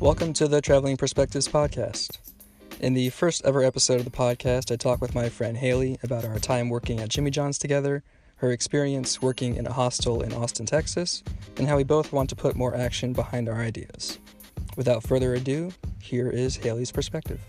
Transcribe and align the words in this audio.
Welcome 0.00 0.32
to 0.34 0.46
the 0.46 0.60
Traveling 0.60 0.96
Perspectives 0.96 1.48
podcast. 1.48 2.18
In 2.78 2.94
the 2.94 3.10
first 3.10 3.44
ever 3.44 3.64
episode 3.64 3.98
of 3.98 4.04
the 4.04 4.12
podcast, 4.12 4.70
I 4.70 4.76
talk 4.76 5.00
with 5.00 5.12
my 5.12 5.28
friend 5.28 5.56
Haley 5.56 5.98
about 6.04 6.24
our 6.24 6.38
time 6.38 6.68
working 6.68 7.00
at 7.00 7.08
Jimmy 7.08 7.32
John's 7.32 7.58
together, 7.58 8.04
her 8.36 8.52
experience 8.52 9.20
working 9.20 9.56
in 9.56 9.66
a 9.66 9.72
hostel 9.72 10.22
in 10.22 10.32
Austin, 10.32 10.66
Texas, 10.66 11.24
and 11.56 11.66
how 11.66 11.76
we 11.76 11.82
both 11.82 12.12
want 12.12 12.30
to 12.30 12.36
put 12.36 12.54
more 12.54 12.76
action 12.76 13.12
behind 13.12 13.48
our 13.48 13.56
ideas. 13.60 14.20
Without 14.76 15.02
further 15.02 15.34
ado, 15.34 15.72
here 16.00 16.30
is 16.30 16.54
Haley's 16.54 16.92
perspective. 16.92 17.40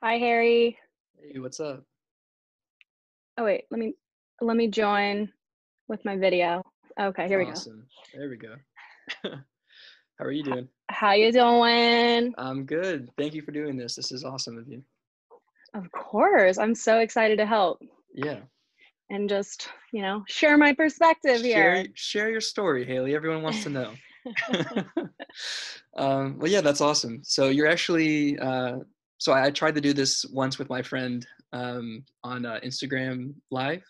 Hi, 0.00 0.18
Harry. 0.18 0.78
Hey, 1.16 1.40
what's 1.40 1.58
up? 1.58 1.82
Oh 3.38 3.44
wait, 3.44 3.64
let 3.72 3.80
me 3.80 3.94
let 4.40 4.56
me 4.56 4.68
join 4.68 5.32
with 5.88 6.04
my 6.04 6.16
video. 6.16 6.62
Okay, 6.98 7.28
here 7.28 7.38
we 7.38 7.50
awesome. 7.50 7.86
There 8.14 8.28
we 8.28 8.36
go. 8.36 8.54
How 10.18 10.24
are 10.24 10.32
you 10.32 10.42
doing? 10.42 10.68
How 10.88 11.12
you 11.12 11.30
doing? 11.30 12.34
I'm 12.38 12.64
good. 12.64 13.10
Thank 13.18 13.34
you 13.34 13.42
for 13.42 13.52
doing 13.52 13.76
this. 13.76 13.94
This 13.94 14.12
is 14.12 14.24
awesome 14.24 14.56
of 14.56 14.66
you. 14.66 14.82
Of 15.74 15.90
course. 15.92 16.56
I'm 16.58 16.74
so 16.74 17.00
excited 17.00 17.36
to 17.38 17.46
help. 17.46 17.82
Yeah. 18.14 18.38
And 19.10 19.28
just, 19.28 19.68
you 19.92 20.00
know, 20.00 20.24
share 20.26 20.56
my 20.56 20.72
perspective 20.72 21.40
share, 21.42 21.76
here. 21.76 21.86
Share 21.94 22.30
your 22.30 22.40
story, 22.40 22.86
Haley. 22.86 23.14
Everyone 23.14 23.42
wants 23.42 23.62
to 23.64 23.68
know. 23.68 23.92
um, 25.98 26.38
well, 26.38 26.50
yeah, 26.50 26.62
that's 26.62 26.80
awesome. 26.80 27.20
So 27.22 27.48
you're 27.48 27.68
actually, 27.68 28.38
uh, 28.38 28.78
so 29.18 29.32
I, 29.32 29.46
I, 29.46 29.50
tried 29.50 29.74
to 29.76 29.80
do 29.80 29.92
this 29.92 30.24
once 30.32 30.58
with 30.58 30.68
my 30.68 30.82
friend 30.82 31.26
um, 31.52 32.04
on 32.24 32.44
uh, 32.44 32.58
Instagram 32.64 33.34
Live, 33.50 33.84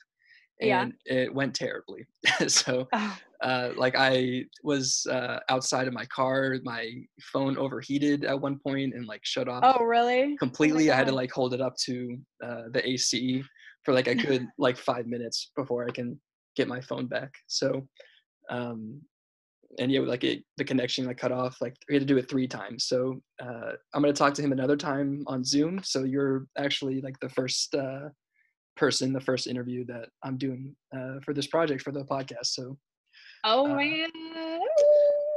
and 0.60 0.94
yeah. 1.06 1.14
it 1.14 1.34
went 1.34 1.54
terribly. 1.54 2.06
so, 2.48 2.88
oh. 2.92 3.18
uh, 3.42 3.70
like, 3.76 3.94
I 3.96 4.44
was 4.62 5.06
uh, 5.10 5.40
outside 5.48 5.86
of 5.86 5.94
my 5.94 6.06
car, 6.06 6.56
my 6.64 6.92
phone 7.32 7.58
overheated 7.58 8.24
at 8.24 8.40
one 8.40 8.58
point 8.58 8.94
and 8.94 9.06
like 9.06 9.24
shut 9.24 9.48
off. 9.48 9.62
Oh, 9.62 9.84
really? 9.84 10.34
Oh 10.34 10.36
completely. 10.38 10.90
Oh 10.90 10.94
I 10.94 10.96
had 10.96 11.06
to 11.08 11.14
like 11.14 11.30
hold 11.30 11.54
it 11.54 11.60
up 11.60 11.76
to 11.84 12.18
uh, 12.42 12.62
the 12.72 12.86
AC 12.88 13.42
for 13.84 13.92
like 13.92 14.08
a 14.08 14.14
good 14.14 14.46
like 14.58 14.76
five 14.76 15.06
minutes 15.06 15.52
before 15.56 15.86
I 15.86 15.90
can 15.90 16.18
get 16.56 16.68
my 16.68 16.80
phone 16.80 17.06
back. 17.06 17.32
So, 17.46 17.86
um, 18.50 19.02
and 19.78 19.92
yeah, 19.92 20.00
like 20.00 20.24
it, 20.24 20.42
the 20.56 20.64
connection 20.64 21.04
like 21.04 21.18
cut 21.18 21.32
off. 21.32 21.58
Like 21.60 21.76
we 21.88 21.94
had 21.94 22.00
to 22.00 22.06
do 22.06 22.16
it 22.16 22.30
three 22.30 22.48
times. 22.48 22.84
So 22.86 23.20
uh, 23.42 23.72
I'm 23.94 24.02
gonna 24.02 24.14
talk 24.14 24.32
to 24.34 24.42
him 24.42 24.52
another 24.52 24.76
time 24.76 25.22
on 25.26 25.44
Zoom. 25.44 25.80
So 25.82 26.04
you're 26.04 26.46
actually 26.56 27.02
like 27.02 27.18
the 27.20 27.28
first 27.28 27.74
uh, 27.74 28.08
person, 28.76 29.12
the 29.12 29.20
first 29.20 29.46
interview 29.46 29.84
that 29.86 30.08
I'm 30.22 30.36
doing 30.36 30.74
uh, 30.96 31.20
for 31.24 31.34
this 31.34 31.46
project 31.46 31.82
for 31.82 31.92
the 31.92 32.04
podcast. 32.04 32.46
So. 32.46 32.76
Oh 33.44 33.70
uh, 33.70 33.74
man. 33.74 34.10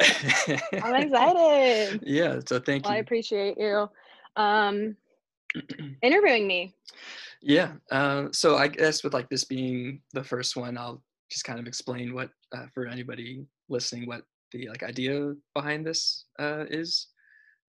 I'm 0.84 0.96
excited. 0.96 2.02
Yeah, 2.04 2.40
so 2.46 2.60
thank 2.60 2.86
well, 2.86 2.94
you. 2.94 2.98
I 2.98 3.02
appreciate 3.02 3.58
you 3.58 3.90
um, 4.36 4.96
interviewing 6.02 6.48
me. 6.48 6.74
Yeah. 7.42 7.74
Uh, 7.92 8.28
so 8.32 8.58
I 8.58 8.68
guess 8.68 9.04
with 9.04 9.14
like 9.14 9.30
this 9.30 9.44
being 9.44 10.02
the 10.14 10.24
first 10.24 10.56
one, 10.56 10.78
I'll 10.78 11.02
just 11.32 11.44
kind 11.44 11.60
of 11.60 11.68
explain 11.68 12.14
what 12.14 12.30
uh, 12.56 12.66
for 12.74 12.88
anybody 12.88 13.46
listening 13.70 14.08
what 14.08 14.24
the 14.52 14.68
like 14.68 14.84
idea 14.84 15.34
behind 15.54 15.86
this 15.86 16.26
uh, 16.40 16.66
is. 16.70 17.08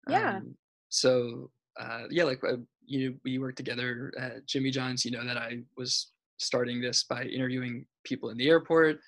Yeah. 0.07 0.37
Um, 0.37 0.55
so 0.89 1.51
uh, 1.79 2.03
yeah, 2.09 2.23
like 2.23 2.43
uh, 2.43 2.57
you 2.85 3.15
we 3.23 3.39
worked 3.39 3.57
together 3.57 4.11
at 4.19 4.45
Jimmy 4.45 4.71
John's. 4.71 5.05
You 5.05 5.11
know 5.11 5.25
that 5.25 5.37
I 5.37 5.59
was 5.77 6.11
starting 6.37 6.81
this 6.81 7.03
by 7.03 7.23
interviewing 7.23 7.85
people 8.03 8.29
in 8.29 8.37
the 8.37 8.49
airport, 8.49 8.99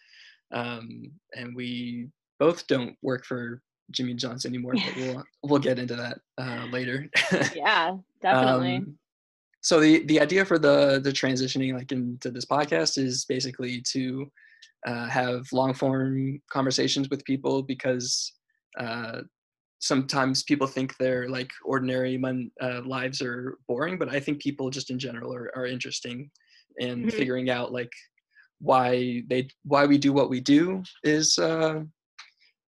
um, 0.54 1.12
and 1.36 1.56
we 1.56 2.08
both 2.40 2.66
don't 2.68 2.96
work 3.02 3.26
for 3.26 3.62
Jimmy 3.92 4.14
John's 4.14 4.46
anymore. 4.46 4.74
But 4.74 4.96
we'll 4.98 5.24
we'll 5.44 5.60
get 5.60 5.80
into 5.80 5.96
that 5.96 6.20
uh, 6.38 6.68
later. 6.72 7.10
yeah, 7.56 7.98
definitely. 8.22 8.78
Um, 8.78 8.98
so 9.62 9.80
the 9.80 10.04
the 10.06 10.20
idea 10.20 10.46
for 10.46 10.58
the 10.58 11.00
the 11.04 11.12
transitioning 11.12 11.74
like 11.74 11.92
into 11.92 12.32
this 12.32 12.46
podcast 12.46 12.98
is 12.98 13.26
basically 13.26 13.82
to 13.92 14.32
uh, 14.88 15.08
have 15.08 15.52
long 15.52 15.74
form 15.74 16.42
conversations 16.50 17.10
with 17.10 17.24
people 17.26 17.62
because 17.62 18.34
uh, 18.80 19.22
sometimes 19.82 20.44
people 20.44 20.68
think 20.68 20.96
their 20.98 21.28
like 21.28 21.52
ordinary 21.66 22.18
mon- 22.18 22.52
uh, 22.62 22.82
lives 22.86 23.22
are 23.22 23.58
boring 23.68 23.98
but 23.98 24.10
i 24.10 24.20
think 24.20 24.40
people 24.40 24.70
just 24.70 24.90
in 24.90 24.98
general 24.98 25.34
are, 25.34 25.52
are 25.56 25.66
interesting 25.66 26.30
and 26.80 27.06
mm-hmm. 27.06 27.18
figuring 27.18 27.50
out 27.50 27.72
like 27.72 27.92
why 28.60 29.24
they 29.28 29.48
why 29.64 29.86
we 29.86 29.98
do 29.98 30.14
what 30.14 30.30
we 30.30 30.40
do 30.40 30.84
is 31.04 31.38
uh 31.40 31.82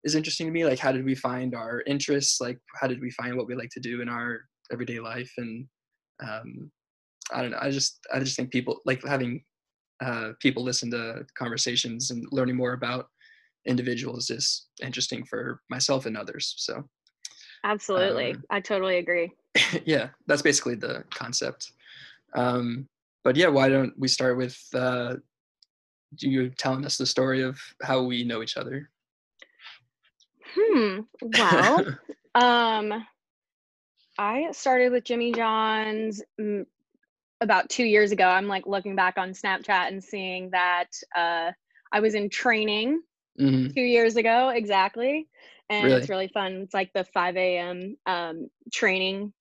is 0.03 0.15
interesting 0.15 0.47
to 0.47 0.51
me. 0.51 0.65
Like 0.65 0.79
how 0.79 0.91
did 0.91 1.05
we 1.05 1.15
find 1.15 1.55
our 1.55 1.81
interests? 1.87 2.41
Like 2.41 2.59
how 2.79 2.87
did 2.87 3.01
we 3.01 3.11
find 3.11 3.37
what 3.37 3.47
we 3.47 3.55
like 3.55 3.69
to 3.69 3.79
do 3.79 4.01
in 4.01 4.09
our 4.09 4.41
everyday 4.71 4.99
life? 4.99 5.31
And 5.37 5.65
um 6.21 6.71
i 7.31 7.41
don't 7.41 7.51
know. 7.51 7.59
I 7.61 7.69
just 7.69 7.99
i 8.13 8.19
just 8.19 8.35
think 8.35 8.51
people 8.51 8.81
like 8.85 9.05
having 9.05 9.43
uh 10.03 10.31
people 10.41 10.63
listen 10.63 10.91
to 10.91 11.25
conversations 11.37 12.11
and 12.11 12.25
learning 12.31 12.57
more 12.57 12.73
about 12.73 13.07
individuals 13.65 14.29
is 14.29 14.67
interesting 14.81 15.23
for 15.25 15.61
myself 15.69 16.05
and 16.05 16.17
others 16.17 16.53
so 16.57 16.83
Absolutely. 17.63 18.31
Um, 18.33 18.43
I 18.49 18.59
totally 18.59 18.97
agree. 18.97 19.31
yeah, 19.85 20.09
that's 20.27 20.41
basically 20.41 20.75
the 20.75 21.03
concept. 21.09 21.71
Um, 22.35 22.87
but 23.23 23.35
yeah, 23.35 23.47
why 23.47 23.69
don't 23.69 23.97
we 23.97 24.07
start 24.07 24.37
with 24.37 24.59
uh, 24.73 25.15
you 26.19 26.49
telling 26.49 26.85
us 26.85 26.97
the 26.97 27.05
story 27.05 27.41
of 27.41 27.59
how 27.81 28.03
we 28.03 28.23
know 28.23 28.41
each 28.41 28.57
other? 28.57 28.89
Hmm. 30.55 30.99
Well, 31.21 31.85
um, 32.35 33.05
I 34.17 34.51
started 34.51 34.91
with 34.91 35.05
Jimmy 35.05 35.31
John's 35.31 36.21
mm, 36.39 36.65
about 37.41 37.69
two 37.69 37.85
years 37.85 38.11
ago. 38.11 38.25
I'm 38.25 38.47
like 38.47 38.67
looking 38.67 38.95
back 38.95 39.17
on 39.17 39.31
Snapchat 39.31 39.87
and 39.87 40.03
seeing 40.03 40.49
that 40.51 40.89
uh, 41.15 41.51
I 41.91 41.99
was 41.99 42.13
in 42.13 42.29
training 42.29 43.01
mm-hmm. 43.39 43.73
two 43.73 43.81
years 43.81 44.15
ago 44.15 44.49
exactly 44.49 45.27
and 45.69 45.85
really? 45.85 45.97
it's 45.97 46.09
really 46.09 46.27
fun. 46.27 46.53
It's 46.63 46.73
like 46.73 46.91
the 46.93 47.03
5 47.03 47.37
a.m. 47.37 47.97
Um, 48.05 48.49
training 48.71 49.33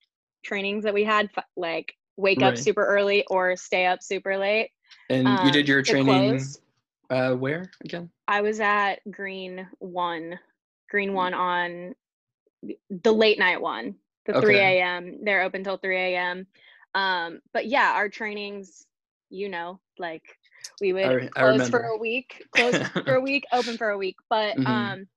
trainings 0.43 0.83
that 0.83 0.93
we 0.93 1.03
had, 1.03 1.29
like 1.55 1.93
wake 2.17 2.41
right. 2.41 2.53
up 2.53 2.57
super 2.57 2.85
early 2.85 3.25
or 3.29 3.55
stay 3.55 3.85
up 3.85 4.03
super 4.03 4.37
late. 4.37 4.69
And 5.09 5.27
um, 5.27 5.45
you 5.45 5.51
did 5.51 5.67
your 5.67 5.81
training 5.81 6.41
uh, 7.09 7.33
where 7.33 7.71
again? 7.83 8.09
I 8.27 8.41
was 8.41 8.59
at 8.59 8.95
Green 9.09 9.67
One, 9.79 10.39
Green 10.89 11.11
mm. 11.11 11.15
One 11.15 11.33
on 11.33 11.95
the 12.89 13.11
late 13.11 13.39
night 13.39 13.61
one, 13.61 13.95
the 14.25 14.37
okay. 14.37 14.45
3 14.45 14.57
a.m. 14.57 15.19
They're 15.23 15.43
open 15.43 15.63
till 15.63 15.77
3 15.77 15.97
a.m. 15.97 16.47
Um, 16.95 17.39
but 17.53 17.67
yeah, 17.67 17.93
our 17.93 18.09
trainings, 18.09 18.85
you 19.29 19.49
know, 19.49 19.79
like 19.97 20.23
we 20.79 20.93
would 20.93 21.05
I, 21.05 21.27
close 21.27 21.61
I 21.61 21.69
for 21.69 21.83
a 21.83 21.97
week, 21.97 22.43
close 22.55 22.77
for 22.77 23.15
a 23.15 23.21
week, 23.21 23.45
open 23.51 23.77
for 23.77 23.89
a 23.89 23.97
week. 23.97 24.15
But 24.29 24.57
mm-hmm. 24.57 24.67
um, 24.67 25.07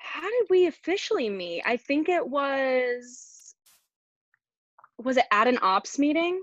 how 0.00 0.22
did 0.22 0.46
we 0.48 0.66
officially 0.66 1.28
meet? 1.28 1.62
I 1.64 1.76
think 1.76 2.08
it 2.08 2.26
was 2.26 3.54
was 4.98 5.16
it 5.16 5.26
at 5.30 5.46
an 5.46 5.58
ops 5.62 5.98
meeting? 5.98 6.40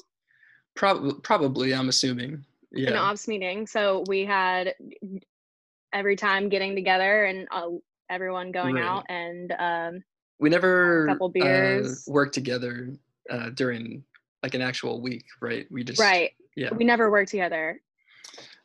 Probably 0.76 1.14
probably, 1.24 1.74
I'm 1.74 1.90
assuming. 1.90 2.46
Yeah. 2.72 2.92
An 2.92 2.96
ops 2.98 3.28
meeting. 3.28 3.68
So 3.68 4.04
we 4.08 4.26
had 4.26 4.76
every 5.92 6.16
time 6.16 6.50
getting 6.50 6.76
together 6.76 7.26
and 7.26 7.48
uh, 7.52 7.68
everyone 8.10 8.52
going 8.52 8.76
right. 8.76 8.84
out 8.84 9.06
and 9.10 9.54
um 9.58 10.04
we 10.40 10.50
never 10.50 11.06
a 11.06 11.08
couple 11.08 11.28
uh, 11.28 11.32
beers 11.34 12.08
uh, 12.08 12.12
worked 12.12 12.34
together 12.34 12.94
uh 13.30 13.50
during 13.50 14.04
like 14.44 14.54
an 14.54 14.62
actual 14.62 15.02
week, 15.02 15.26
right? 15.42 15.66
We 15.72 15.84
just 15.84 16.00
Right. 16.00 16.32
Yeah. 16.56 16.74
We 16.74 16.86
never 16.86 17.10
worked 17.10 17.32
together. 17.32 17.82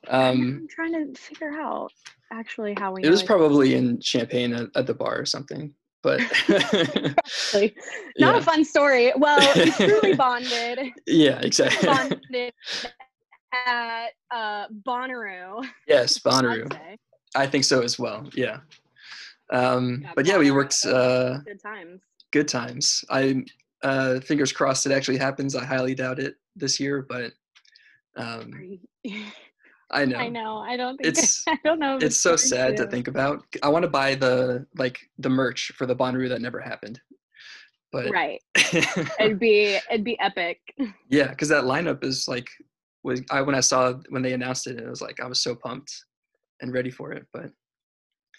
Um 0.09 0.61
I'm 0.63 0.69
trying 0.69 0.93
to 0.93 1.21
figure 1.21 1.53
out 1.53 1.93
actually 2.33 2.75
how 2.77 2.93
we. 2.93 3.05
It 3.05 3.11
was 3.11 3.23
probably 3.23 3.75
in 3.75 4.01
Champaign 4.01 4.53
at, 4.55 4.69
at, 4.75 4.87
the 4.87 4.95
bar 4.95 5.19
or 5.19 5.27
something, 5.27 5.73
but 6.03 6.21
not 6.49 7.75
yeah. 8.17 8.37
a 8.37 8.41
fun 8.41 8.65
story. 8.65 9.13
Well, 9.17 9.39
we 9.55 9.71
truly 9.71 10.15
bonded. 10.17 10.93
Yeah, 11.07 11.41
exactly. 11.41 11.87
Bonded 11.87 12.53
at 13.67 14.09
uh, 14.31 14.67
Bonnaroo. 14.87 15.65
Yes, 15.87 16.19
Bonnaroo. 16.19 16.75
I 17.37 17.47
think 17.47 17.65
so 17.65 17.83
as 17.83 17.99
well. 17.99 18.29
Yeah. 18.35 18.61
Um, 19.53 20.01
yeah 20.03 20.13
but 20.17 20.27
yeah, 20.27 20.39
we 20.39 20.51
worked. 20.51 20.85
Uh, 20.85 21.39
good 21.39 21.63
times. 21.63 22.01
Good 22.33 22.49
times. 22.49 23.05
I 23.11 23.45
uh, 23.83 24.21
fingers 24.21 24.53
crossed 24.53 24.87
it 24.87 24.93
actually 24.93 25.19
happens. 25.19 25.55
I 25.55 25.65
highly 25.65 25.95
doubt 25.95 26.19
it 26.19 26.37
this 26.57 26.81
year, 26.81 27.05
but 27.09 27.33
um, 28.17 28.79
I 29.93 30.05
know. 30.05 30.17
I 30.17 30.29
know. 30.29 30.59
I 30.59 30.77
don't 30.77 30.97
think 30.97 31.09
it's. 31.19 31.45
I 31.47 31.59
don't 31.65 31.79
know. 31.79 31.99
It's 32.01 32.21
so 32.21 32.37
sad 32.37 32.77
to. 32.77 32.85
to 32.85 32.91
think 32.91 33.09
about. 33.09 33.45
I 33.63 33.69
want 33.69 33.83
to 33.83 33.91
buy 33.91 34.15
the 34.15 34.67
like 34.77 34.99
the 35.19 35.29
merch 35.29 35.73
for 35.77 35.87
the 35.87 35.97
Bonnaroo 35.97 36.29
that 36.29 36.41
never 36.41 36.61
happened. 36.61 37.01
But 37.93 38.11
right, 38.11 38.41
it'd 39.21 39.39
be 39.39 39.79
it'd 39.91 40.05
be 40.05 40.19
epic. 40.19 40.59
Yeah, 41.11 41.29
because 41.29 41.51
that 41.51 41.65
lineup 41.65 42.03
is 42.05 42.27
like 42.27 42.49
was 43.05 43.21
I 43.31 43.43
when 43.43 43.55
I 43.55 43.61
saw 43.61 43.95
when 44.09 44.23
they 44.23 44.33
announced 44.33 44.67
it, 44.67 44.79
it 44.79 44.89
was 44.89 45.03
like 45.03 45.21
I 45.21 45.27
was 45.27 45.43
so 45.43 45.55
pumped, 45.55 45.93
and 46.63 46.73
ready 46.73 46.91
for 46.91 47.13
it. 47.13 47.27
But 47.33 47.51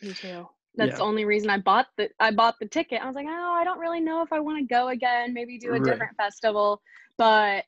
me 0.02 0.14
too. 0.14 0.48
That's 0.76 0.92
yeah. 0.92 0.98
the 0.98 1.04
only 1.04 1.24
reason 1.26 1.52
I 1.52 1.60
bought 1.60 1.86
the 1.98 2.10
I 2.20 2.32
bought 2.32 2.56
the 2.60 2.68
ticket. 2.68 3.02
I 3.02 3.06
was 3.06 3.16
like, 3.16 3.28
oh, 3.30 3.54
I 3.54 3.64
don't 3.64 3.80
really 3.80 4.00
know 4.00 4.24
if 4.24 4.34
I 4.34 4.40
want 4.40 4.58
to 4.58 4.66
go 4.66 4.88
again. 4.88 5.36
Maybe 5.36 5.60
do 5.60 5.68
a 5.68 5.72
right. 5.74 5.84
different 5.84 6.18
festival. 6.18 6.82
But 7.20 7.66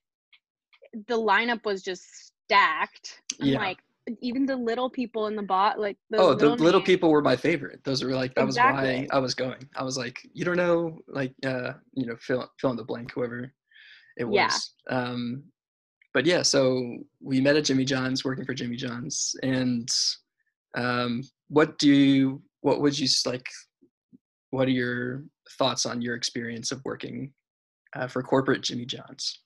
the 1.07 1.19
lineup 1.19 1.65
was 1.65 1.83
just 1.83 2.33
stacked. 2.45 3.21
I'm 3.41 3.47
yeah. 3.47 3.59
like, 3.59 3.77
even 4.21 4.45
the 4.45 4.55
little 4.55 4.89
people 4.89 5.27
in 5.27 5.35
the 5.35 5.41
bot, 5.43 5.79
like 5.79 5.97
oh, 6.13 6.35
the 6.35 6.49
little, 6.49 6.65
little 6.65 6.81
people 6.81 7.09
were 7.09 7.21
my 7.23 7.35
favorite. 7.35 7.83
Those 7.83 8.03
were 8.03 8.11
like 8.11 8.35
that 8.35 8.43
exactly. 8.43 9.01
was 9.01 9.07
why 9.09 9.17
I 9.17 9.19
was 9.19 9.33
going. 9.33 9.67
I 9.75 9.83
was 9.83 9.97
like, 9.97 10.19
you 10.31 10.45
don't 10.45 10.57
know, 10.57 10.99
like 11.07 11.33
uh, 11.45 11.73
you 11.93 12.05
know, 12.05 12.15
fill 12.19 12.47
fill 12.59 12.69
in 12.69 12.77
the 12.77 12.83
blank, 12.83 13.11
whoever 13.13 13.51
it 14.17 14.25
was. 14.25 14.73
Yeah. 14.89 14.97
Um, 14.97 15.43
but 16.13 16.25
yeah, 16.25 16.43
so 16.43 16.97
we 17.19 17.41
met 17.41 17.57
at 17.57 17.65
Jimmy 17.65 17.83
John's, 17.83 18.23
working 18.23 18.45
for 18.45 18.53
Jimmy 18.53 18.77
John's, 18.77 19.35
and 19.43 19.89
um, 20.77 21.23
what 21.49 21.77
do 21.77 21.91
you, 21.91 22.41
what 22.61 22.81
would 22.81 22.97
you 22.97 23.07
like? 23.25 23.45
What 24.51 24.67
are 24.67 24.71
your 24.71 25.23
thoughts 25.57 25.85
on 25.85 26.01
your 26.01 26.15
experience 26.15 26.71
of 26.71 26.81
working 26.85 27.33
uh, 27.95 28.07
for 28.07 28.23
corporate 28.23 28.61
Jimmy 28.61 28.85
John's? 28.85 29.41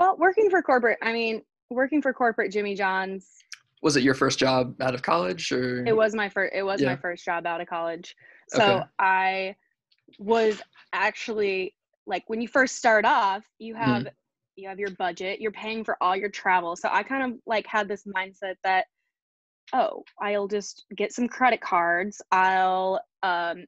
Well, 0.00 0.16
working 0.18 0.48
for 0.48 0.62
corporate, 0.62 0.98
I 1.02 1.12
mean, 1.12 1.42
working 1.68 2.00
for 2.00 2.12
corporate 2.14 2.50
Jimmy 2.50 2.74
John's. 2.74 3.28
Was 3.82 3.96
it 3.96 4.02
your 4.02 4.14
first 4.14 4.38
job 4.38 4.74
out 4.80 4.94
of 4.94 5.02
college 5.02 5.52
or? 5.52 5.86
It 5.86 5.94
was 5.94 6.14
my 6.14 6.28
first, 6.28 6.54
it 6.54 6.62
was 6.62 6.80
yeah. 6.80 6.88
my 6.88 6.96
first 6.96 7.24
job 7.24 7.46
out 7.46 7.60
of 7.60 7.68
college. 7.68 8.16
So 8.48 8.62
okay. 8.62 8.84
I 8.98 9.56
was 10.18 10.60
actually 10.92 11.74
like 12.06 12.24
when 12.28 12.40
you 12.40 12.48
first 12.48 12.76
start 12.76 13.04
off, 13.04 13.44
you 13.58 13.74
have 13.74 14.04
mm. 14.04 14.10
you 14.56 14.68
have 14.68 14.78
your 14.78 14.90
budget, 14.90 15.40
you're 15.40 15.52
paying 15.52 15.84
for 15.84 15.96
all 16.02 16.16
your 16.16 16.30
travel. 16.30 16.76
So 16.76 16.88
I 16.90 17.02
kind 17.02 17.32
of 17.32 17.38
like 17.46 17.66
had 17.66 17.86
this 17.86 18.04
mindset 18.04 18.54
that 18.64 18.86
oh, 19.72 20.02
I'll 20.20 20.48
just 20.48 20.86
get 20.96 21.12
some 21.12 21.28
credit 21.28 21.60
cards. 21.60 22.20
I'll 22.32 23.00
um 23.22 23.64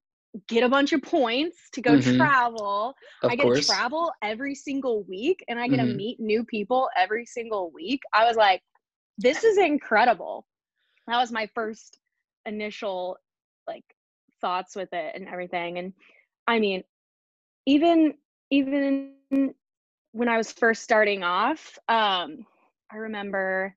get 0.49 0.63
a 0.63 0.69
bunch 0.69 0.93
of 0.93 1.03
points 1.03 1.59
to 1.73 1.81
go 1.81 1.93
mm-hmm. 1.93 2.17
travel. 2.17 2.95
Of 3.23 3.31
I 3.31 3.37
get 3.37 3.43
course. 3.43 3.67
to 3.67 3.73
travel 3.73 4.13
every 4.23 4.55
single 4.55 5.03
week 5.05 5.45
and 5.49 5.59
I 5.59 5.69
get 5.69 5.79
mm-hmm. 5.79 5.89
to 5.89 5.95
meet 5.95 6.21
new 6.21 6.45
people 6.45 6.89
every 6.97 7.27
single 7.27 7.71
week. 7.71 8.01
I 8.15 8.25
was 8.25 8.37
like, 8.37 8.63
this 9.19 9.45
is 9.45 9.59
incredible. 9.59 10.47
That 11.07 11.19
was 11.19 11.33
my 11.33 11.49
first 11.55 11.99
initial 12.47 13.19
like 13.67 13.85
thoughts 14.41 14.75
with 14.75 14.93
it 14.93 15.15
and 15.15 15.29
everything. 15.29 15.79
And 15.79 15.93
I 16.47 16.59
mean, 16.59 16.83
even 17.67 18.15
even 18.51 19.15
when 20.13 20.29
I 20.29 20.37
was 20.37 20.53
first 20.53 20.83
starting 20.83 21.23
off, 21.23 21.79
um, 21.89 22.47
I 22.91 22.97
remember 22.97 23.75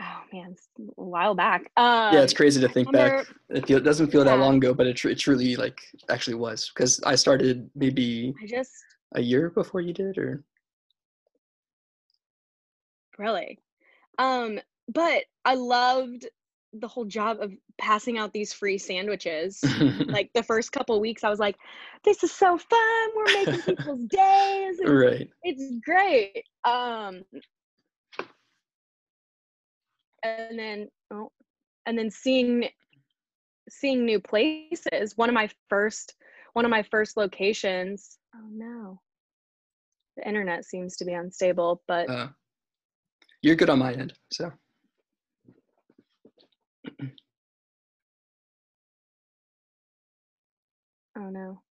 oh 0.00 0.20
man, 0.32 0.56
a 0.78 1.02
while 1.02 1.34
back. 1.34 1.70
Um, 1.76 2.14
yeah, 2.14 2.22
it's 2.22 2.32
crazy 2.32 2.60
to 2.60 2.68
think 2.68 2.90
remember, 2.92 3.24
back. 3.24 3.34
It, 3.50 3.66
feel, 3.66 3.78
it 3.78 3.84
doesn't 3.84 4.10
feel 4.10 4.24
yeah. 4.24 4.36
that 4.36 4.40
long 4.40 4.56
ago, 4.56 4.74
but 4.74 4.86
it, 4.86 4.94
tr- 4.94 5.10
it 5.10 5.18
truly 5.18 5.56
like 5.56 5.80
actually 6.08 6.34
was 6.34 6.70
because 6.74 7.00
I 7.02 7.14
started 7.14 7.70
maybe 7.74 8.34
I 8.42 8.46
just 8.46 8.72
a 9.14 9.20
year 9.20 9.50
before 9.50 9.80
you 9.80 9.92
did, 9.92 10.18
or 10.18 10.44
really. 13.18 13.58
Um, 14.18 14.60
but 14.88 15.24
I 15.44 15.54
loved 15.54 16.26
the 16.72 16.88
whole 16.88 17.04
job 17.04 17.38
of 17.40 17.52
passing 17.78 18.18
out 18.18 18.32
these 18.32 18.52
free 18.52 18.78
sandwiches. 18.78 19.62
like 20.06 20.30
the 20.34 20.42
first 20.42 20.72
couple 20.72 21.00
weeks, 21.00 21.24
I 21.24 21.30
was 21.30 21.38
like, 21.38 21.56
"This 22.04 22.22
is 22.22 22.32
so 22.32 22.58
fun! 22.58 23.08
We're 23.16 23.24
making 23.24 23.76
people's 23.76 24.04
days. 24.04 24.78
It's, 24.80 24.90
right? 24.90 25.28
It's 25.42 25.80
great." 25.84 26.44
Um, 26.64 27.22
and 30.26 30.58
then 30.58 30.88
oh, 31.12 31.30
and 31.86 31.98
then 31.98 32.10
seeing 32.10 32.68
seeing 33.68 34.04
new 34.04 34.20
places. 34.20 35.16
One 35.16 35.28
of 35.28 35.34
my 35.34 35.48
first 35.68 36.14
one 36.52 36.64
of 36.64 36.70
my 36.70 36.82
first 36.82 37.16
locations. 37.16 38.18
Oh 38.34 38.48
no, 38.50 39.00
the 40.16 40.26
internet 40.26 40.64
seems 40.64 40.96
to 40.96 41.04
be 41.04 41.12
unstable, 41.12 41.82
but 41.86 42.08
uh, 42.10 42.28
you're 43.42 43.56
good 43.56 43.70
on 43.70 43.78
my 43.78 43.92
end, 43.92 44.12
so. 44.32 44.50
Oh 51.18 51.30
no. 51.30 51.62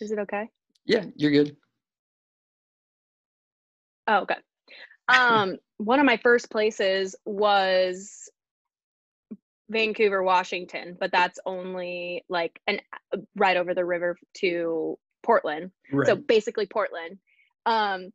Is 0.00 0.10
it 0.10 0.18
okay? 0.20 0.48
Yeah, 0.86 1.04
you're 1.16 1.30
good. 1.30 1.54
Oh, 4.08 4.20
okay. 4.20 4.36
Um, 5.08 5.56
one 5.84 5.98
of 5.98 6.06
my 6.06 6.16
first 6.16 6.50
places 6.50 7.16
was 7.24 8.30
Vancouver, 9.68 10.22
Washington, 10.22 10.96
but 10.98 11.10
that's 11.10 11.38
only 11.46 12.24
like 12.28 12.60
an 12.66 12.80
right 13.36 13.56
over 13.56 13.74
the 13.74 13.84
river 13.84 14.16
to 14.38 14.98
Portland. 15.22 15.70
Right. 15.90 16.06
So 16.06 16.16
basically 16.16 16.66
Portland. 16.66 17.18
Um, 17.66 18.12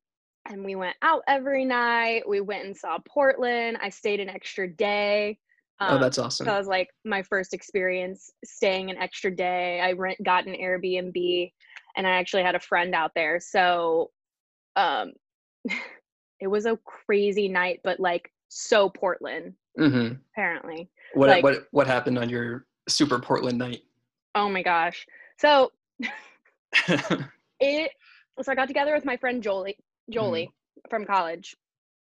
and 0.50 0.64
we 0.64 0.76
went 0.76 0.96
out 1.02 1.24
every 1.28 1.66
night. 1.66 2.28
We 2.28 2.40
went 2.40 2.66
and 2.66 2.78
saw 2.78 3.00
Portland. 3.06 3.78
I 3.82 3.90
stayed 3.90 4.22
an 4.22 4.30
extra 4.30 4.68
day. 4.68 5.40
Oh, 5.80 5.88
um, 5.88 5.98
oh, 5.98 6.00
that's 6.00 6.18
awesome. 6.18 6.46
So 6.46 6.52
that 6.52 6.58
was 6.58 6.68
like 6.68 6.90
my 7.04 7.22
first 7.24 7.54
experience 7.54 8.32
staying 8.46 8.90
an 8.90 8.98
extra 8.98 9.36
day. 9.36 9.82
I 9.82 9.92
rent 9.92 10.18
got 10.24 10.48
an 10.48 10.54
Airbnb 10.54 11.52
and 11.96 12.08
I 12.08 12.12
actually 12.12 12.44
had 12.44 12.56
a 12.56 12.60
friend 12.60 12.96
out 12.96 13.12
there. 13.14 13.40
So 13.42 14.12
um 14.76 15.14
it 16.40 16.48
was 16.48 16.66
a 16.66 16.78
crazy 16.86 17.48
night, 17.48 17.82
but 17.84 18.00
like 18.00 18.32
so 18.50 18.90
Portland. 18.90 19.54
Mm-hmm. 19.80 20.16
Apparently. 20.34 20.90
What 21.14 21.30
like, 21.30 21.44
what 21.44 21.68
what 21.72 21.88
happened 21.88 22.18
on 22.18 22.30
your 22.30 22.66
super 22.88 23.20
Portland 23.20 23.58
night? 23.58 23.84
Oh 24.36 24.50
my 24.50 24.64
gosh. 24.64 25.06
So 25.38 25.72
it 27.60 27.92
so 28.42 28.52
I 28.52 28.56
got 28.56 28.68
together 28.68 28.94
with 28.94 29.06
my 29.06 29.18
friend 29.18 29.42
Jolie 29.42 29.78
Jolie 30.10 30.52
mm. 30.52 30.90
from 30.90 31.06
college 31.06 31.56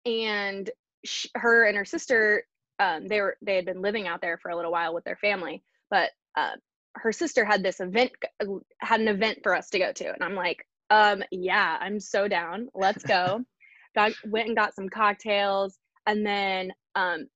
and 0.05 0.71
she, 1.05 1.29
her 1.35 1.65
and 1.65 1.77
her 1.77 1.85
sister 1.85 2.45
um, 2.83 3.09
they 3.09 3.21
were 3.21 3.37
they 3.43 3.57
had 3.57 3.65
been 3.65 3.83
living 3.83 4.07
out 4.07 4.21
there 4.21 4.39
for 4.39 4.51
a 4.51 4.57
little 4.57 4.73
while 4.73 4.95
with 4.95 5.05
their 5.05 5.17
family, 5.17 5.63
but 5.91 6.11
uh, 6.37 6.53
her 6.95 7.13
sister 7.13 7.45
had 7.45 7.63
this 7.63 7.81
event 7.81 8.13
had 8.81 9.01
an 9.01 9.09
event 9.09 9.39
for 9.43 9.55
us 9.55 9.71
to 9.71 9.79
go 9.79 9.93
to, 9.93 10.13
and 10.13 10.23
I'm 10.23 10.35
like, 10.35 10.67
um, 10.91 11.23
yeah, 11.31 11.79
I'm 11.81 12.01
so 12.01 12.29
down. 12.29 12.69
Let's 12.75 13.05
go. 13.05 13.45
Got 13.95 14.13
went 14.27 14.49
and 14.49 14.57
got 14.57 14.75
some 14.75 14.89
cocktails, 14.89 15.79
and 16.07 16.27
then 16.27 16.73
um, 16.95 17.27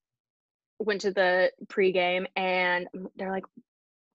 went 0.79 1.01
to 1.03 1.13
the 1.13 1.51
pregame, 1.67 2.27
and 2.37 2.89
they're 3.17 3.33
like, 3.33 3.45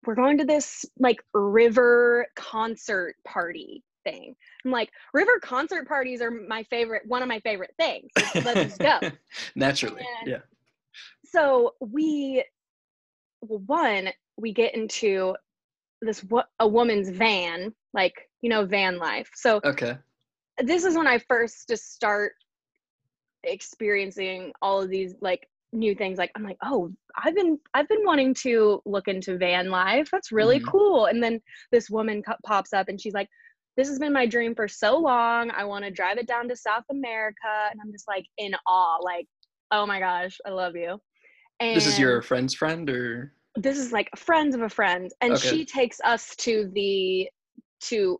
we're 0.05 0.15
going 0.15 0.37
to 0.37 0.45
this 0.45 0.85
like 0.99 1.19
river 1.33 2.27
concert 2.35 3.15
party 3.25 3.83
thing. 4.03 4.35
I'm 4.65 4.71
like, 4.71 4.89
river 5.13 5.39
concert 5.41 5.87
parties 5.87 6.21
are 6.21 6.31
my 6.31 6.63
favorite, 6.63 7.03
one 7.05 7.21
of 7.21 7.27
my 7.27 7.39
favorite 7.41 7.73
things. 7.77 8.09
Let's 8.35 8.77
go. 8.77 8.99
Naturally, 9.55 10.05
and 10.21 10.29
yeah 10.29 10.39
so 11.31 11.75
we 11.79 12.43
well, 13.41 13.59
one 13.65 14.09
we 14.37 14.53
get 14.53 14.75
into 14.75 15.35
this 16.01 16.23
what 16.25 16.49
a 16.59 16.67
woman's 16.67 17.09
van 17.09 17.73
like 17.93 18.29
you 18.41 18.49
know 18.49 18.65
van 18.65 18.97
life 18.97 19.29
so 19.35 19.59
okay 19.63 19.97
this 20.63 20.83
is 20.83 20.95
when 20.95 21.07
i 21.07 21.17
first 21.17 21.67
just 21.69 21.93
start 21.93 22.33
experiencing 23.43 24.51
all 24.61 24.81
of 24.81 24.89
these 24.89 25.15
like 25.21 25.47
new 25.71 25.95
things. 25.95 26.17
Like 26.17 26.31
i'm 26.35 26.43
like 26.43 26.57
oh 26.63 26.91
i've 27.23 27.35
been 27.35 27.59
i've 27.73 27.87
been 27.87 28.03
wanting 28.05 28.33
to 28.35 28.81
look 28.85 29.07
into 29.07 29.37
van 29.37 29.69
life. 29.69 30.09
That's 30.11 30.31
really 30.31 30.57
mm-hmm. 30.57 30.69
cool. 30.69 31.05
And 31.05 31.21
then 31.21 31.41
this 31.71 31.89
woman 31.89 32.23
co- 32.23 32.35
pops 32.45 32.73
up 32.73 32.89
and 32.89 32.99
she's 32.99 33.13
like 33.13 33.29
this 33.77 33.87
has 33.87 33.99
been 33.99 34.11
my 34.11 34.25
dream 34.25 34.55
for 34.55 34.67
so 34.67 34.97
long. 34.97 35.51
I 35.51 35.63
want 35.63 35.85
to 35.85 35.91
drive 35.91 36.17
it 36.17 36.27
down 36.27 36.49
to 36.49 36.55
south 36.55 36.85
america. 36.91 37.69
And 37.71 37.79
i'm 37.83 37.91
just 37.91 38.07
like 38.07 38.25
in 38.37 38.55
awe 38.67 38.97
like 39.01 39.27
oh 39.71 39.85
my 39.85 39.99
gosh 39.99 40.37
i 40.45 40.49
love 40.49 40.75
you. 40.75 40.99
And 41.59 41.75
this 41.75 41.87
is 41.87 41.99
your 41.99 42.21
friend's 42.21 42.53
friend 42.53 42.89
or? 42.89 43.33
This 43.55 43.77
is 43.77 43.91
like 43.91 44.09
friends 44.15 44.55
of 44.55 44.61
a 44.61 44.69
friend. 44.69 45.11
And 45.21 45.33
okay. 45.33 45.49
she 45.49 45.65
takes 45.65 45.99
us 46.03 46.35
to 46.37 46.69
the 46.73 47.29
to 47.81 48.19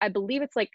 i 0.00 0.08
believe 0.08 0.42
it's 0.42 0.56
like 0.56 0.70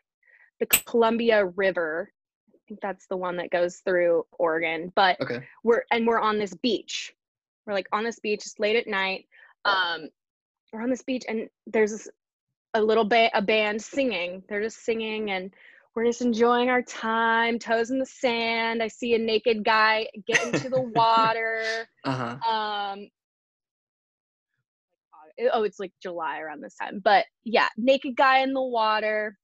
the 0.69 0.83
columbia 0.85 1.45
river 1.45 2.11
i 2.53 2.57
think 2.67 2.79
that's 2.81 3.07
the 3.07 3.17
one 3.17 3.37
that 3.37 3.51
goes 3.51 3.77
through 3.77 4.25
oregon 4.39 4.91
but 4.95 5.19
okay. 5.21 5.41
we're 5.63 5.83
and 5.91 6.07
we're 6.07 6.19
on 6.19 6.37
this 6.37 6.53
beach 6.55 7.13
we're 7.65 7.73
like 7.73 7.87
on 7.91 8.03
this 8.03 8.19
beach 8.19 8.41
it's 8.45 8.59
late 8.59 8.75
at 8.75 8.87
night 8.87 9.25
um 9.65 10.09
we're 10.71 10.81
on 10.81 10.89
this 10.89 11.03
beach 11.03 11.23
and 11.27 11.47
there's 11.67 11.91
this, 11.91 12.09
a 12.73 12.81
little 12.81 13.05
bit 13.05 13.31
a 13.33 13.41
band 13.41 13.81
singing 13.81 14.43
they're 14.47 14.61
just 14.61 14.83
singing 14.83 15.31
and 15.31 15.51
we're 15.95 16.05
just 16.05 16.21
enjoying 16.21 16.69
our 16.69 16.81
time, 16.81 17.59
toes 17.59 17.91
in 17.91 17.99
the 17.99 18.05
sand. 18.07 18.81
I 18.81 18.87
see 18.87 19.13
a 19.13 19.19
naked 19.19 19.63
guy 19.63 20.07
get 20.25 20.43
into 20.43 20.69
the 20.69 20.81
water. 20.95 21.61
uh-huh. 22.03 22.51
Um, 22.51 23.09
oh, 25.53 25.63
it's 25.63 25.79
like 25.79 25.91
July 26.01 26.39
around 26.39 26.61
this 26.61 26.75
time, 26.75 27.01
but 27.03 27.25
yeah, 27.43 27.67
naked 27.77 28.15
guy 28.15 28.39
in 28.39 28.53
the 28.53 28.61
water. 28.61 29.37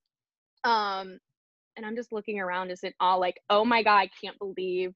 Um, 0.64 1.20
and 1.78 1.86
I'm 1.86 1.96
just 1.96 2.12
looking 2.12 2.40
around 2.40 2.72
as 2.72 2.84
in 2.84 2.94
all 3.00 3.20
like, 3.20 3.40
oh 3.50 3.64
my 3.64 3.84
God, 3.84 3.98
I 3.98 4.10
can't 4.22 4.38
believe 4.40 4.94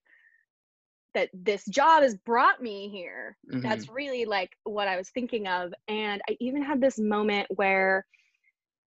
that 1.13 1.29
this 1.33 1.63
job 1.65 2.03
has 2.03 2.15
brought 2.15 2.61
me 2.61 2.89
here. 2.89 3.37
Mm-hmm. 3.49 3.61
That's 3.61 3.87
really 3.87 4.25
like 4.25 4.49
what 4.63 4.87
I 4.87 4.97
was 4.97 5.09
thinking 5.09 5.47
of. 5.47 5.73
And 5.87 6.21
I 6.29 6.35
even 6.39 6.63
had 6.63 6.81
this 6.81 6.99
moment 6.99 7.47
where 7.55 8.05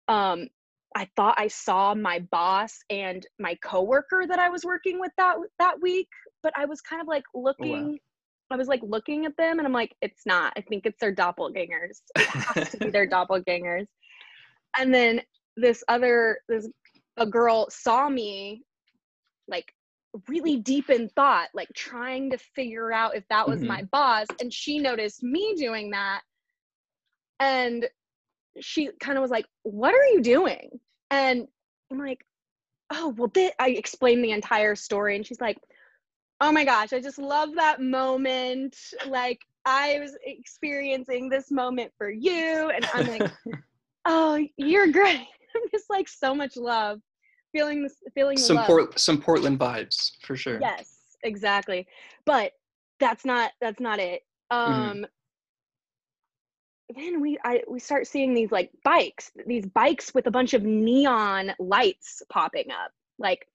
um 0.07 0.47
I 0.95 1.07
thought 1.15 1.35
I 1.37 1.47
saw 1.47 1.95
my 1.95 2.19
boss 2.31 2.79
and 2.89 3.25
my 3.39 3.55
coworker 3.63 4.25
that 4.27 4.39
I 4.39 4.49
was 4.49 4.63
working 4.63 4.99
with 4.99 5.11
that 5.17 5.37
that 5.59 5.81
week, 5.81 6.09
but 6.41 6.53
I 6.55 6.65
was 6.65 6.81
kind 6.81 7.01
of 7.01 7.07
like 7.07 7.23
looking 7.33 7.75
oh, 7.75 7.91
wow. 7.91 7.97
I 8.51 8.55
was 8.55 8.67
like 8.67 8.81
looking 8.83 9.25
at 9.25 9.35
them 9.37 9.57
and 9.57 9.65
I'm 9.65 9.73
like, 9.73 9.95
it's 10.01 10.25
not. 10.25 10.53
I 10.55 10.61
think 10.61 10.85
it's 10.85 10.99
their 10.99 11.13
doppelgangers. 11.13 12.01
It 12.15 12.25
has 12.27 12.69
to 12.71 12.77
be 12.77 12.89
their 12.91 13.07
doppelgangers. 13.09 13.87
And 14.77 14.93
then 14.93 15.21
this 15.55 15.83
other 15.88 16.39
this 16.50 16.69
a 17.17 17.25
girl 17.25 17.67
saw 17.69 18.10
me 18.10 18.63
like 19.48 19.74
really 20.27 20.57
deep 20.57 20.89
in 20.89 21.10
thought, 21.10 21.50
like 21.53 21.69
trying 21.75 22.31
to 22.31 22.38
figure 22.38 22.91
out 22.91 23.15
if 23.15 23.24
that 23.29 23.48
was 23.48 23.60
mm-hmm. 23.60 23.67
my 23.67 23.83
boss. 23.91 24.27
And 24.39 24.53
she 24.53 24.79
noticed 24.79 25.24
me 25.24 25.55
doing 25.57 25.91
that. 25.91 26.22
And 27.39 27.88
she 28.60 28.89
kind 29.00 29.17
of 29.17 29.22
was 29.22 29.31
like, 29.31 29.45
What 29.63 29.93
are 29.93 30.05
you 30.05 30.22
doing? 30.22 30.79
And 31.10 31.48
I'm 31.91 32.00
like, 32.00 32.24
Oh, 32.91 33.13
well, 33.17 33.29
th-. 33.29 33.53
I 33.60 33.69
explained 33.69 34.24
the 34.24 34.31
entire 34.31 34.75
story. 34.75 35.15
And 35.15 35.25
she's 35.25 35.41
like, 35.41 35.57
Oh 36.39 36.51
my 36.51 36.65
gosh, 36.65 36.93
I 36.93 37.00
just 37.00 37.17
love 37.17 37.55
that 37.55 37.81
moment. 37.81 38.77
Like, 39.07 39.39
I 39.65 39.98
was 40.00 40.15
experiencing 40.24 41.29
this 41.29 41.50
moment 41.50 41.91
for 41.98 42.12
you. 42.12 42.69
And 42.69 42.86
I'm 42.93 43.07
like, 43.07 43.31
Oh, 44.05 44.45
you're 44.57 44.91
great. 44.91 45.27
Just 45.72 45.89
like 45.89 46.07
so 46.07 46.33
much 46.33 46.57
love. 46.57 47.00
Feeling 47.51 47.83
this 47.83 47.95
feeling 48.15 48.38
some 48.38 48.65
port 48.65 49.00
some 49.00 49.22
portland 49.22 49.60
vibes 49.60 50.13
for 50.24 50.36
sure. 50.36 50.60
Yes 50.60 51.03
exactly. 51.24 51.88
But 52.25 52.51
that's 53.00 53.25
not 53.25 53.51
that's 53.60 53.79
not 53.79 54.00
it. 54.00 54.22
Mm-hmm. 54.51 54.72
um 54.72 54.98
mm-hmm. 54.98 55.03
then 57.01 57.22
we 57.22 57.39
i 57.43 57.63
we 57.67 57.79
start 57.79 58.05
seeing 58.05 58.33
these 58.33 58.51
like 58.51 58.69
bikes 58.83 59.31
these 59.48 59.65
bikes 59.65 60.13
with 60.13 60.27
a 60.27 60.31
bunch 60.31 60.53
of 60.53 60.63
neon 60.63 61.53
lights 61.60 62.22
popping 62.29 62.69
up. 62.72 62.91
Like 63.17 63.48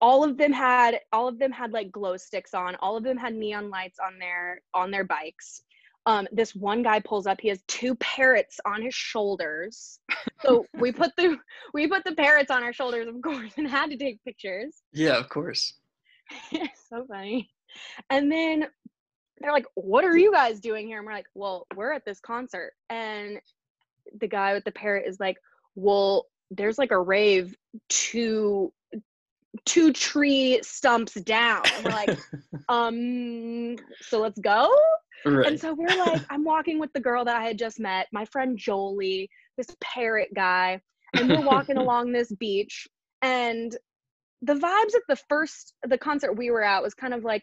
all 0.00 0.24
of 0.24 0.36
them 0.36 0.52
had 0.52 1.00
all 1.12 1.28
of 1.28 1.38
them 1.38 1.52
had 1.52 1.72
like 1.72 1.92
glow 1.92 2.16
sticks 2.16 2.54
on. 2.54 2.76
All 2.76 2.96
of 2.96 3.04
them 3.04 3.16
had 3.16 3.34
neon 3.34 3.70
lights 3.70 3.98
on 4.04 4.18
their 4.18 4.62
on 4.74 4.90
their 4.90 5.04
bikes 5.04 5.62
um, 6.08 6.26
this 6.32 6.54
one 6.54 6.82
guy 6.82 7.00
pulls 7.00 7.26
up 7.26 7.38
he 7.38 7.48
has 7.48 7.60
two 7.68 7.94
parrots 7.96 8.58
on 8.64 8.82
his 8.82 8.94
shoulders. 8.94 10.00
So 10.40 10.64
we 10.78 10.92
put 10.92 11.10
the 11.16 11.36
we 11.74 11.88
put 11.88 12.04
the 12.04 12.14
parrots 12.14 12.52
on 12.52 12.62
our 12.62 12.72
shoulders 12.72 13.08
of 13.08 13.20
course 13.22 13.52
and 13.56 13.66
had 13.68 13.90
to 13.90 13.96
take 13.96 14.22
pictures. 14.24 14.82
Yeah 14.92 15.18
of 15.18 15.28
course. 15.28 15.74
So 16.88 17.04
funny. 17.08 17.50
And 18.08 18.30
then 18.30 18.68
they're 19.40 19.52
like 19.52 19.66
what 19.74 20.04
are 20.04 20.16
you 20.16 20.32
guys 20.32 20.60
doing 20.60 20.86
here? 20.86 20.98
And 20.98 21.06
we're 21.06 21.12
like 21.12 21.26
well 21.34 21.66
we're 21.74 21.92
at 21.92 22.04
this 22.04 22.20
concert. 22.20 22.72
And 22.88 23.40
the 24.20 24.28
guy 24.28 24.54
with 24.54 24.64
the 24.64 24.70
parrot 24.70 25.08
is 25.08 25.18
like 25.18 25.38
well 25.74 26.26
there's 26.52 26.78
like 26.78 26.92
a 26.92 27.00
rave 27.00 27.56
two 27.88 28.72
two 29.68 29.92
tree 29.92 30.58
stumps 30.62 31.14
down 31.14 31.62
and 31.74 31.84
we're 31.84 31.90
like 31.90 32.18
um 32.68 33.76
so 34.00 34.18
let's 34.18 34.38
go 34.40 34.74
Right. 35.24 35.46
And 35.46 35.60
so 35.60 35.74
we're 35.74 35.88
like, 35.88 36.22
I'm 36.30 36.44
walking 36.44 36.78
with 36.78 36.92
the 36.92 37.00
girl 37.00 37.24
that 37.24 37.36
I 37.36 37.44
had 37.44 37.58
just 37.58 37.80
met, 37.80 38.08
my 38.12 38.24
friend 38.24 38.56
Jolie, 38.56 39.30
this 39.56 39.66
parrot 39.80 40.28
guy, 40.34 40.80
and 41.14 41.28
we're 41.28 41.44
walking 41.44 41.76
along 41.78 42.12
this 42.12 42.32
beach. 42.32 42.86
And 43.22 43.76
the 44.42 44.54
vibes 44.54 44.94
at 44.94 45.02
the 45.08 45.16
first 45.28 45.74
the 45.82 45.98
concert 45.98 46.34
we 46.34 46.50
were 46.50 46.62
at 46.62 46.82
was 46.82 46.94
kind 46.94 47.12
of 47.12 47.24
like 47.24 47.42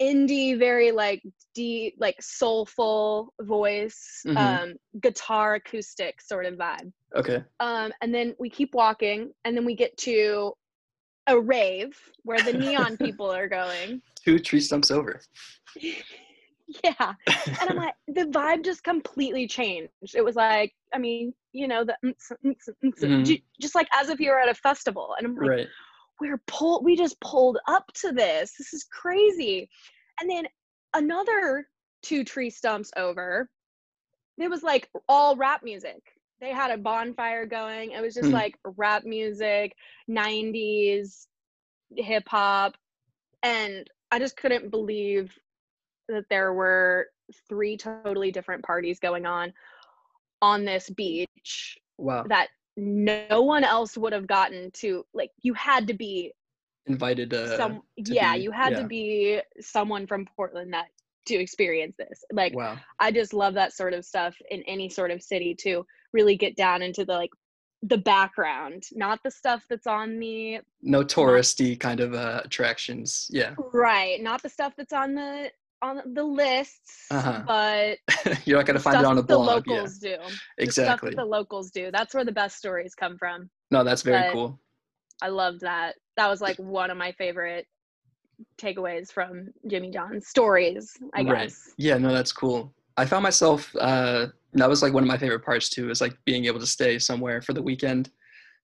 indie, 0.00 0.58
very 0.58 0.92
like 0.92 1.22
deep, 1.54 1.94
like 1.98 2.20
soulful 2.20 3.32
voice, 3.40 4.22
mm-hmm. 4.26 4.36
um, 4.36 4.74
guitar 5.00 5.54
acoustic 5.54 6.20
sort 6.20 6.44
of 6.44 6.54
vibe. 6.54 6.92
Okay. 7.14 7.42
Um, 7.60 7.92
and 8.02 8.14
then 8.14 8.34
we 8.38 8.50
keep 8.50 8.74
walking, 8.74 9.32
and 9.44 9.56
then 9.56 9.64
we 9.64 9.74
get 9.74 9.96
to 9.98 10.52
a 11.26 11.38
rave 11.38 11.98
where 12.24 12.42
the 12.42 12.52
neon 12.52 12.96
people 12.96 13.30
are 13.30 13.48
going. 13.48 14.02
Two 14.24 14.38
tree 14.38 14.60
stumps 14.60 14.90
over. 14.90 15.20
yeah 16.84 17.12
and 17.60 17.70
i'm 17.70 17.76
like 17.76 17.94
the 18.08 18.24
vibe 18.26 18.64
just 18.64 18.82
completely 18.84 19.46
changed 19.46 19.90
it 20.14 20.24
was 20.24 20.36
like 20.36 20.72
i 20.94 20.98
mean 20.98 21.32
you 21.52 21.68
know 21.68 21.84
the 21.84 21.94
mm, 22.04 22.14
mm, 22.44 22.54
mm, 22.84 22.92
mm-hmm. 22.98 23.34
just 23.60 23.74
like 23.74 23.88
as 23.94 24.08
if 24.08 24.20
you 24.20 24.30
were 24.30 24.38
at 24.38 24.48
a 24.48 24.54
festival 24.54 25.14
and 25.18 25.26
i'm 25.26 25.34
like 25.36 25.48
right. 25.48 25.66
we're 26.20 26.40
pulled 26.46 26.84
we 26.84 26.96
just 26.96 27.20
pulled 27.20 27.58
up 27.68 27.84
to 27.94 28.12
this 28.12 28.54
this 28.58 28.72
is 28.72 28.84
crazy 28.84 29.68
and 30.20 30.30
then 30.30 30.46
another 30.94 31.66
two 32.02 32.24
tree 32.24 32.50
stumps 32.50 32.90
over 32.96 33.48
it 34.38 34.48
was 34.48 34.62
like 34.62 34.88
all 35.08 35.36
rap 35.36 35.62
music 35.62 36.02
they 36.42 36.50
had 36.50 36.70
a 36.70 36.76
bonfire 36.76 37.46
going. 37.46 37.92
It 37.92 38.02
was 38.02 38.14
just 38.14 38.28
mm. 38.28 38.32
like 38.32 38.58
rap 38.76 39.04
music 39.04 39.74
90s 40.10 41.26
hip 41.96 42.24
hop 42.26 42.74
and 43.42 43.88
i 44.10 44.18
just 44.18 44.36
couldn't 44.36 44.70
believe 44.70 45.32
that 46.08 46.24
there 46.30 46.52
were 46.52 47.06
three 47.48 47.76
totally 47.76 48.30
different 48.30 48.64
parties 48.64 48.98
going 48.98 49.26
on 49.26 49.52
on 50.40 50.64
this 50.64 50.90
beach 50.90 51.78
wow. 51.98 52.24
that 52.28 52.48
no 52.76 53.42
one 53.42 53.64
else 53.64 53.96
would 53.96 54.12
have 54.12 54.26
gotten 54.26 54.70
to 54.72 55.04
like 55.14 55.30
you 55.42 55.54
had 55.54 55.86
to 55.86 55.94
be 55.94 56.32
invited 56.86 57.32
uh, 57.32 57.56
some 57.56 57.82
yeah 57.96 58.34
be, 58.34 58.40
you 58.40 58.50
had 58.50 58.72
yeah. 58.72 58.80
to 58.80 58.86
be 58.86 59.40
someone 59.60 60.06
from 60.06 60.26
portland 60.36 60.72
that 60.72 60.86
to 61.26 61.34
experience 61.34 61.94
this. 61.96 62.24
Like 62.32 62.54
wow. 62.54 62.78
I 62.98 63.12
just 63.12 63.32
love 63.32 63.54
that 63.54 63.72
sort 63.72 63.94
of 63.94 64.04
stuff 64.04 64.34
in 64.50 64.62
any 64.62 64.88
sort 64.88 65.10
of 65.10 65.22
city 65.22 65.54
to 65.60 65.86
really 66.12 66.36
get 66.36 66.56
down 66.56 66.82
into 66.82 67.04
the 67.04 67.12
like 67.12 67.30
the 67.84 67.98
background 67.98 68.84
not 68.92 69.18
the 69.24 69.30
stuff 69.30 69.64
that's 69.68 69.88
on 69.88 70.18
the 70.20 70.60
no 70.82 71.02
touristy 71.02 71.78
kind 71.78 71.98
of 71.98 72.14
uh 72.14 72.40
attractions 72.44 73.26
yeah 73.30 73.54
right 73.72 74.22
not 74.22 74.40
the 74.40 74.48
stuff 74.48 74.72
that's 74.76 74.92
on 74.92 75.14
the 75.14 75.50
on 75.82 76.00
the 76.14 76.22
lists, 76.22 77.06
uh-huh. 77.10 77.42
but 77.46 77.98
you're 78.46 78.56
not 78.56 78.66
going 78.66 78.76
to 78.76 78.82
find 78.82 78.98
it 78.98 79.04
on 79.04 79.18
a 79.18 79.22
blog. 79.22 79.64
The 79.64 79.72
locals 79.72 79.98
yeah. 80.02 80.16
do 80.16 80.34
exactly. 80.58 81.10
The, 81.10 81.16
the 81.16 81.24
locals 81.24 81.70
do. 81.70 81.90
That's 81.90 82.14
where 82.14 82.24
the 82.24 82.32
best 82.32 82.56
stories 82.56 82.94
come 82.94 83.18
from. 83.18 83.50
No, 83.70 83.84
that's 83.84 84.02
very 84.02 84.22
but 84.22 84.32
cool. 84.32 84.60
I 85.20 85.28
loved 85.28 85.60
that. 85.60 85.96
That 86.16 86.28
was 86.28 86.40
like 86.40 86.56
one 86.56 86.90
of 86.90 86.96
my 86.96 87.12
favorite 87.12 87.66
takeaways 88.58 89.10
from 89.12 89.48
Jimmy 89.66 89.90
John's 89.90 90.28
stories. 90.28 90.96
I 91.14 91.24
guess. 91.24 91.32
Right. 91.32 91.52
Yeah. 91.76 91.98
No, 91.98 92.12
that's 92.12 92.32
cool. 92.32 92.72
I 92.96 93.04
found 93.04 93.22
myself. 93.22 93.74
Uh, 93.78 94.26
that 94.54 94.68
was 94.68 94.82
like 94.82 94.92
one 94.92 95.02
of 95.02 95.08
my 95.08 95.18
favorite 95.18 95.44
parts 95.44 95.68
too. 95.68 95.90
Is 95.90 96.00
like 96.00 96.16
being 96.24 96.44
able 96.44 96.60
to 96.60 96.66
stay 96.66 96.98
somewhere 96.98 97.40
for 97.42 97.52
the 97.52 97.62
weekend 97.62 98.10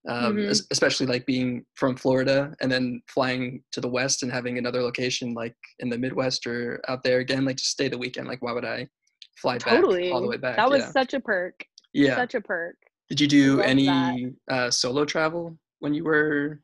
um, 0.06 0.36
mm-hmm. 0.36 0.50
especially 0.70 1.06
like 1.06 1.26
being 1.26 1.64
from 1.74 1.96
Florida 1.96 2.54
and 2.60 2.70
then 2.70 3.02
flying 3.08 3.62
to 3.72 3.80
the 3.80 3.88
West 3.88 4.22
and 4.22 4.32
having 4.32 4.58
another 4.58 4.80
location 4.82 5.34
like 5.34 5.56
in 5.80 5.90
the 5.90 5.98
Midwest 5.98 6.46
or 6.46 6.80
out 6.88 7.02
there 7.02 7.18
again, 7.18 7.44
like 7.44 7.56
just 7.56 7.70
stay 7.70 7.88
the 7.88 7.98
weekend. 7.98 8.28
Like, 8.28 8.42
why 8.42 8.52
would 8.52 8.64
I 8.64 8.88
fly 9.36 9.58
totally. 9.58 10.04
back 10.04 10.14
all 10.14 10.20
the 10.20 10.28
way 10.28 10.36
back? 10.36 10.56
That 10.56 10.70
was 10.70 10.80
yeah. 10.80 10.90
such 10.92 11.14
a 11.14 11.20
perk. 11.20 11.64
Yeah. 11.92 12.16
Such 12.16 12.34
a 12.34 12.40
perk. 12.40 12.76
Did 13.08 13.20
you 13.20 13.26
do 13.26 13.60
any 13.60 14.34
uh, 14.50 14.70
solo 14.70 15.04
travel 15.04 15.58
when 15.80 15.94
you 15.94 16.04
were 16.04 16.60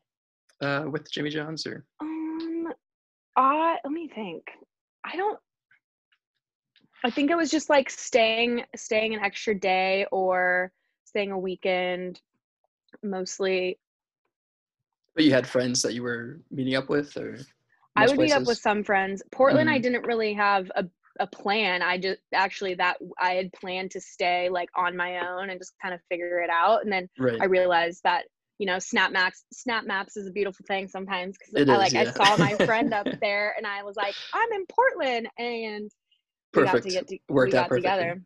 uh, 0.61 0.85
with 0.89 1.11
Jimmy 1.11 1.29
John's 1.29 1.65
or? 1.67 1.85
Um, 2.01 2.73
I, 3.35 3.77
let 3.83 3.91
me 3.91 4.09
think. 4.13 4.43
I 5.05 5.15
don't, 5.17 5.39
I 7.05 7.09
think 7.09 7.31
it 7.31 7.37
was 7.37 7.51
just 7.51 7.69
like 7.69 7.89
staying, 7.89 8.63
staying 8.75 9.13
an 9.13 9.21
extra 9.21 9.57
day 9.57 10.05
or 10.11 10.71
staying 11.05 11.31
a 11.31 11.39
weekend 11.39 12.19
mostly 13.03 13.77
but 15.15 15.23
you 15.23 15.31
had 15.31 15.47
friends 15.47 15.81
that 15.81 15.93
you 15.93 16.03
were 16.03 16.39
meeting 16.51 16.75
up 16.75 16.89
with 16.89 17.15
or 17.17 17.37
i 17.95 18.01
would 18.05 18.15
places? 18.15 18.35
meet 18.35 18.41
up 18.41 18.47
with 18.47 18.57
some 18.57 18.83
friends 18.83 19.23
portland 19.31 19.67
mm-hmm. 19.67 19.75
i 19.75 19.79
didn't 19.79 20.03
really 20.03 20.33
have 20.33 20.69
a, 20.75 20.85
a 21.19 21.27
plan 21.27 21.81
i 21.81 21.97
just 21.97 22.19
actually 22.33 22.73
that 22.73 22.97
i 23.19 23.31
had 23.31 23.51
planned 23.53 23.91
to 23.91 24.01
stay 24.01 24.49
like 24.49 24.69
on 24.75 24.95
my 24.95 25.25
own 25.25 25.49
and 25.49 25.59
just 25.59 25.73
kind 25.81 25.93
of 25.93 26.01
figure 26.09 26.41
it 26.41 26.49
out 26.49 26.83
and 26.83 26.91
then 26.91 27.07
right. 27.17 27.41
i 27.41 27.45
realized 27.45 28.01
that 28.03 28.25
you 28.59 28.65
know 28.65 28.79
snap 28.79 29.11
maps 29.11 29.45
snap 29.51 29.85
maps 29.85 30.17
is 30.17 30.27
a 30.27 30.31
beautiful 30.31 30.65
thing 30.67 30.87
sometimes 30.87 31.37
because 31.37 31.69
i 31.69 31.77
like 31.77 31.93
yeah. 31.93 32.01
i 32.01 32.05
saw 32.05 32.37
my 32.37 32.53
friend 32.65 32.93
up 32.93 33.07
there 33.21 33.53
and 33.57 33.65
i 33.65 33.83
was 33.83 33.95
like 33.95 34.15
i'm 34.33 34.51
in 34.53 34.65
portland 34.67 35.27
and 35.37 35.91
Perfect. 36.55 36.85
we 36.85 36.91
got 36.93 37.07
to 37.07 37.15
get 37.15 37.27
to, 37.27 37.33
Worked 37.33 37.53
we 37.53 37.57
got 37.59 37.69
together 37.69 38.21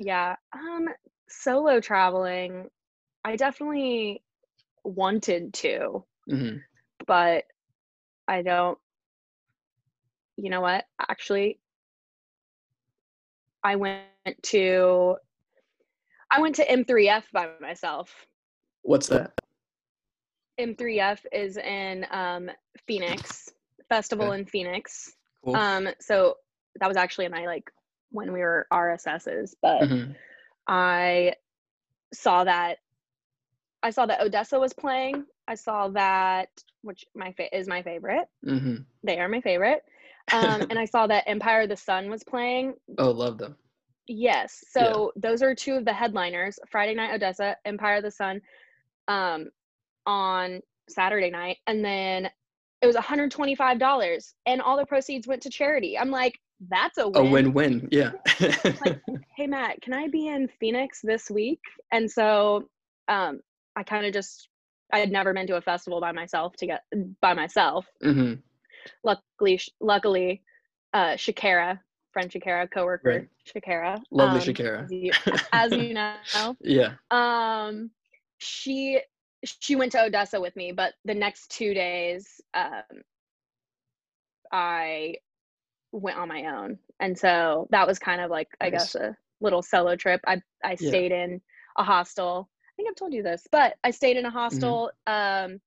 yeah 0.00 0.36
um 0.52 0.88
solo 1.28 1.80
traveling 1.80 2.68
I 3.24 3.36
definitely 3.36 4.22
wanted 4.84 5.54
to, 5.54 6.04
mm-hmm. 6.30 6.56
but 7.06 7.44
I 8.28 8.42
don't. 8.42 8.78
You 10.36 10.50
know 10.50 10.60
what? 10.60 10.84
Actually, 11.00 11.58
I 13.62 13.76
went 13.76 14.04
to 14.42 15.16
I 16.30 16.40
went 16.40 16.56
to 16.56 16.66
M3F 16.66 17.24
by 17.32 17.48
myself. 17.60 18.26
What's 18.82 19.08
that? 19.08 19.32
M3F 20.60 21.20
is 21.32 21.56
in 21.56 22.06
um, 22.10 22.50
Phoenix 22.86 23.50
festival 23.88 24.26
Okay. 24.26 24.40
in 24.40 24.44
Phoenix. 24.46 25.14
Cool. 25.44 25.56
Um, 25.56 25.88
so 26.00 26.36
that 26.80 26.88
was 26.88 26.96
actually 26.96 27.28
my 27.28 27.46
like 27.46 27.70
when 28.10 28.32
we 28.32 28.40
were 28.40 28.66
RSSs, 28.72 29.54
but 29.60 29.82
Mhm. 29.82 30.16
I 30.66 31.34
saw 32.12 32.44
that 32.44 32.78
I 33.82 33.90
saw 33.90 34.06
that 34.06 34.20
ODESZA 34.20 34.58
was 34.58 34.72
playing. 34.72 35.26
I 35.46 35.56
saw 35.56 35.88
that 35.88 36.48
which 36.82 37.04
my 37.14 37.32
fa- 37.32 37.54
is 37.54 37.68
my 37.68 37.82
favorite. 37.82 38.28
Mhm. 38.44 38.86
They 39.02 39.20
are 39.20 39.28
my 39.28 39.40
favorite. 39.42 39.84
Um, 40.32 40.62
and 40.70 40.78
I 40.78 40.86
saw 40.86 41.06
that 41.06 41.24
Empire 41.28 41.62
of 41.62 41.68
the 41.68 41.76
Sun 41.76 42.08
was 42.08 42.22
playing. 42.24 42.74
Oh, 42.96 43.10
love 43.10 43.36
them. 43.36 43.56
Yes. 44.06 44.64
Yeah. 44.74 44.84
So 44.84 45.12
those 45.16 45.42
are 45.42 45.54
two 45.54 45.74
of 45.74 45.84
the 45.84 45.92
headliners. 45.92 46.58
Friday 46.70 46.94
night 46.94 47.10
ODESZA, 47.20 47.56
Empire 47.64 47.96
of 47.96 48.02
the 48.04 48.10
Sun 48.10 48.40
um 49.08 49.50
on 50.06 50.62
Saturday 50.88 51.30
night 51.30 51.58
and 51.66 51.84
then 51.84 52.30
it 52.80 52.86
was 52.86 52.96
$125 52.96 54.34
and 54.46 54.60
all 54.62 54.76
the 54.76 54.86
proceeds 54.86 55.26
went 55.26 55.42
to 55.42 55.50
charity. 55.50 55.98
I'm 55.98 56.10
like, 56.10 56.38
that's 56.68 56.98
a 56.98 57.08
A 57.14 57.22
win. 57.22 57.32
win-win. 57.32 57.88
Yeah. 57.90 58.12
Hey 59.36 59.46
Matt, 59.48 59.80
can 59.82 59.92
I 59.94 60.08
be 60.08 60.28
in 60.28 60.48
Phoenix 60.60 61.00
this 61.02 61.28
week? 61.30 61.60
And 61.92 62.10
so 62.10 62.68
um 63.08 63.40
I 63.76 63.82
kind 63.82 64.06
of 64.06 64.12
just 64.12 64.48
I 64.92 64.98
had 65.00 65.10
never 65.10 65.32
been 65.34 65.46
to 65.48 65.56
a 65.56 65.60
festival 65.60 66.00
by 66.00 66.12
myself 66.12 66.54
to 66.58 66.66
get 66.66 66.82
by 67.20 67.34
myself. 67.34 67.86
hmm 68.02 68.34
Luckily 69.02 69.56
sh- 69.56 69.70
luckily 69.80 70.42
uh 70.92 71.14
Shakira, 71.14 71.80
friend 72.12 72.30
Shakira, 72.30 72.70
coworker 72.70 73.10
Right. 73.10 73.28
Shakira. 73.54 74.00
Lovely 74.12 74.38
um, 74.40 74.46
Shakira. 74.46 74.84
As 74.84 74.92
you, 74.92 75.12
as 75.52 75.72
you 75.72 75.94
know. 75.94 76.56
Yeah. 76.60 76.92
um 77.10 77.90
she 78.38 79.00
she 79.44 79.76
went 79.76 79.92
to 79.92 79.98
ODESZA 79.98 80.40
with 80.40 80.54
me 80.56 80.72
but 80.72 80.94
the 81.04 81.14
next 81.14 81.50
two 81.50 81.74
days 81.74 82.40
um 82.54 82.82
i 84.52 85.14
went 85.94 86.18
on 86.18 86.28
my 86.28 86.46
own 86.46 86.78
and 87.00 87.18
so 87.18 87.68
that 87.70 87.86
was 87.86 87.98
kind 87.98 88.20
of 88.20 88.30
like 88.30 88.48
i 88.60 88.70
Nice. 88.70 88.94
guess 88.94 88.94
a 88.94 89.16
little 89.40 89.62
solo 89.62 89.96
trip 89.96 90.20
i 90.26 90.40
i 90.64 90.74
Yeah. 90.78 90.98
stayed 90.98 91.12
in 91.12 91.40
a 91.78 91.84
hostel 91.84 92.48
i 92.66 92.72
think 92.76 92.88
i've 92.90 92.96
told 92.96 93.12
you 93.12 93.22
this 93.22 93.46
but 93.52 93.74
i 93.84 93.90
stayed 93.90 94.16
Mm-hmm. 94.16 94.16
in 94.16 94.26
a 94.26 94.30
hostel 94.30 94.90
um 95.06 95.60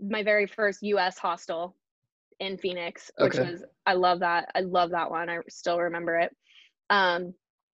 my 0.00 0.22
very 0.22 0.46
first 0.46 0.82
us 0.82 1.18
hostel 1.18 1.74
in 2.40 2.56
phoenix 2.58 3.10
which 3.18 3.38
Okay. 3.38 3.38
was 3.38 3.64
i 3.86 3.94
love 3.94 4.20
that 4.20 4.48
i 4.54 4.60
love 4.60 4.90
that 4.90 5.10
one 5.10 5.28
i 5.28 5.38
still 5.48 5.78
remember 5.80 6.16
it 6.16 6.34
um 6.90 7.32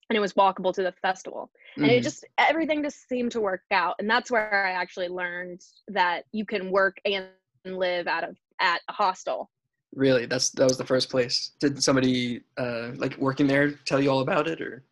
and 0.09 0.17
it 0.17 0.21
was 0.21 0.35
walkable 0.35 0.73
to 0.75 0.83
the 0.83 0.93
festival 1.03 1.51
and 1.83 1.91
it 1.91 2.03
Mhm. 2.03 2.03
just 2.03 2.25
everything 2.39 2.83
just 2.83 3.09
seemed 3.09 3.33
to 3.33 3.41
work 3.41 3.63
out 3.73 3.95
and 3.99 4.09
that's 4.09 4.31
where 4.31 4.65
i 4.65 4.71
actually 4.73 5.09
learned 5.09 5.61
that 5.89 6.25
you 6.33 6.45
can 6.45 6.71
work 6.71 6.97
and 7.05 7.27
live 7.65 8.07
out 8.07 8.25
of 8.25 8.37
at 8.61 8.81
a 8.89 8.93
hostel 8.93 9.51
Really, 9.95 10.27
that's 10.27 10.51
that 10.51 10.65
was 10.69 10.79
the 10.79 10.87
first 10.87 11.11
place. 11.11 11.53
Did 11.61 11.83
somebody 11.83 12.41
uh, 12.57 12.93
like 12.97 13.17
working 13.19 13.47
there 13.47 13.73
tell 13.85 14.01
you 14.01 14.11
all 14.11 14.21
about 14.21 14.49
it, 14.49 14.61
or? 14.61 14.83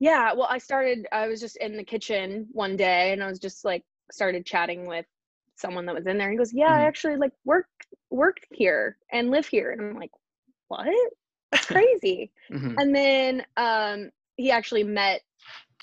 yeah 0.00 0.32
well 0.32 0.48
i 0.50 0.58
started 0.58 1.06
i 1.12 1.26
was 1.26 1.40
just 1.40 1.56
in 1.58 1.76
the 1.76 1.84
kitchen 1.84 2.46
one 2.52 2.76
day 2.76 3.12
and 3.12 3.22
i 3.22 3.26
was 3.28 3.38
just 3.38 3.64
like 3.64 3.84
started 4.10 4.44
chatting 4.44 4.86
with 4.86 5.06
someone 5.56 5.86
that 5.86 5.94
was 5.94 6.06
in 6.06 6.18
there 6.18 6.30
he 6.30 6.36
goes 6.36 6.52
yeah 6.52 6.72
i 6.74 6.82
Mhm. 6.82 6.88
actually 6.88 7.16
like 7.16 7.32
work 7.44 7.66
worked 8.10 8.46
here 8.52 8.98
and 9.12 9.30
live 9.30 9.46
here 9.46 9.70
and 9.70 9.80
i'm 9.80 9.94
like 9.98 10.10
what 10.68 10.86
that's 11.52 11.66
crazy 11.66 12.32
Mhm. 12.50 12.74
and 12.78 12.94
then 12.94 13.44
um 13.56 14.10
he 14.36 14.50
actually 14.50 14.82
met 14.84 15.20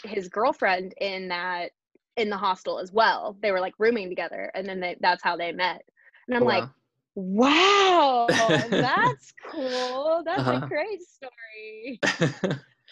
his 0.03 0.27
girlfriend 0.27 0.93
in 0.99 1.27
that 1.29 1.71
in 2.17 2.29
the 2.29 2.37
hostel 2.37 2.79
as 2.79 2.91
well 2.91 3.37
they 3.41 3.51
were 3.51 3.61
like 3.61 3.73
rooming 3.79 4.09
together 4.09 4.51
and 4.55 4.67
then 4.67 4.79
they, 4.79 4.97
that's 4.99 5.23
how 5.23 5.37
they 5.37 5.51
met 5.51 5.83
and 6.27 6.35
i'm 6.35 6.43
Oh, 6.43 6.45
like 6.45 6.63
wow. 6.63 6.69
Wow 7.15 8.67
that's 8.79 9.33
cool 9.51 10.23
that's 10.25 10.49
Uh-huh. 10.49 10.59
a 10.59 10.59
great 10.69 11.01
story 11.01 12.01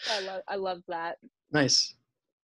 i 0.08 0.18
love 0.18 0.42
i 0.48 0.56
love 0.56 0.82
that 0.88 1.18
nice. 1.52 1.94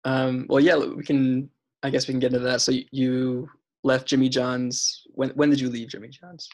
Um, 0.06 0.46
well, 0.50 0.60
yeah, 0.60 0.78
we 0.78 1.04
can. 1.04 1.50
I 1.84 1.90
guess 1.90 2.08
we 2.08 2.14
can 2.14 2.20
get 2.20 2.34
into 2.34 2.46
that. 2.46 2.62
So 2.62 2.72
you 2.92 3.50
left 3.84 4.08
Jimmy 4.08 4.30
John's. 4.30 5.04
When 5.16 5.30
when 5.32 5.50
did 5.50 5.60
you 5.62 5.70
leave 5.70 5.90
Jimmy 5.90 6.10
John's? 6.10 6.50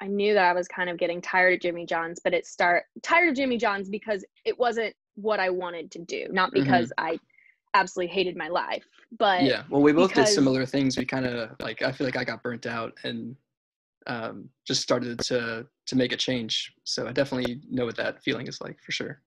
I 0.00 0.06
knew 0.08 0.34
that 0.34 0.44
I 0.44 0.52
was 0.52 0.68
kind 0.68 0.90
of 0.90 0.98
getting 0.98 1.20
tired 1.20 1.54
of 1.54 1.60
Jimmy 1.60 1.86
John's, 1.86 2.20
but 2.22 2.34
it 2.34 2.46
start 2.46 2.84
tired 3.02 3.30
of 3.30 3.36
Jimmy 3.36 3.56
John's 3.56 3.88
because 3.88 4.24
it 4.44 4.58
wasn't 4.58 4.94
what 5.14 5.40
I 5.40 5.50
wanted 5.50 5.90
to 5.92 5.98
do, 6.00 6.26
not 6.30 6.52
Mhm. 6.52 6.54
because 6.54 6.92
I 6.98 7.18
absolutely 7.74 8.12
hated 8.14 8.36
my 8.36 8.48
life, 8.48 8.84
but 9.18 9.44
yeah. 9.44 9.64
Well, 9.68 9.82
we 9.82 9.92
both 9.92 10.14
did 10.14 10.28
similar 10.28 10.66
things. 10.66 10.96
We 10.96 11.04
kind 11.04 11.26
of 11.26 11.50
like. 11.60 11.82
I 11.82 11.92
feel 11.92 12.06
like 12.06 12.16
I 12.16 12.24
got 12.24 12.42
burnt 12.42 12.66
out 12.66 12.92
and 13.04 13.36
um, 14.06 14.48
just 14.66 14.82
started 14.82 15.20
to 15.22 15.66
to 15.86 15.96
make 15.96 16.12
a 16.12 16.16
change. 16.16 16.72
So 16.84 17.06
I 17.08 17.12
definitely 17.12 17.60
know 17.70 17.84
what 17.86 17.96
that 17.96 18.22
feeling 18.22 18.46
is 18.46 18.60
like 18.60 18.78
for 18.82 18.92
sure. 18.92 19.22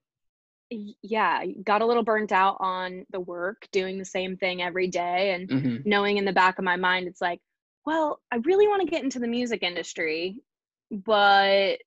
yeah, 0.70 1.44
got 1.64 1.80
a 1.80 1.86
little 1.86 2.02
burnt 2.02 2.30
out 2.30 2.58
on 2.60 3.06
the 3.10 3.20
work, 3.20 3.66
doing 3.72 3.98
the 3.98 4.04
same 4.04 4.36
thing 4.36 4.62
every 4.62 4.86
day, 4.88 5.32
and 5.32 5.50
hmm 5.50 5.76
knowing 5.84 6.18
in 6.18 6.24
the 6.24 6.32
back 6.32 6.58
of 6.58 6.64
my 6.64 6.76
mind 6.76 7.06
it's 7.06 7.20
like 7.20 7.40
well 7.86 8.20
i 8.32 8.36
really 8.44 8.66
want 8.68 8.82
to 8.82 8.86
get 8.90 9.02
into 9.04 9.18
the 9.18 9.26
music 9.26 9.62
industry 9.62 10.42
but 10.90 11.78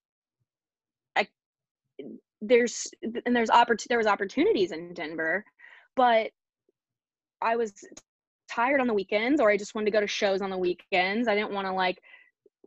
i 1.16 1.26
there's 2.40 2.88
and 3.26 3.34
there's 3.36 3.50
oppor- 3.50 3.86
there 3.88 3.98
was 3.98 4.06
opportunities 4.06 4.72
in 4.72 4.94
denver 4.94 5.44
but 5.96 6.30
i 7.40 7.56
was 7.56 7.72
tired 8.50 8.80
on 8.80 8.86
the 8.86 8.94
weekends 8.94 9.40
or 9.40 9.50
i 9.50 9.56
just 9.56 9.74
wanted 9.74 9.86
to 9.86 9.92
go 9.92 10.00
to 10.00 10.06
shows 10.06 10.42
on 10.42 10.50
the 10.50 10.58
weekends. 10.58 11.28
I 11.28 11.34
didn't 11.34 11.52
want 11.52 11.66
to 11.66 11.72
like 11.72 11.98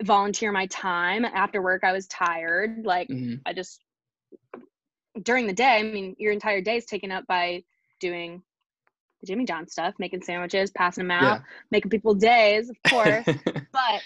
volunteer 0.04 0.52
my 0.52 0.66
time. 0.68 1.26
After 1.26 1.62
work 1.62 1.84
i 1.84 1.92
was 1.94 2.08
tired. 2.08 2.86
Like 2.86 3.10
hmm 3.10 3.36
I 3.46 3.54
just 3.54 3.82
during 5.22 5.48
the 5.48 5.54
day, 5.54 5.78
I 5.80 5.84
mean, 5.84 6.16
your 6.20 6.34
entire 6.34 6.62
day 6.62 6.78
is 6.78 6.86
taken 6.86 7.12
up 7.12 7.26
by 7.28 7.64
doing 8.00 8.44
the 9.22 9.28
Jimmy 9.28 9.46
John 9.46 9.68
stuff, 9.68 9.94
making 10.00 10.24
sandwiches, 10.24 10.72
passing 10.72 11.04
them 11.06 11.12
out, 11.12 11.40
making 11.72 11.90
people 11.92 12.16
days, 12.16 12.70
of 12.70 12.82
course. 12.84 13.28
but 13.72 14.04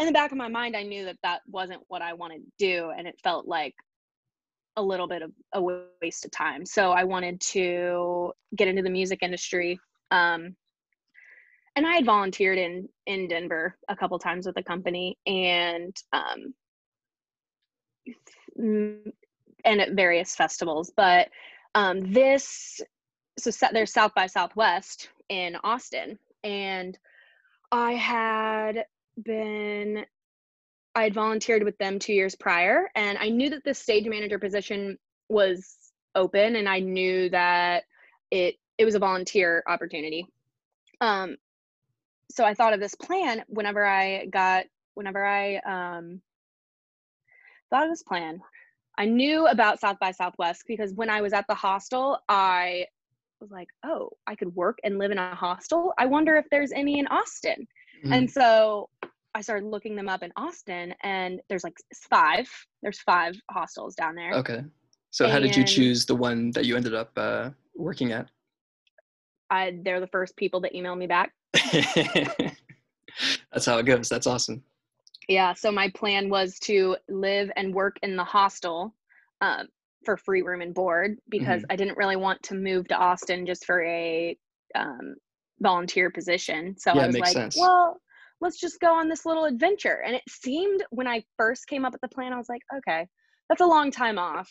in 0.00 0.06
the 0.06 0.12
back 0.12 0.32
of 0.32 0.38
my 0.38 0.48
mind, 0.48 0.74
I 0.74 0.82
knew 0.82 1.04
that 1.04 1.18
that 1.22 1.42
wasn't 1.46 1.82
what 1.88 2.00
I 2.00 2.14
wanted 2.14 2.38
to 2.38 2.50
do, 2.58 2.90
and 2.96 3.06
it 3.06 3.20
felt 3.22 3.46
like 3.46 3.74
a 4.76 4.82
little 4.82 5.06
bit 5.06 5.20
of 5.20 5.30
a 5.52 5.62
waste 6.00 6.24
of 6.24 6.30
time. 6.30 6.64
So 6.64 6.90
I 6.90 7.04
wanted 7.04 7.38
to 7.52 8.32
get 8.56 8.66
into 8.66 8.82
the 8.82 8.88
music 8.90 9.18
industry. 9.22 9.78
Um, 10.10 10.56
and 11.76 11.86
I 11.86 11.94
had 11.94 12.06
volunteered 12.06 12.58
in 12.58 12.88
in 13.06 13.28
Denver 13.28 13.76
a 13.88 13.96
couple 13.96 14.18
times 14.18 14.46
with 14.46 14.54
the 14.54 14.62
company, 14.62 15.18
and 15.26 15.94
um, 16.14 16.54
and 18.56 19.80
at 19.80 19.92
various 19.92 20.34
festivals. 20.34 20.90
But 20.96 21.28
um, 21.74 22.12
this, 22.12 22.80
so 23.38 23.50
there's 23.72 23.92
South 23.92 24.14
by 24.14 24.26
Southwest 24.26 25.10
in 25.28 25.56
Austin, 25.62 26.18
and 26.42 26.98
I 27.70 27.92
had 27.92 28.84
been, 29.24 30.04
I 30.94 31.04
had 31.04 31.14
volunteered 31.14 31.62
with 31.62 31.78
them 31.78 31.98
two 31.98 32.12
years 32.12 32.34
prior, 32.34 32.90
and 32.94 33.18
I 33.18 33.28
knew 33.28 33.50
that 33.50 33.64
the 33.64 33.74
stage 33.74 34.06
manager 34.06 34.38
position 34.38 34.98
was 35.28 35.76
open, 36.14 36.56
and 36.56 36.68
I 36.68 36.80
knew 36.80 37.30
that 37.30 37.84
it 38.30 38.56
it 38.78 38.84
was 38.84 38.94
a 38.94 38.98
volunteer 38.98 39.62
opportunity. 39.66 40.26
Um, 41.00 41.36
so 42.30 42.44
I 42.44 42.54
thought 42.54 42.72
of 42.72 42.80
this 42.80 42.94
plan 42.94 43.44
whenever 43.48 43.84
I 43.84 44.26
got 44.26 44.64
whenever 44.94 45.24
I 45.24 45.56
um, 45.58 46.20
thought 47.70 47.84
of 47.84 47.90
this 47.90 48.02
plan. 48.02 48.40
I 48.98 49.06
knew 49.06 49.46
about 49.46 49.80
South 49.80 49.98
by 49.98 50.10
Southwest 50.10 50.64
because 50.66 50.92
when 50.92 51.08
I 51.08 51.22
was 51.22 51.32
at 51.32 51.46
the 51.48 51.54
hostel, 51.54 52.18
I 52.28 52.86
was 53.40 53.50
like, 53.50 53.68
oh, 53.84 54.10
I 54.26 54.34
could 54.34 54.54
work 54.54 54.78
and 54.84 54.98
live 54.98 55.10
in 55.10 55.18
a 55.18 55.34
hostel. 55.34 55.94
I 55.98 56.06
wonder 56.06 56.36
if 56.36 56.44
there's 56.50 56.72
any 56.72 56.98
in 56.98 57.06
Austin. 57.06 57.66
Mhm. 58.04 58.14
And 58.14 58.30
so 58.30 58.90
I 59.34 59.40
started 59.42 59.66
looking 59.66 59.94
them 59.96 60.08
up 60.08 60.22
in 60.22 60.32
Austin, 60.36 60.94
and 61.02 61.40
there's 61.48 61.64
like 61.64 61.76
five. 62.10 62.48
There's 62.82 63.00
five 63.00 63.36
hostels 63.50 63.94
down 63.94 64.14
there. 64.14 64.32
okay. 64.34 64.64
So 65.12 65.28
how 65.28 65.40
did 65.40 65.56
you 65.56 65.64
choose 65.64 66.06
the 66.06 66.14
one 66.14 66.52
that 66.52 66.64
you 66.66 66.76
ended 66.76 66.94
up 66.94 67.10
uh, 67.16 67.50
working 67.74 68.12
at? 68.12 68.28
I, 69.50 69.76
they're 69.82 69.98
the 69.98 70.06
first 70.06 70.36
people 70.36 70.60
that 70.60 70.72
email 70.74 70.94
me 70.94 71.08
back. 71.08 71.32
That's 73.52 73.66
how 73.66 73.78
it 73.78 73.86
goes. 73.86 74.08
That's 74.08 74.28
awesome. 74.28 74.62
Yeah. 75.28 75.54
So 75.54 75.72
my 75.72 75.90
plan 75.90 76.28
was 76.30 76.58
to 76.60 76.96
live 77.08 77.50
and 77.56 77.74
work 77.74 77.96
in 78.04 78.14
the 78.16 78.22
hostel 78.24 78.94
um, 79.40 79.66
for 80.04 80.16
free 80.16 80.42
room 80.42 80.60
and 80.60 80.72
board 80.74 81.18
because 81.28 81.62
Mm-hmm. 81.62 81.72
I 81.72 81.76
didn't 81.76 81.96
really 81.98 82.16
want 82.16 82.40
to 82.44 82.54
move 82.54 82.86
to 82.88 82.96
Austin 82.96 83.46
just 83.46 83.64
for 83.64 83.82
a 83.82 84.36
um, 84.76 85.16
volunteer 85.60 86.10
position. 86.10 86.76
So 86.78 86.94
Yeah, 86.94 87.02
I 87.02 87.06
was 87.08 87.18
like, 87.18 87.32
sense. 87.32 87.56
well, 87.58 88.00
let's 88.40 88.58
just 88.58 88.80
go 88.80 88.94
on 88.94 89.08
this 89.08 89.26
little 89.26 89.44
adventure. 89.44 90.02
And 90.04 90.14
it 90.14 90.22
seemed 90.28 90.82
when 90.90 91.06
I 91.06 91.22
first 91.36 91.66
came 91.66 91.84
up 91.84 91.92
with 91.92 92.00
the 92.00 92.08
plan, 92.08 92.32
I 92.32 92.38
was 92.38 92.48
like, 92.48 92.62
okay, 92.78 93.06
that's 93.48 93.60
a 93.60 93.66
long 93.66 93.90
time 93.90 94.18
off. 94.18 94.50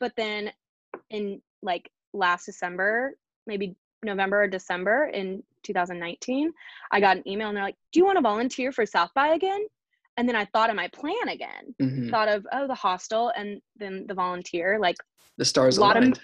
But 0.00 0.12
then 0.16 0.50
in 1.10 1.40
like 1.62 1.90
last 2.12 2.46
December, 2.46 3.16
maybe 3.46 3.76
November 4.04 4.42
or 4.42 4.48
December 4.48 5.10
in 5.12 5.42
2019, 5.62 6.52
I 6.90 7.00
got 7.00 7.18
an 7.18 7.28
email 7.28 7.48
and 7.48 7.56
they're 7.56 7.64
like, 7.64 7.76
do 7.92 8.00
you 8.00 8.04
want 8.04 8.16
to 8.16 8.22
volunteer 8.22 8.72
for 8.72 8.84
South 8.84 9.10
by 9.14 9.28
again? 9.28 9.64
And 10.16 10.28
then 10.28 10.36
I 10.36 10.44
thought 10.46 10.70
of 10.70 10.76
my 10.76 10.88
plan 10.88 11.28
again. 11.28 11.74
Mm-hmm. 11.80 12.10
Thought 12.10 12.28
of 12.28 12.46
oh 12.52 12.66
the 12.66 12.74
hostel 12.74 13.32
and 13.36 13.62
then 13.76 14.06
the 14.08 14.14
volunteer. 14.14 14.78
Like 14.78 14.96
the 15.38 15.44
stars 15.44 15.78
a 15.78 15.80
lot 15.80 15.96
aligned. 15.96 16.18
of 16.18 16.22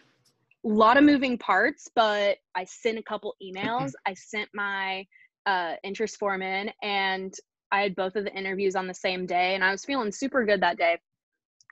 lot 0.65 0.97
of 0.97 1.05
moving 1.05 1.39
parts, 1.39 1.89
but 1.95 2.37
I 2.55 2.65
sent 2.65 2.99
a 2.99 3.03
couple 3.03 3.35
emails. 3.43 3.93
I 4.07 4.15
sent 4.15 4.49
my 4.53 5.07
uh, 5.49 5.77
interest 5.83 6.19
form 6.19 6.43
in, 6.43 6.71
and 6.83 7.35
I 7.73 7.81
had 7.81 7.97
both 7.97 8.17
of 8.17 8.25
the 8.25 8.35
interviews 8.35 8.77
on 8.77 8.87
the 8.87 8.95
same 8.95 9.25
day, 9.25 9.55
and 9.55 9.65
I 9.65 9.71
was 9.71 9.85
feeling 9.85 10.13
super 10.13 10.45
good 10.45 10.61
that 10.61 10.77
day. 10.77 10.99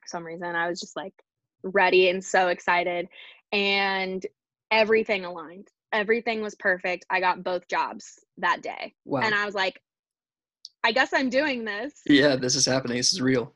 For 0.02 0.08
some 0.08 0.24
reason, 0.24 0.56
I 0.56 0.68
was 0.68 0.80
just 0.80 0.96
like 0.96 1.12
ready 1.62 2.08
and 2.08 2.24
so 2.24 2.48
excited, 2.48 3.06
and 3.52 4.24
everything 4.70 5.26
aligned. 5.26 5.68
Everything 5.92 6.40
was 6.40 6.54
perfect. 6.54 7.04
I 7.10 7.20
got 7.20 7.44
both 7.44 7.68
jobs 7.68 8.18
that 8.38 8.62
day, 8.62 8.94
wow. 9.04 9.20
and 9.20 9.34
I 9.34 9.44
was 9.44 9.54
like, 9.54 9.78
I 10.82 10.92
guess 10.92 11.12
I'm 11.12 11.28
doing 11.28 11.64
this. 11.64 12.00
Yeah, 12.06 12.36
this 12.36 12.54
is 12.54 12.64
happening. 12.64 12.96
This 12.96 13.12
is 13.12 13.20
real 13.20 13.52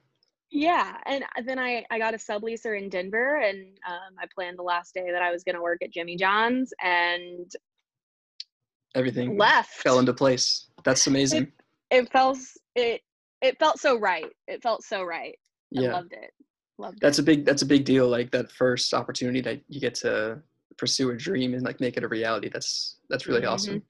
yeah 0.52 0.96
and 1.06 1.22
then 1.44 1.61
i 1.61 1.85
i 1.92 1.98
got 1.98 2.12
a 2.12 2.16
subleaser 2.16 2.76
in 2.76 2.88
denver 2.88 3.37
and 3.37 3.68
um, 3.88 4.16
i 4.20 4.26
planned 4.35 4.59
the 4.59 4.62
last 4.64 4.92
day 4.92 5.09
that 5.12 5.22
i 5.22 5.30
was 5.30 5.44
going 5.44 5.54
to 5.54 5.62
work 5.62 5.80
at 5.80 5.92
jimmy 5.92 6.16
john's 6.16 6.72
and 6.83 7.52
everything 8.94 9.37
left 9.37 9.70
fell 9.70 9.98
into 9.98 10.12
place 10.12 10.66
that's 10.85 11.07
amazing 11.07 11.42
it, 11.90 12.03
it 12.03 12.12
felt 12.12 12.38
it 12.74 13.03
it 13.42 13.59
felt 13.59 13.79
so 13.79 13.98
right 13.98 14.31
it 14.48 14.62
felt 14.62 14.83
so 14.83 15.03
right 15.03 15.38
yeah. 15.70 15.88
i 15.88 15.92
loved 15.92 16.12
it 16.12 16.33
loved 16.79 16.98
that's 17.00 17.18
it. 17.18 17.22
a 17.22 17.24
big 17.24 17.44
that's 17.44 17.62
a 17.62 17.66
big 17.66 17.85
deal 17.85 18.09
like 18.09 18.31
that 18.31 18.50
first 18.50 18.92
opportunity 18.94 19.40
that 19.40 19.61
you 19.68 19.81
get 19.81 19.94
to 19.94 20.40
pursue 20.76 21.11
a 21.11 21.16
dream 21.16 21.55
and 21.55 21.62
like 21.62 21.81
make 21.81 21.96
it 21.96 22.05
a 22.05 22.09
reality 22.09 22.48
that's 22.53 22.96
that's 23.09 23.26
really 23.26 23.42
mm-hmm. 23.42 23.53
awesome 23.53 23.83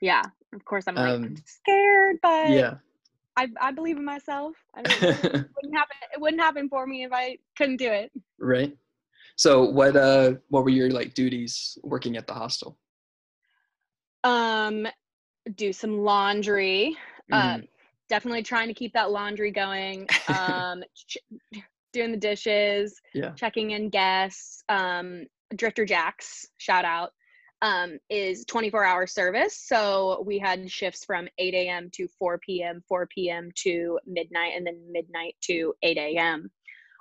yeah 0.00 0.22
of 0.52 0.64
course 0.64 0.84
i'm 0.86 0.94
like 0.94 1.08
um, 1.08 1.34
scared 1.44 2.16
but 2.22 2.50
yeah 2.50 2.74
I, 3.36 3.48
I 3.60 3.72
believe 3.72 3.96
in 3.96 4.04
myself. 4.04 4.54
I 4.74 4.78
mean, 4.78 4.96
it 5.02 5.50
wouldn't 5.56 5.74
happen. 5.74 5.96
It 6.14 6.20
wouldn't 6.20 6.40
happen 6.40 6.68
for 6.68 6.86
me 6.86 7.04
if 7.04 7.12
I 7.12 7.38
couldn't 7.56 7.78
do 7.78 7.90
it. 7.90 8.12
Right. 8.38 8.76
So 9.36 9.64
what 9.64 9.96
uh 9.96 10.34
what 10.48 10.62
were 10.62 10.70
your 10.70 10.90
like 10.90 11.14
duties 11.14 11.76
working 11.82 12.16
at 12.16 12.26
the 12.26 12.34
hostel? 12.34 12.78
Um, 14.24 14.86
do 15.54 15.72
some 15.72 15.98
laundry. 15.98 16.96
Mm. 17.32 17.54
Um, 17.54 17.62
definitely 18.08 18.42
trying 18.42 18.68
to 18.68 18.74
keep 18.74 18.92
that 18.94 19.10
laundry 19.10 19.50
going. 19.50 20.08
Um, 20.28 20.82
ch- 20.94 21.18
doing 21.92 22.10
the 22.10 22.16
dishes. 22.16 23.00
Yeah. 23.14 23.30
Checking 23.36 23.72
in 23.72 23.90
guests. 23.90 24.64
Um, 24.68 25.26
Drifter 25.54 25.84
Jacks. 25.84 26.48
Shout 26.58 26.84
out 26.84 27.12
um, 27.64 27.98
is 28.10 28.44
24 28.44 28.84
hour 28.84 29.06
service. 29.06 29.56
So 29.56 30.22
we 30.26 30.38
had 30.38 30.70
shifts 30.70 31.04
from 31.04 31.26
8 31.38 31.54
a.m. 31.54 31.88
to 31.94 32.06
4 32.18 32.38
p.m., 32.38 32.82
4 32.86 33.06
p.m. 33.06 33.50
to 33.56 33.98
midnight, 34.06 34.52
and 34.54 34.66
then 34.66 34.78
midnight 34.90 35.34
to 35.44 35.74
8 35.82 35.96
a.m. 35.96 36.50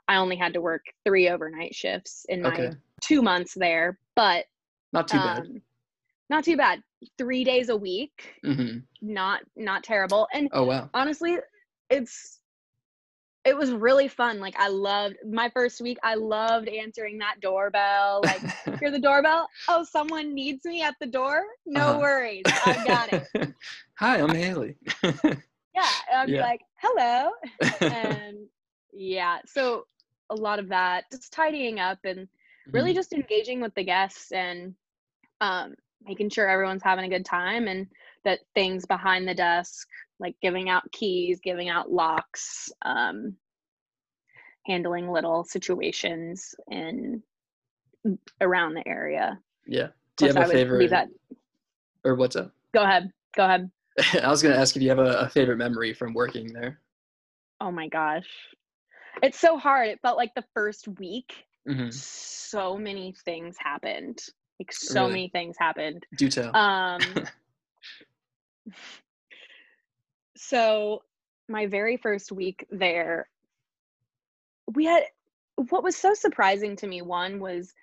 I 0.07 0.15
only 0.15 0.38
had 0.38 0.53
to 0.53 0.62
work 0.62 0.86
three 1.05 1.29
overnight 1.29 1.75
shifts 1.75 2.25
in 2.29 2.45
okay. 2.45 2.67
my 2.69 2.73
two 3.01 3.21
months 3.21 3.53
there, 3.53 3.99
but 4.15 4.45
not 4.93 5.09
too 5.09 5.17
um, 5.17 5.23
bad. 5.23 5.62
Not 6.34 6.46
too 6.46 6.58
bad. 6.58 6.82
Three 7.19 7.43
days 7.43 7.69
a 7.69 7.78
week. 7.78 8.34
Mm-hmm. 8.43 8.80
Not 9.04 9.41
not 9.56 9.84
terrible. 9.84 10.28
And 10.34 10.50
oh 10.52 10.63
wow, 10.63 10.89
honestly, 10.91 11.38
it's 11.91 12.39
it 13.46 13.56
was 13.56 13.72
really 13.72 14.08
fun. 14.08 14.39
Like 14.39 14.56
I 14.58 14.69
loved 14.69 15.17
my 15.30 15.52
first 15.54 15.80
week. 15.80 16.00
I 16.02 16.15
loved 16.15 16.69
answering 16.69 17.19
that 17.19 17.36
doorbell. 17.39 18.22
Like, 18.24 18.41
hear 18.80 18.89
the 18.89 18.98
doorbell. 18.98 19.48
Oh, 19.67 19.84
someone 19.84 20.34
needs 20.34 20.65
me 20.65 20.82
at 20.82 20.96
the 21.00 21.06
door. 21.06 21.43
No 21.67 21.89
uh-huh. 21.89 22.00
worries, 22.00 22.43
I 22.48 22.84
got 22.88 23.13
it. 23.13 23.54
Hi, 24.00 24.19
I'm 24.19 24.34
Haley. 24.34 24.76
yeah, 25.04 25.12
I'd 25.13 25.30
yeah. 25.30 26.26
be 26.26 26.39
like, 26.39 26.62
hello, 26.78 27.30
and 27.80 28.38
yeah. 28.91 29.38
So 29.46 29.86
a 30.32 30.36
lot 30.36 30.58
of 30.58 30.67
that, 30.69 31.04
just 31.12 31.32
tidying 31.32 31.80
up 31.80 32.00
and 32.04 32.28
really 32.72 32.89
mm-hmm. 32.89 32.96
just 32.96 33.13
engaging 33.13 33.62
with 33.62 33.76
the 33.76 33.84
guests 33.84 34.32
and 34.32 34.74
um, 35.39 35.76
making 36.07 36.29
sure 36.29 36.49
everyone's 36.49 36.83
having 36.83 37.05
a 37.05 37.09
good 37.09 37.25
time 37.25 37.67
and 37.67 37.87
that 38.25 38.39
things 38.55 38.85
behind 38.85 39.27
the 39.27 39.33
desk 39.33 39.87
like 40.19 40.35
giving 40.41 40.69
out 40.69 40.89
keys, 40.91 41.39
giving 41.43 41.69
out 41.69 41.91
locks, 41.91 42.71
um, 42.83 43.35
handling 44.65 45.09
little 45.09 45.43
situations 45.43 46.55
in 46.71 47.21
around 48.41 48.73
the 48.73 48.87
area. 48.87 49.39
Yeah. 49.67 49.87
Do 50.17 50.27
you 50.27 50.33
have 50.33 50.49
a 50.49 50.51
favorite? 50.51 51.09
Or 52.05 52.15
what's 52.15 52.35
up? 52.35 52.51
Go 52.73 52.83
ahead. 52.83 53.11
Go 53.35 53.45
ahead. 53.45 53.69
I 54.23 54.29
was 54.29 54.41
gonna 54.41 54.55
ask 54.55 54.75
if 54.75 54.81
you 54.81 54.89
have 54.89 54.99
a, 54.99 55.19
a 55.19 55.29
favorite 55.29 55.57
memory 55.57 55.93
from 55.93 56.13
working 56.13 56.51
there. 56.53 56.79
Oh 57.61 57.71
my 57.71 57.87
gosh, 57.87 58.27
it's 59.21 59.39
so 59.39 59.57
hard. 59.57 59.89
It 59.89 59.99
felt 60.01 60.17
like 60.17 60.33
the 60.35 60.43
first 60.53 60.87
week, 60.99 61.45
mm-hmm. 61.67 61.89
so 61.91 62.77
many 62.77 63.13
things 63.23 63.55
happened. 63.59 64.19
Like 64.59 64.71
so 64.71 65.01
really? 65.01 65.11
many 65.11 65.29
things 65.29 65.55
happened. 65.57 66.05
Do 66.17 66.29
tell. 66.29 66.55
Um, 66.55 67.01
so 70.37 71.03
my 71.49 71.67
very 71.67 71.97
first 71.97 72.31
week 72.31 72.65
there 72.71 73.27
we 74.73 74.85
had 74.85 75.03
what 75.55 75.83
was 75.83 75.95
so 75.95 76.13
surprising 76.13 76.75
to 76.75 76.87
me 76.87 77.01
one 77.01 77.39
was 77.39 77.73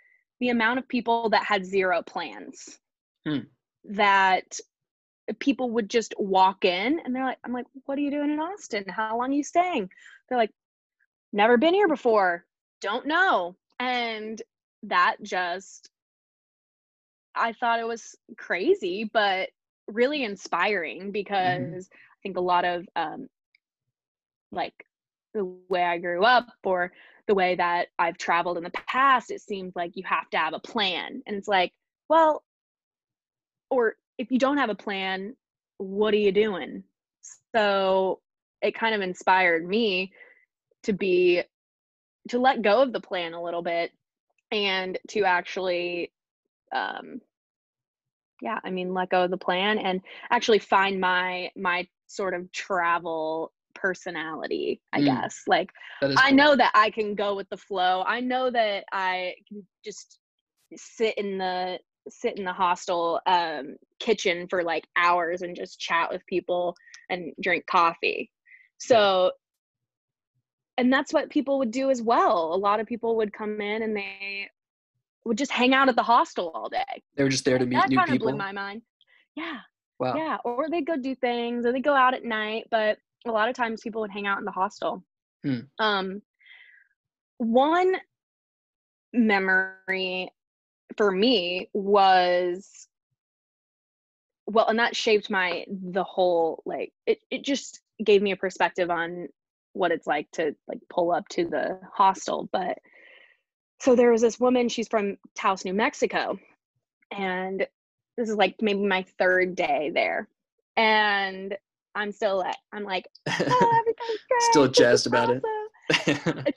the 0.40 0.48
amount 0.48 0.78
of 0.78 0.88
people 0.88 1.28
that 1.30 1.44
had 1.44 1.64
zero 1.64 2.02
plans 2.02 2.78
hmm. 3.26 3.40
that 3.84 4.58
people 5.38 5.70
would 5.70 5.88
just 5.88 6.14
walk 6.18 6.64
in 6.64 7.00
and 7.04 7.14
they're 7.14 7.24
like 7.24 7.38
i'm 7.44 7.52
like 7.52 7.66
what 7.84 7.98
are 7.98 8.02
you 8.02 8.10
doing 8.10 8.30
in 8.30 8.40
austin 8.40 8.84
how 8.88 9.16
long 9.16 9.30
are 9.30 9.34
you 9.34 9.44
staying 9.44 9.88
they're 10.28 10.38
like 10.38 10.50
never 11.32 11.56
been 11.56 11.74
here 11.74 11.88
before 11.88 12.44
don't 12.80 13.06
know 13.06 13.54
and 13.78 14.42
that 14.82 15.16
just 15.22 15.89
i 17.34 17.52
thought 17.52 17.80
it 17.80 17.86
was 17.86 18.16
crazy 18.36 19.08
but 19.12 19.48
really 19.92 20.24
inspiring 20.24 21.00
mm-hmm. 21.00 21.10
because 21.10 21.60
mm-hmm. 21.60 21.78
I 21.78 22.18
think 22.22 22.36
a 22.36 22.40
lot 22.40 22.64
of 22.64 22.86
um, 22.96 23.28
like 24.52 24.74
the 25.34 25.44
way 25.68 25.82
I 25.82 25.98
grew 25.98 26.24
up 26.24 26.48
or 26.64 26.92
the 27.26 27.34
way 27.34 27.54
that 27.56 27.88
I've 27.98 28.18
traveled 28.18 28.56
in 28.56 28.64
the 28.64 28.70
past, 28.70 29.30
it 29.30 29.40
seems 29.40 29.74
like 29.76 29.96
you 29.96 30.02
have 30.04 30.28
to 30.30 30.38
have 30.38 30.54
a 30.54 30.58
plan. 30.58 31.22
And 31.26 31.36
it's 31.36 31.48
like, 31.48 31.72
well, 32.08 32.42
or 33.70 33.94
if 34.18 34.32
you 34.32 34.38
don't 34.38 34.58
have 34.58 34.70
a 34.70 34.74
plan, 34.74 35.36
what 35.78 36.12
are 36.12 36.18
you 36.18 36.32
doing? 36.32 36.82
So 37.54 38.20
it 38.60 38.74
kind 38.74 38.94
of 38.94 39.00
inspired 39.00 39.66
me 39.66 40.12
to 40.82 40.92
be 40.92 41.42
to 42.28 42.38
let 42.38 42.62
go 42.62 42.82
of 42.82 42.92
the 42.92 43.00
plan 43.00 43.32
a 43.32 43.42
little 43.42 43.62
bit 43.62 43.92
and 44.50 44.98
to 45.08 45.24
actually 45.24 46.12
um, 46.74 47.20
yeah 48.42 48.58
i 48.64 48.70
mean 48.70 48.94
let 48.94 49.10
go 49.10 49.24
of 49.24 49.30
the 49.30 49.36
plan 49.36 49.78
and 49.78 50.00
actually 50.30 50.58
find 50.58 51.00
my 51.00 51.50
my 51.56 51.86
sort 52.06 52.34
of 52.34 52.50
travel 52.52 53.52
personality 53.74 54.80
i 54.92 55.00
mm. 55.00 55.04
guess. 55.04 55.42
Like 55.46 55.70
i 56.02 56.28
cool. 56.28 56.36
know 56.36 56.56
that 56.56 56.72
i 56.74 56.90
can 56.90 57.14
go 57.14 57.34
with 57.36 57.48
the 57.50 57.56
flow. 57.56 58.02
I 58.06 58.20
know 58.20 58.50
that 58.50 58.84
i 58.92 59.34
can 59.48 59.66
just 59.84 60.18
sit 60.76 61.16
in 61.18 61.38
the 61.38 61.78
sit 62.08 62.38
in 62.38 62.44
the 62.44 62.52
hostel 62.52 63.20
um, 63.26 63.76
kitchen 63.98 64.46
for 64.48 64.62
like 64.62 64.84
hours 64.96 65.42
and 65.42 65.54
just 65.54 65.78
chat 65.78 66.10
with 66.10 66.24
people 66.26 66.74
and 67.10 67.32
drink 67.42 67.66
coffee. 67.66 68.30
So 68.78 69.32
and 70.78 70.92
that's 70.92 71.12
what 71.12 71.28
people 71.28 71.58
would 71.58 71.70
do 71.70 71.90
as 71.90 72.00
well. 72.00 72.54
A 72.54 72.56
lot 72.56 72.80
of 72.80 72.86
people 72.86 73.16
would 73.16 73.32
come 73.32 73.60
in 73.60 73.82
and 73.82 73.94
they 73.94 74.48
would 75.30 75.38
just 75.38 75.52
hang 75.52 75.74
out 75.74 75.88
at 75.88 75.94
the 75.94 76.02
hostel 76.02 76.50
all 76.56 76.68
day. 76.68 77.04
They 77.14 77.22
were 77.22 77.28
just 77.28 77.44
there 77.44 77.56
to 77.56 77.64
meet 77.64 77.76
that 77.76 77.88
new 77.88 77.96
kind 77.96 78.10
people. 78.10 78.26
Of 78.26 78.32
blew 78.32 78.38
my 78.38 78.50
mind. 78.50 78.82
Yeah. 79.36 79.58
Wow. 80.00 80.16
Yeah. 80.16 80.38
Or 80.44 80.68
they'd 80.68 80.84
go 80.84 80.96
do 80.96 81.14
things, 81.14 81.64
or 81.64 81.70
they'd 81.70 81.84
go 81.84 81.94
out 81.94 82.14
at 82.14 82.24
night. 82.24 82.64
But 82.68 82.98
a 83.24 83.30
lot 83.30 83.48
of 83.48 83.54
times 83.54 83.80
people 83.80 84.00
would 84.00 84.10
hang 84.10 84.26
out 84.26 84.40
in 84.40 84.44
the 84.44 84.50
hostel. 84.50 85.04
Hmm. 85.44 85.60
Um, 85.78 86.22
one 87.38 87.94
memory 89.12 90.30
for 90.96 91.12
me 91.12 91.70
was 91.74 92.88
well 94.46 94.66
and 94.66 94.80
that 94.80 94.96
shaped 94.96 95.30
my 95.30 95.64
the 95.68 96.02
whole 96.02 96.60
like 96.66 96.92
it, 97.06 97.20
it 97.30 97.44
just 97.44 97.80
gave 98.04 98.20
me 98.20 98.32
a 98.32 98.36
perspective 98.36 98.90
on 98.90 99.28
what 99.74 99.92
it's 99.92 100.08
like 100.08 100.28
to 100.32 100.56
like 100.66 100.78
pull 100.88 101.12
up 101.12 101.26
to 101.28 101.44
the 101.44 101.78
hostel 101.92 102.48
but 102.52 102.78
so 103.80 103.94
there 103.94 104.10
was 104.10 104.20
this 104.22 104.38
woman 104.38 104.68
she's 104.68 104.88
from 104.88 105.16
taos 105.34 105.64
new 105.64 105.74
mexico 105.74 106.38
and 107.10 107.66
this 108.16 108.28
is 108.28 108.36
like 108.36 108.54
maybe 108.60 108.86
my 108.86 109.04
third 109.18 109.54
day 109.54 109.90
there 109.94 110.28
and 110.76 111.56
I'm 111.94 112.12
still 112.12 112.38
lit. 112.38 112.56
I'm 112.72 112.84
like, 112.84 113.08
oh, 113.28 113.32
everything's 113.32 114.20
great. 114.28 114.42
Still 114.50 114.68
jazzed 114.68 115.06
about 115.06 115.30
awesome. 115.30 116.44
it. 116.46 116.54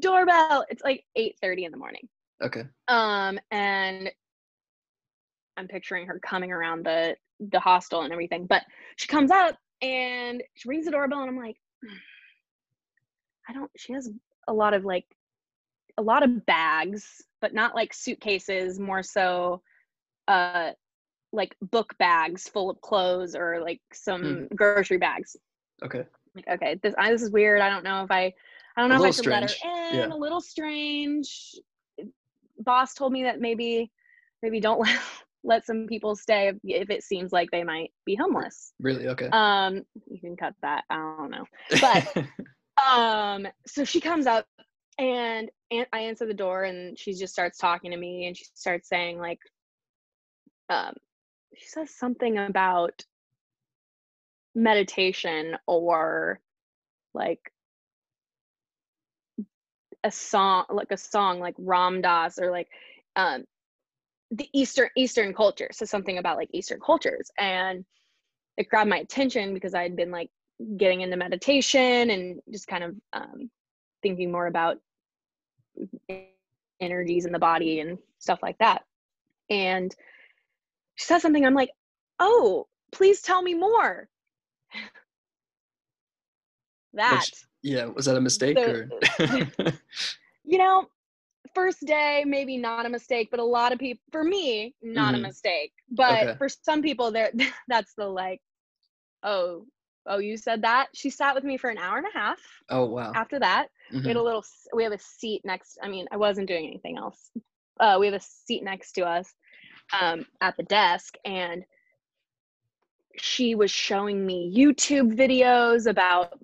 Doorbell. 0.00 0.64
It's 0.68 0.82
like 0.82 1.04
8:30 1.16 1.66
in 1.66 1.72
the 1.72 1.78
morning. 1.78 2.08
okay. 2.42 2.64
Um, 2.88 3.38
and 3.50 4.10
I'm 5.56 5.68
picturing 5.68 6.06
her 6.06 6.18
coming 6.18 6.52
around 6.52 6.84
the 6.84 7.16
the 7.50 7.60
hostel 7.60 8.02
and 8.02 8.12
everything. 8.12 8.46
But 8.46 8.62
she 8.96 9.06
comes 9.06 9.30
up 9.30 9.56
and 9.80 10.42
she 10.54 10.68
rings 10.68 10.86
the 10.86 10.92
doorbell, 10.92 11.20
and 11.20 11.30
I'm 11.30 11.36
like, 11.36 11.56
I 13.48 13.52
don't. 13.52 13.70
She 13.76 13.92
has 13.92 14.10
a 14.48 14.52
lot 14.52 14.74
of 14.74 14.84
like 14.84 15.06
a 15.98 16.02
lot 16.02 16.22
of 16.22 16.44
bags, 16.46 17.22
but 17.40 17.54
not 17.54 17.74
like 17.74 17.92
suitcases. 17.94 18.78
More 18.78 19.02
so, 19.02 19.62
uh, 20.28 20.70
like 21.32 21.56
book 21.60 21.94
bags 21.98 22.48
full 22.48 22.70
of 22.70 22.80
clothes 22.80 23.34
or 23.34 23.60
like 23.60 23.80
some 23.92 24.48
grocery 24.54 24.98
bags. 24.98 25.36
Okay. 25.84 26.04
Like, 26.34 26.48
okay, 26.48 26.80
this 26.82 26.94
I, 26.98 27.10
this 27.12 27.22
is 27.22 27.30
weird. 27.30 27.60
I 27.60 27.68
don't 27.68 27.84
know 27.84 28.04
if 28.04 28.10
I, 28.10 28.32
I 28.76 28.80
don't 28.80 28.88
know 28.90 28.96
if 28.96 29.00
I 29.08 29.10
should 29.16 29.26
let 29.26 29.42
her 29.50 29.68
in. 29.92 29.98
Yeah. 29.98 30.14
A 30.14 30.16
little 30.16 30.40
strange. 30.40 31.54
Boss 32.58 32.94
told 32.94 33.12
me 33.12 33.24
that 33.24 33.40
maybe, 33.40 33.90
maybe 34.42 34.60
don't 34.60 34.80
let 34.86 34.98
let 35.44 35.66
some 35.66 35.86
people 35.88 36.14
stay 36.14 36.48
if, 36.48 36.56
if 36.64 36.88
it 36.90 37.02
seems 37.02 37.32
like 37.32 37.50
they 37.50 37.64
might 37.64 37.90
be 38.06 38.14
homeless. 38.14 38.72
Really? 38.78 39.08
Okay. 39.08 39.28
Um, 39.32 39.82
you 40.08 40.20
can 40.20 40.36
cut 40.36 40.54
that. 40.62 40.84
I 40.88 40.96
don't 41.18 41.30
know. 41.30 41.44
but- 41.80 42.24
Um, 42.90 43.46
so 43.66 43.84
she 43.84 44.00
comes 44.00 44.26
up 44.26 44.46
and, 44.98 45.50
I 45.92 46.00
answer 46.00 46.26
the 46.26 46.34
door 46.34 46.64
and 46.64 46.98
she 46.98 47.14
just 47.14 47.32
starts 47.32 47.56
talking 47.56 47.92
to 47.92 47.96
me 47.96 48.26
and 48.26 48.36
she 48.36 48.44
starts 48.54 48.88
saying 48.88 49.18
like, 49.18 49.40
um, 50.68 50.94
she 51.56 51.66
says 51.66 51.94
something 51.94 52.38
about 52.38 53.02
meditation 54.54 55.56
or 55.66 56.40
like 57.14 57.40
a 60.04 60.10
song 60.10 60.64
like 60.68 60.90
a 60.90 60.96
song 60.96 61.40
like 61.40 61.54
Ram 61.58 62.02
Dass 62.02 62.38
or 62.38 62.50
like 62.50 62.68
um 63.16 63.44
the 64.30 64.48
Eastern 64.52 64.88
Eastern 64.96 65.32
culture. 65.34 65.68
So 65.72 65.84
something 65.84 66.18
about 66.18 66.36
like 66.36 66.48
Eastern 66.52 66.80
cultures. 66.84 67.30
And 67.38 67.84
it 68.56 68.68
grabbed 68.68 68.90
my 68.90 68.98
attention 68.98 69.54
because 69.54 69.74
I 69.74 69.82
had 69.82 69.96
been 69.96 70.10
like 70.10 70.30
getting 70.76 71.02
into 71.02 71.16
meditation 71.16 72.10
and 72.10 72.40
just 72.50 72.66
kind 72.66 72.84
of 72.84 72.94
um 73.12 73.50
thinking 74.02 74.32
more 74.32 74.46
about 74.46 74.78
energies 76.80 77.24
in 77.26 77.32
the 77.32 77.38
body 77.38 77.80
and 77.80 77.98
stuff 78.18 78.40
like 78.42 78.58
that. 78.58 78.84
And 79.50 79.94
she 80.96 81.04
says 81.06 81.22
something, 81.22 81.44
I'm 81.46 81.54
like, 81.54 81.70
oh, 82.18 82.66
please 82.92 83.22
tell 83.22 83.42
me 83.42 83.54
more. 83.54 84.08
that 86.94 87.20
Which- 87.20 87.32
yeah. 87.62 87.84
Was 87.86 88.06
that 88.06 88.16
a 88.16 88.20
mistake 88.20 88.58
or? 88.58 88.88
you 90.44 90.58
know, 90.58 90.86
first 91.54 91.80
day 91.86 92.24
maybe 92.26 92.56
not 92.56 92.86
a 92.86 92.88
mistake, 92.88 93.28
but 93.30 93.38
a 93.40 93.44
lot 93.44 93.72
of 93.72 93.78
people 93.78 94.02
for 94.10 94.24
me, 94.24 94.74
not 94.82 95.14
Mhm. 95.14 95.18
a 95.18 95.20
mistake. 95.20 95.72
But 95.90 96.22
Okay. 96.24 96.34
for 96.38 96.48
some 96.48 96.82
people 96.82 97.10
there 97.12 97.30
that's 97.68 97.94
the 97.94 98.06
like, 98.06 98.40
oh, 99.22 99.66
oh, 100.06 100.18
you 100.18 100.36
said 100.36 100.62
that? 100.62 100.88
She 100.94 101.10
sat 101.10 101.34
with 101.34 101.44
me 101.44 101.56
for 101.56 101.70
an 101.70 101.78
hour 101.78 101.98
and 101.98 102.06
a 102.06 102.18
half 102.18 102.40
oh 102.68 102.86
wow. 102.86 103.12
after 103.14 103.38
that. 103.38 103.68
We 103.92 104.08
had 104.08 104.16
a 104.16 104.22
little 104.22 104.44
we 104.74 104.84
have 104.84 104.92
a 104.92 104.98
seat 104.98 105.42
next 105.44 105.78
I 105.82 105.88
mean, 105.88 106.06
I 106.10 106.16
wasn't 106.16 106.48
doing 106.48 106.66
anything 106.66 106.98
else. 106.98 107.30
Uh 107.78 107.96
we 107.98 108.06
have 108.06 108.14
a 108.14 108.20
seat 108.20 108.62
next 108.62 108.92
to 108.92 109.02
us 109.02 109.32
um 110.00 110.26
at 110.40 110.56
the 110.56 110.62
desk 110.64 111.14
and 111.24 111.64
she 113.16 113.54
was 113.54 113.70
showing 113.70 114.24
me 114.24 114.52
YouTube 114.56 115.14
videos 115.16 115.86
about 115.86 116.38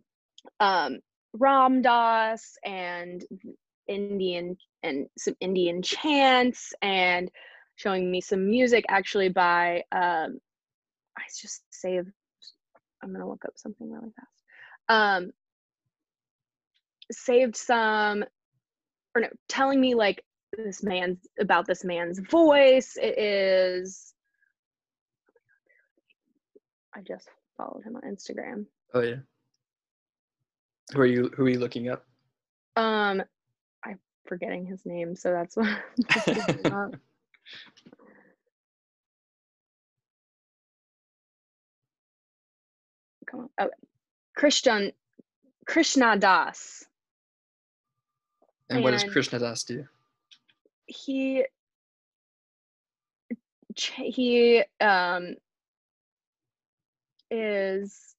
um 0.60 0.98
Ram 1.32 1.82
Dass 1.82 2.56
and 2.64 3.24
Indian 3.86 4.56
and 4.82 5.06
some 5.16 5.34
Indian 5.40 5.82
chants 5.82 6.72
and 6.82 7.30
showing 7.76 8.10
me 8.10 8.20
some 8.20 8.48
music 8.48 8.84
actually 8.88 9.28
by 9.28 9.82
um 9.92 10.38
I 11.16 11.22
just 11.40 11.62
saved 11.70 12.10
I'm 13.02 13.12
gonna 13.12 13.28
look 13.28 13.44
up 13.44 13.54
something 13.56 13.90
really 13.90 14.12
fast. 14.16 14.44
Um 14.88 15.30
saved 17.10 17.56
some 17.56 18.24
or 19.14 19.22
no, 19.22 19.28
telling 19.48 19.80
me 19.80 19.94
like 19.94 20.22
this 20.56 20.82
man's 20.82 21.26
about 21.38 21.66
this 21.66 21.84
man's 21.84 22.18
voice. 22.18 22.96
It 23.00 23.18
is 23.18 24.14
I 26.94 27.00
just 27.02 27.28
followed 27.56 27.84
him 27.84 27.96
on 27.96 28.02
Instagram. 28.02 28.66
Oh 28.94 29.00
yeah. 29.00 29.16
Who 30.92 31.00
are 31.00 31.06
you? 31.06 31.30
Who 31.36 31.44
are 31.44 31.48
you 31.50 31.58
looking 31.58 31.88
up? 31.88 32.04
Um, 32.76 33.22
I'm 33.84 33.98
forgetting 34.26 34.64
his 34.66 34.84
name, 34.86 35.14
so 35.14 35.32
that's 35.32 35.56
why. 35.56 35.78
Come 43.30 43.40
on. 43.40 43.48
Oh, 43.58 43.70
Christian 44.36 44.92
Krishna 45.66 46.16
Das. 46.18 46.84
And 48.70 48.82
what 48.82 48.92
does 48.92 49.04
Krishna 49.04 49.38
Das 49.38 49.64
do? 49.64 49.86
He 50.86 51.44
he 53.76 54.62
um 54.80 55.34
is 57.30 58.14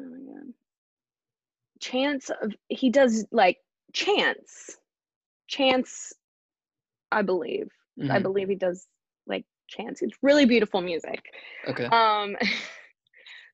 oh 0.00 0.04
my 0.04 0.18
god 0.18 0.52
chance 1.80 2.30
of 2.42 2.52
he 2.68 2.90
does 2.90 3.24
like 3.30 3.58
chance 3.92 4.76
chance 5.48 6.12
i 7.12 7.22
believe 7.22 7.68
i 8.10 8.18
Mhm. 8.18 8.22
believe 8.22 8.48
he 8.48 8.54
does 8.56 8.86
like 9.26 9.44
chance 9.68 10.02
it's 10.02 10.16
really 10.22 10.44
beautiful 10.46 10.80
music 10.80 11.32
Okay. 11.68 11.86
um 11.86 12.36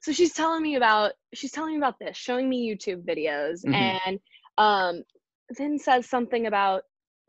so 0.00 0.12
she's 0.12 0.32
telling 0.32 0.62
me 0.62 0.76
about 0.76 1.12
she's 1.34 1.52
telling 1.52 1.72
me 1.72 1.78
about 1.78 1.98
this 1.98 2.16
showing 2.16 2.48
me 2.48 2.68
youtube 2.68 3.04
videos 3.04 3.64
Mhm. 3.64 3.74
and 3.74 4.20
um 4.58 5.02
then 5.58 5.78
says 5.78 6.08
something 6.08 6.46
about 6.46 6.84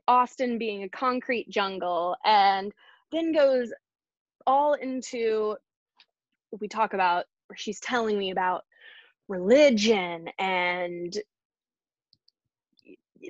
austin 0.07 0.57
being 0.57 0.83
a 0.83 0.89
concrete 0.89 1.49
jungle 1.49 2.15
and 2.25 2.73
then 3.11 3.31
goes 3.33 3.71
all 4.47 4.73
into 4.73 5.55
we 6.59 6.67
talk 6.67 6.93
about 6.93 7.25
or 7.49 7.55
she's 7.55 7.79
telling 7.79 8.17
me 8.17 8.31
about 8.31 8.63
religion 9.27 10.27
and 10.39 11.17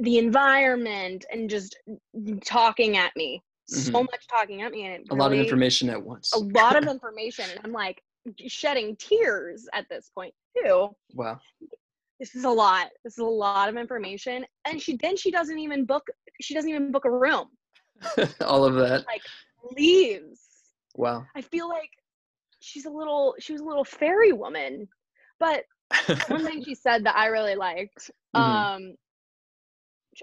the 0.02 0.18
environment 0.18 1.26
and 1.32 1.50
just 1.50 1.78
talking 2.46 2.98
at 2.98 3.16
me 3.16 3.44
so 3.68 3.92
Mhm. 3.92 4.06
much 4.12 4.28
talking 4.28 4.62
at 4.62 4.72
me 4.72 4.86
and 4.86 4.96
it 5.06 5.12
a 5.12 5.16
lot 5.16 5.32
of 5.32 5.40
information 5.40 5.90
at 5.90 6.02
once. 6.02 6.34
a 6.34 6.40
lot 6.40 6.76
of 6.76 6.84
information 6.88 7.50
and 7.50 7.60
i'm 7.64 7.72
like 7.72 8.02
shedding 8.48 8.96
tears 8.98 9.68
at 9.74 9.88
this 9.90 10.12
point 10.14 10.34
too 10.58 10.90
Wow. 11.14 11.40
this 12.20 12.36
is 12.36 12.44
a 12.44 12.50
lot 12.50 12.88
this 13.04 13.14
is 13.14 13.20
a 13.20 13.26
lot 13.26 13.68
of 13.70 13.78
information 13.78 14.46
and 14.66 14.82
she 14.82 14.96
then 14.98 15.18
she 15.18 15.32
doesn't 15.32 15.60
even 15.60 15.86
book 15.86 16.06
she 16.42 16.54
doesn't 16.54 16.70
even 16.70 16.92
book 16.92 17.06
a 17.06 17.12
room 17.12 17.48
All 18.42 18.66
of 18.66 18.76
that. 18.76 19.06
Like 19.08 19.22
leaves 19.78 20.40
Wow. 20.96 21.26
i 21.36 21.42
feel 21.42 21.68
like 21.70 21.90
she's 22.60 22.86
a 22.86 22.90
little 22.90 23.36
she 23.40 23.54
was 23.54 23.62
a 23.62 23.66
little 23.66 23.84
fairy 23.84 24.32
woman 24.34 24.88
but 25.40 25.64
one 26.28 26.46
thing 26.46 26.64
she 26.64 26.76
said 26.76 27.04
that 27.06 27.16
i 27.16 27.28
really 27.28 27.56
liked 27.56 28.12
Mhm. 28.36 28.40
um 28.40 28.96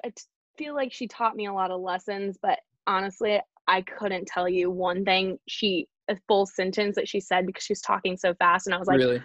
I 0.04 0.12
feel 0.56 0.74
like 0.74 0.92
she 0.92 1.06
taught 1.08 1.36
me 1.36 1.46
a 1.46 1.52
lot 1.52 1.70
of 1.70 1.80
lessons 1.80 2.38
but 2.40 2.58
honestly 2.86 3.40
i 3.66 3.82
couldn't 3.82 4.26
tell 4.26 4.48
you 4.48 4.70
one 4.70 5.04
thing 5.04 5.38
she 5.48 5.86
a 6.08 6.16
full 6.26 6.46
sentence 6.46 6.96
that 6.96 7.08
she 7.08 7.20
said 7.20 7.46
because 7.46 7.64
she 7.64 7.72
was 7.72 7.80
talking 7.80 8.16
so 8.16 8.34
fast 8.34 8.66
and 8.66 8.74
i 8.74 8.78
was 8.78 8.88
like 8.88 8.98
really. 8.98 9.22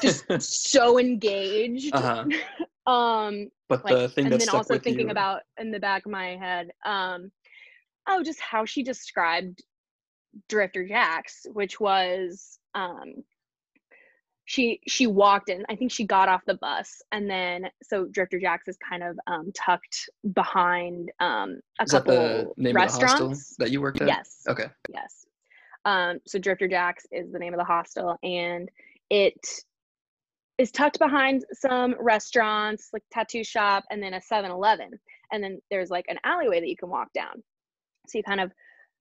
just 0.00 0.24
so 0.40 0.98
engaged 0.98 1.94
uh-huh. 1.94 2.24
um 2.90 3.48
But 3.68 3.84
like 3.84 3.96
the 3.96 4.08
thing 4.08 4.26
and 4.26 4.40
then 4.40 4.48
also 4.48 4.78
thinking 4.78 5.06
you. 5.06 5.10
about 5.10 5.42
in 5.58 5.70
the 5.70 5.80
back 5.80 6.06
of 6.06 6.12
my 6.12 6.36
head 6.36 6.70
um 6.84 7.30
oh 8.08 8.22
just 8.22 8.40
how 8.40 8.64
she 8.64 8.82
described 8.82 9.62
drifter 10.48 10.86
jacks 10.86 11.46
which 11.52 11.80
was 11.80 12.58
um 12.74 13.24
she 14.46 14.80
she 14.86 15.06
walked 15.06 15.48
in 15.48 15.64
i 15.68 15.74
think 15.74 15.90
she 15.90 16.06
got 16.06 16.28
off 16.28 16.40
the 16.46 16.54
bus 16.54 17.02
and 17.10 17.28
then 17.28 17.66
so 17.82 18.06
drifter 18.06 18.38
jacks 18.38 18.68
is 18.68 18.76
kind 18.88 19.02
of 19.02 19.18
um 19.26 19.50
tucked 19.54 20.08
behind 20.34 21.10
um 21.20 21.58
a 21.80 21.84
Is 21.84 21.90
that 21.90 22.04
couple 22.04 22.54
the 22.56 22.62
name 22.62 22.76
of 22.76 22.82
the 22.82 22.92
hostel 22.92 23.02
restaurants 23.02 23.56
that 23.58 23.70
you 23.70 23.80
worked 23.80 24.00
at? 24.00 24.06
yes 24.08 24.42
Okay. 24.48 24.66
Yes. 24.92 25.25
Um, 25.86 26.18
so 26.26 26.38
Drifter 26.38 26.68
Jacks 26.68 27.06
is 27.10 27.32
the 27.32 27.38
name 27.38 27.54
of 27.54 27.58
the 27.58 27.64
hostel, 27.64 28.18
and 28.22 28.68
it 29.08 29.38
is 30.58 30.70
tucked 30.70 30.98
behind 30.98 31.44
some 31.52 31.94
restaurants, 31.98 32.90
like 32.92 33.02
tattoo 33.10 33.44
shop, 33.44 33.84
and 33.90 34.02
then 34.02 34.12
a 34.12 34.20
7 34.20 34.50
Eleven. 34.50 34.90
And 35.32 35.42
then 35.42 35.60
there's 35.70 35.88
like 35.90 36.04
an 36.08 36.18
alleyway 36.24 36.60
that 36.60 36.68
you 36.68 36.76
can 36.76 36.90
walk 36.90 37.12
down. 37.14 37.42
So 38.08 38.18
you 38.18 38.24
kind 38.24 38.40
of 38.40 38.52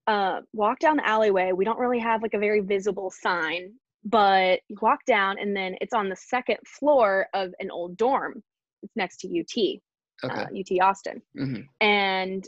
uh, 0.08 0.42
walk 0.54 0.80
down 0.80 0.98
the 0.98 1.08
alleyway. 1.08 1.52
We 1.52 1.66
don't 1.66 1.80
really 1.80 2.00
have 2.00 2.22
like 2.22 2.34
a 2.34 2.40
very 2.40 2.62
visible 2.62 3.12
sign 3.12 3.74
but 4.06 4.60
you 4.70 4.78
walk 4.82 5.04
down 5.06 5.38
and 5.40 5.56
then 5.56 5.76
it's 5.82 5.94
on 5.94 6.10
the 6.10 6.16
second 6.16 6.58
floor 6.66 7.28
of 7.34 7.54
an 7.60 7.72
old 7.72 7.98
dorm. 7.98 8.42
It's 8.84 8.96
next 8.96 9.18
to 9.22 9.28
UT, 9.28 9.82
Okay. 10.24 10.42
uh, 10.42 10.46
UT 10.56 10.80
Austin. 10.88 11.22
hmm 11.36 11.62
And 11.82 12.48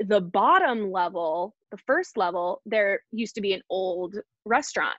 the 0.00 0.20
bottom 0.20 0.90
level, 0.90 1.54
the 1.70 1.78
first 1.78 2.16
level, 2.16 2.62
there 2.66 3.00
used 3.12 3.34
to 3.34 3.40
be 3.40 3.52
an 3.52 3.62
old 3.70 4.16
restaurant. 4.44 4.96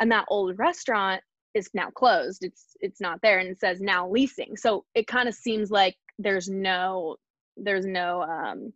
And 0.00 0.10
that 0.12 0.26
old 0.28 0.58
restaurant 0.58 1.22
is 1.54 1.70
now 1.74 1.90
closed. 1.90 2.44
It's 2.44 2.76
it's 2.80 3.00
not 3.00 3.20
there 3.22 3.38
and 3.38 3.48
it 3.48 3.60
says 3.60 3.80
now 3.80 4.08
leasing. 4.08 4.56
So 4.56 4.84
it 4.94 5.06
kind 5.06 5.28
of 5.28 5.34
seems 5.34 5.70
like 5.70 5.96
there's 6.18 6.48
no 6.48 7.16
there's 7.56 7.84
no 7.84 8.22
um 8.22 8.72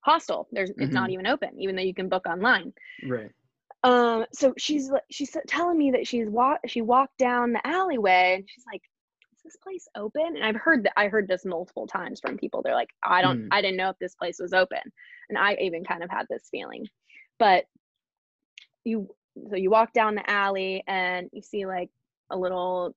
hostel. 0.00 0.48
There's 0.52 0.70
it's 0.76 0.92
not 0.92 1.10
even 1.10 1.26
open, 1.26 1.50
even 1.58 1.76
though 1.76 1.82
you 1.82 1.94
can 1.94 2.08
book 2.08 2.26
online. 2.26 2.72
Right. 3.06 3.30
Um, 3.82 4.24
so 4.32 4.54
she's 4.56 4.90
she's 5.10 5.36
telling 5.46 5.76
me 5.76 5.90
that 5.90 6.06
she's 6.06 6.28
walk 6.28 6.60
she 6.66 6.80
walked 6.80 7.18
down 7.18 7.52
the 7.52 7.66
alleyway 7.66 8.36
and 8.36 8.48
she's 8.48 8.64
like, 8.70 8.80
"Is 8.82 8.90
this 9.44 9.56
place 9.56 9.86
open?" 9.94 10.36
And 10.36 10.44
I've 10.44 10.56
heard 10.56 10.84
that 10.84 10.98
I 10.98 11.08
heard 11.08 11.28
this 11.28 11.44
multiple 11.44 11.86
times 11.86 12.20
from 12.20 12.36
people. 12.38 12.62
They're 12.62 12.74
like, 12.74 12.90
"I 13.04 13.22
don't, 13.22 13.44
Mm. 13.44 13.48
I 13.50 13.60
didn't 13.60 13.76
know 13.76 13.90
if 13.90 13.98
this 13.98 14.14
place 14.14 14.38
was 14.40 14.52
open," 14.52 14.80
and 15.28 15.38
I 15.38 15.54
even 15.60 15.84
kind 15.84 16.02
of 16.02 16.10
had 16.10 16.26
this 16.28 16.48
feeling. 16.50 16.86
But 17.38 17.66
you, 18.84 19.14
so 19.50 19.56
you 19.56 19.70
walk 19.70 19.92
down 19.92 20.14
the 20.14 20.28
alley 20.30 20.82
and 20.86 21.28
you 21.32 21.42
see 21.42 21.66
like 21.66 21.90
a 22.30 22.36
little, 22.36 22.94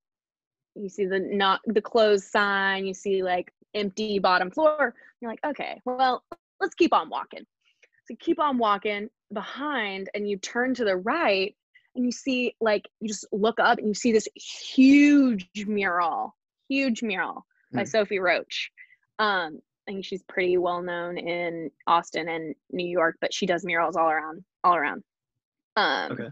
you 0.76 0.90
see 0.90 1.06
the 1.06 1.20
not 1.20 1.62
the 1.66 1.82
closed 1.82 2.26
sign. 2.26 2.86
You 2.86 2.94
see 2.94 3.24
like 3.24 3.52
empty 3.74 4.20
bottom 4.20 4.52
floor. 4.52 4.96
You're 5.22 5.32
like, 5.32 5.44
okay, 5.46 5.82
well, 5.86 6.24
let's 6.60 6.76
keep 6.76 6.94
on 6.94 7.10
walking. 7.10 7.46
So 8.06 8.16
keep 8.20 8.40
on 8.40 8.58
walking 8.58 9.10
behind 9.34 10.10
and 10.14 10.30
you 10.30 10.38
turn 10.38 10.74
to 10.76 10.86
the 10.86 10.98
right 10.98 11.54
and 11.96 12.06
you 12.06 12.12
see 12.12 12.56
like 12.62 12.88
you 13.02 13.08
just 13.08 13.28
look 13.32 13.60
up 13.60 13.80
and 13.80 13.88
you 13.88 13.94
see 13.94 14.12
this 14.12 14.28
huge 14.36 15.50
mural, 15.66 16.36
huge 16.70 17.04
mural 17.04 17.46
by 17.74 17.82
Hmm. 17.82 17.88
Sophie 17.88 18.20
Roach. 18.20 18.72
Um, 19.20 19.62
I 19.88 19.92
think 19.92 20.06
she's 20.06 20.24
pretty 20.24 20.58
well 20.58 20.82
known 20.82 21.18
in 21.18 21.72
Austin 21.88 22.28
and 22.30 22.56
New 22.72 22.88
York, 22.88 23.18
but 23.22 23.34
she 23.34 23.46
does 23.46 23.66
murals 23.66 23.96
all 23.96 24.10
around, 24.10 24.44
all 24.64 24.76
around. 24.76 25.04
Um, 25.76 26.12
Okay. 26.14 26.30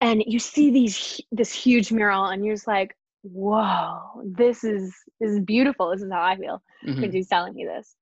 and 0.00 0.22
you 0.26 0.38
see 0.38 0.70
these 0.70 1.20
this 1.32 1.52
huge 1.52 1.90
mural 1.92 2.26
and 2.26 2.44
you're 2.44 2.54
just 2.54 2.66
like, 2.68 2.96
whoa, 3.22 4.22
this 4.24 4.64
is 4.64 4.94
this 5.20 5.30
is 5.32 5.40
beautiful. 5.40 5.90
This 5.90 6.02
is 6.02 6.12
how 6.12 6.22
I 6.22 6.36
feel 6.36 6.62
Mhm. 6.86 7.00
when 7.00 7.12
she's 7.12 7.28
telling 7.28 7.54
me 7.54 7.64
this. 7.64 7.96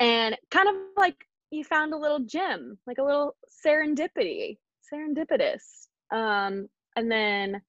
And 0.00 0.36
kind 0.50 0.68
of 0.68 0.74
like 0.96 1.26
you 1.50 1.64
found 1.64 1.92
a 1.92 1.96
little 1.96 2.20
gem, 2.20 2.78
like 2.86 2.98
a 2.98 3.02
little 3.02 3.36
serendipity, 3.64 4.58
serendipitous. 4.92 5.88
Um, 6.12 6.68
and 6.96 7.10
then 7.10 7.52
when 7.52 7.60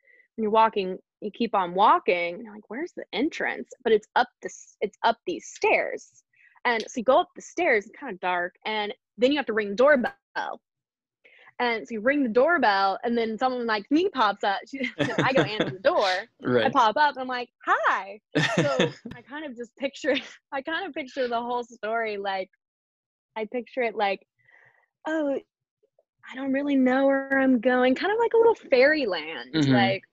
you're 0.43 0.51
walking, 0.51 0.97
you 1.23 1.31
keep 1.31 1.55
on 1.55 1.73
walking, 1.73 2.35
and 2.35 2.43
you're 2.43 2.53
like, 2.53 2.69
where's 2.69 2.93
the 2.95 3.05
entrance? 3.13 3.69
But 3.83 3.93
it's 3.93 4.07
up 4.15 4.29
this 4.41 4.75
it's 4.81 4.97
up 5.03 5.17
these 5.25 5.47
stairs. 5.47 6.23
And 6.65 6.81
so 6.87 6.99
you 6.99 7.03
go 7.03 7.19
up 7.19 7.29
the 7.35 7.41
stairs, 7.41 7.85
it's 7.85 7.95
kind 7.99 8.13
of 8.13 8.19
dark, 8.19 8.55
and 8.65 8.93
then 9.17 9.31
you 9.31 9.37
have 9.37 9.45
to 9.47 9.53
ring 9.53 9.69
the 9.69 9.75
doorbell. 9.75 10.61
And 11.59 11.87
so 11.87 11.93
you 11.93 12.01
ring 12.01 12.23
the 12.23 12.29
doorbell, 12.29 12.97
and 13.03 13.17
then 13.17 13.37
someone 13.37 13.67
like 13.67 13.89
me 13.91 14.09
pops 14.09 14.43
up. 14.43 14.59
She, 14.67 14.89
I 14.99 15.33
go 15.33 15.41
answer 15.43 15.69
the 15.71 15.79
door. 15.79 16.09
I 16.65 16.69
pop 16.69 16.97
up, 16.97 17.11
and 17.11 17.19
I'm 17.19 17.27
like, 17.27 17.49
"Hi." 17.65 18.19
So 18.55 18.91
I 19.15 19.21
kind 19.21 19.45
of 19.45 19.55
just 19.55 19.75
picture 19.77 20.15
I 20.51 20.61
kind 20.61 20.87
of 20.87 20.93
picture 20.93 21.27
the 21.27 21.39
whole 21.39 21.63
story 21.63 22.17
like 22.17 22.49
I 23.35 23.45
picture 23.45 23.81
it 23.81 23.95
like, 23.95 24.25
oh, 25.07 25.39
I 26.31 26.35
don't 26.35 26.53
really 26.53 26.75
know 26.75 27.05
where 27.07 27.39
I'm 27.39 27.59
going. 27.59 27.95
Kind 27.95 28.11
of 28.11 28.19
like 28.19 28.33
a 28.33 28.37
little 28.37 28.55
fairyland. 28.55 29.53
Mhm. 29.53 29.69
Like 29.69 30.03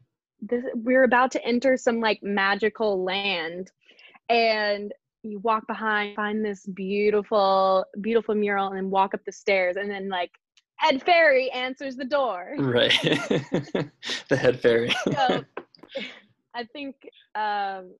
this 0.43 0.65
we're 0.75 1.05
about 1.05 1.33
to 1.33 1.45
enter 1.45 1.77
some 1.77 2.01
like 2.01 2.23
magical 2.23 3.03
land. 3.05 3.71
And 4.29 4.93
you 5.23 5.39
walk 5.41 5.67
behind, 5.67 6.17
find 6.17 6.45
this 6.45 6.65
beautiful, 6.67 7.85
beautiful 8.01 8.35
mural, 8.35 8.69
and 8.69 8.77
then 8.77 8.91
walk 8.91 9.15
up 9.15 9.21
the 9.25 9.33
stairs, 9.33 9.77
and 9.77 9.91
then 9.91 10.09
like 10.09 10.31
head 10.77 11.03
fairy 11.03 11.51
answers 11.51 11.97
the 11.97 12.05
door. 12.05 12.55
right. 12.59 12.93
the 13.03 14.37
head 14.37 14.61
fairy. 14.61 14.95
so 15.13 15.45
I 16.55 16.65
think 16.73 16.97
um, 17.35 17.95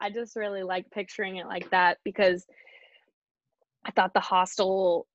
I 0.00 0.10
just 0.12 0.36
really 0.36 0.62
like 0.62 0.90
picturing 0.90 1.36
it 1.36 1.46
like 1.46 1.70
that 1.70 1.98
because 2.04 2.46
I 3.84 3.90
thought 3.92 4.12
the 4.12 4.20
hostel, 4.20 5.06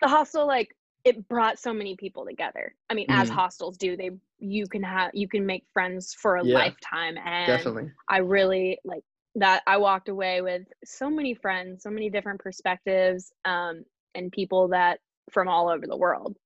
the 0.00 0.08
hostel, 0.08 0.46
like 0.46 0.74
it 1.04 1.28
brought 1.28 1.58
so 1.58 1.72
many 1.72 1.96
people 1.96 2.26
together. 2.26 2.74
I 2.90 2.94
mean, 2.94 3.06
as 3.10 3.28
Mhm. 3.28 3.34
hostels 3.34 3.76
do, 3.76 3.96
they 3.96 4.10
you 4.38 4.66
can 4.66 4.82
have 4.82 5.10
you 5.14 5.28
can 5.28 5.46
make 5.46 5.64
friends 5.72 6.14
for 6.14 6.36
a 6.36 6.42
Yeah, 6.44 6.54
lifetime, 6.54 7.16
and 7.18 7.46
Definitely. 7.46 7.92
I 8.08 8.18
really 8.18 8.78
like 8.84 9.04
that. 9.36 9.62
I 9.66 9.76
walked 9.78 10.08
away 10.08 10.40
with 10.42 10.62
so 10.84 11.10
many 11.10 11.34
friends, 11.34 11.82
so 11.82 11.90
many 11.90 12.10
different 12.10 12.40
perspectives, 12.40 13.32
um, 13.44 13.84
and 14.14 14.32
people 14.32 14.68
that 14.68 15.00
from 15.30 15.48
all 15.48 15.68
over 15.68 15.86
the 15.86 15.96
world. 15.96 16.36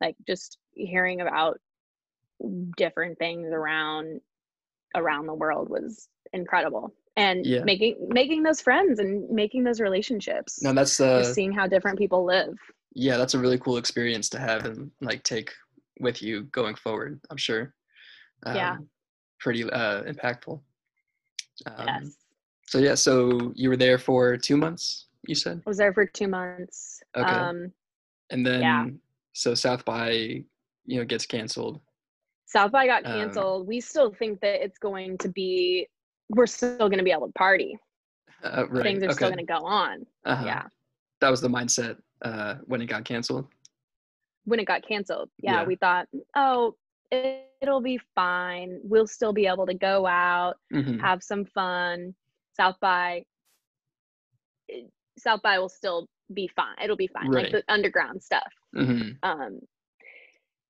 Like 0.00 0.16
just 0.26 0.58
hearing 0.74 1.20
about 1.20 1.60
different 2.76 3.18
things 3.18 3.48
around 3.52 4.20
around 4.94 5.26
the 5.26 5.34
world 5.34 5.68
was 5.68 6.08
incredible, 6.32 6.94
and 7.16 7.44
Yeah. 7.46 7.64
making 7.64 7.96
making 8.08 8.42
those 8.42 8.60
friends 8.60 8.98
and 9.00 9.28
making 9.30 9.64
those 9.64 9.80
relationships. 9.80 10.62
No, 10.62 10.72
that's 10.72 11.00
uh 11.00 11.22
seeing 11.24 11.52
how 11.52 11.66
different 11.66 11.98
people 11.98 12.24
live. 12.24 12.56
Yeah, 12.94 13.16
that's 13.16 13.34
a 13.34 13.38
really 13.38 13.58
cool 13.58 13.76
experience 13.76 14.28
to 14.30 14.38
have 14.38 14.64
and 14.64 14.90
like 15.00 15.22
take 15.22 15.52
with 16.00 16.22
you 16.22 16.42
going 16.44 16.74
forward. 16.74 17.20
I'm 17.30 17.36
sure. 17.36 17.74
Yeah. 18.46 18.72
Um, 18.72 18.88
Pretty 19.40 19.64
uh, 19.70 20.02
impactful. 20.02 20.60
Um, 21.66 21.86
yes, 21.86 22.16
So 22.66 22.78
yeah, 22.78 22.94
so 22.94 23.52
you 23.54 23.68
were 23.68 23.76
there 23.76 23.98
for 23.98 24.36
two 24.36 24.56
months. 24.56 25.06
You 25.26 25.34
said, 25.34 25.62
I 25.66 25.70
was 25.70 25.76
there 25.78 25.92
for 25.92 26.06
two 26.06 26.28
months. 26.28 27.00
Okay. 27.16 27.28
Um, 27.28 27.72
and 28.30 28.44
then 28.46 28.60
Yeah. 28.62 28.86
so 29.32 29.54
South 29.54 29.84
by 29.84 30.10
you 30.86 30.98
know 30.98 31.04
gets 31.04 31.26
canceled. 31.26 31.80
South 32.46 32.72
by 32.72 32.86
got 32.86 33.04
Um, 33.06 33.12
canceled. 33.12 33.66
we 33.68 33.80
still 33.80 34.12
think 34.12 34.40
that 34.40 34.64
it's 34.64 34.78
going 34.78 35.18
to 35.18 35.28
be. 35.28 35.86
We're 36.30 36.46
still 36.46 36.78
going 36.78 36.98
to 36.98 37.04
be 37.04 37.12
able 37.12 37.26
to 37.26 37.32
party. 37.34 37.78
Uh, 38.42 38.66
right. 38.68 38.82
Things 38.82 39.02
are 39.02 39.06
okay. 39.06 39.14
still 39.14 39.28
going 39.30 39.46
to 39.46 39.52
go 39.52 39.64
on. 39.64 40.06
uh-huh. 40.24 40.44
Yeah. 40.44 40.62
That 41.20 41.30
was 41.30 41.40
the 41.40 41.48
mindset 41.48 41.96
uh, 42.22 42.56
when 42.66 42.80
it 42.80 42.86
got 42.86 43.04
canceled. 43.04 43.46
When 44.44 44.60
it 44.60 44.66
got 44.66 44.86
canceled, 44.86 45.28
yeah, 45.38 45.60
Yeah. 45.60 45.64
we 45.66 45.76
thought, 45.76 46.08
oh, 46.36 46.74
it, 47.10 47.46
it'll 47.60 47.80
be 47.82 48.00
fine. 48.14 48.80
We'll 48.82 49.06
still 49.06 49.32
be 49.32 49.46
able 49.46 49.66
to 49.66 49.74
go 49.74 50.06
out, 50.06 50.56
hmm 50.72 50.98
have 50.98 51.22
some 51.22 51.44
fun. 51.44 52.14
South 52.56 52.76
by, 52.80 53.22
South 55.18 55.42
by 55.42 55.58
will 55.58 55.68
still 55.68 56.06
be 56.34 56.48
fine. 56.54 56.76
It'll 56.82 56.96
be 56.96 57.06
fine, 57.08 57.28
Right. 57.30 57.44
like 57.44 57.52
the 57.52 57.72
underground 57.72 58.22
stuff. 58.22 58.52
hmm 58.74 59.10
Um, 59.22 59.60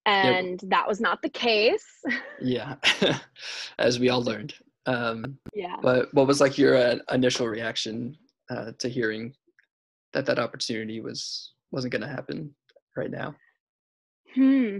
and 0.07 0.61
that 0.69 0.89
was 0.89 1.01
not 1.01 1.23
the 1.23 1.29
case. 1.29 1.87
Yeah, 2.41 2.77
as 3.81 3.99
we 3.99 4.11
all 4.11 4.23
learned. 4.23 4.55
Um, 4.87 5.39
yeah. 5.55 5.75
but 5.83 6.15
what 6.15 6.29
was 6.29 6.41
like 6.41 6.57
your 6.57 6.77
uh, 6.77 6.99
initial 7.13 7.49
reaction 7.49 8.17
uh, 8.49 8.71
to 8.79 8.89
hearing 8.89 9.35
that 10.19 10.27
that 10.27 10.39
opportunity 10.43 11.01
was 11.01 11.53
wasn't 11.71 11.93
going 11.93 12.03
to 12.03 12.09
happen 12.09 12.55
right 12.97 13.11
now? 13.11 13.35
Hmm. 14.35 14.79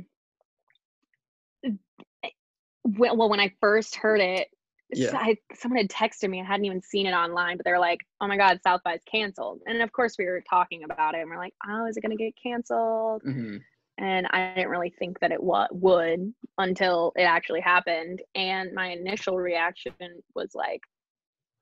Well, 2.85 3.17
well, 3.17 3.29
when 3.29 3.41
I 3.41 3.53
first 3.61 3.97
heard 3.97 4.21
it, 4.21 4.49
Yeah. 4.93 5.13
I, 5.15 5.37
someone 5.55 5.79
had 5.79 5.91
texted 5.91 6.31
me. 6.31 6.41
I 6.41 6.45
hadn't 6.45 6.65
even 6.65 6.81
seen 6.81 7.07
it 7.07 7.13
online, 7.13 7.57
but 7.57 7.65
they're 7.65 7.79
like, 7.79 8.01
"Oh 8.21 8.27
my 8.27 8.37
God, 8.37 8.61
South 8.63 8.81
by 8.85 8.95
is 8.95 9.03
canceled." 9.05 9.61
And 9.67 9.83
of 9.83 9.93
course, 9.93 10.17
we 10.19 10.25
were 10.25 10.43
talking 10.49 10.85
about 10.85 11.15
it, 11.15 11.21
and 11.21 11.31
we're 11.31 11.37
like, 11.37 11.55
"Oh, 11.69 11.87
is 11.87 11.97
it 11.97 12.01
going 12.01 12.17
to 12.17 12.23
get 12.23 12.35
canceled?" 12.43 13.23
hmm 13.25 13.59
And 13.99 14.27
I 14.31 14.55
didn't 14.55 14.71
really 14.71 14.91
think 14.99 15.21
that 15.21 15.33
it 15.33 15.43
wa- 15.43 15.69
would 15.73 16.33
until 16.57 17.13
it 17.17 17.23
actually 17.25 17.61
happened. 17.61 18.23
And 18.35 18.73
my 18.75 18.89
initial 18.89 19.37
reaction 19.37 19.93
was 20.35 20.55
like, 20.55 20.81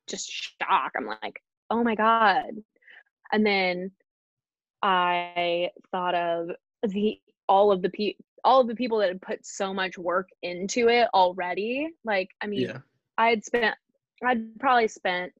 just 0.08 0.30
shock. 0.30 0.92
I'm 0.96 1.06
like, 1.06 1.42
"Oh 1.70 1.82
my 1.82 1.94
God!" 1.96 2.44
And 3.32 3.44
then 3.44 3.90
I 4.82 5.70
thought 5.90 6.14
of 6.14 6.50
the 6.82 7.20
all 7.48 7.72
of 7.72 7.82
the 7.82 7.90
pe- 7.90 8.16
all 8.44 8.60
of 8.60 8.68
the 8.68 8.74
people 8.76 8.98
that 8.98 9.08
had 9.08 9.20
put 9.22 9.44
so 9.44 9.74
much 9.74 9.98
work 9.98 10.28
into 10.42 10.88
it 10.88 11.08
already. 11.14 11.88
Like, 12.04 12.30
I 12.40 12.46
mean, 12.46 12.60
Yeah. 12.62 12.78
I 13.18 13.30
had 13.30 13.44
spent, 13.44 13.74
I'd 14.22 14.58
probably 14.60 14.88
spent, 14.88 15.32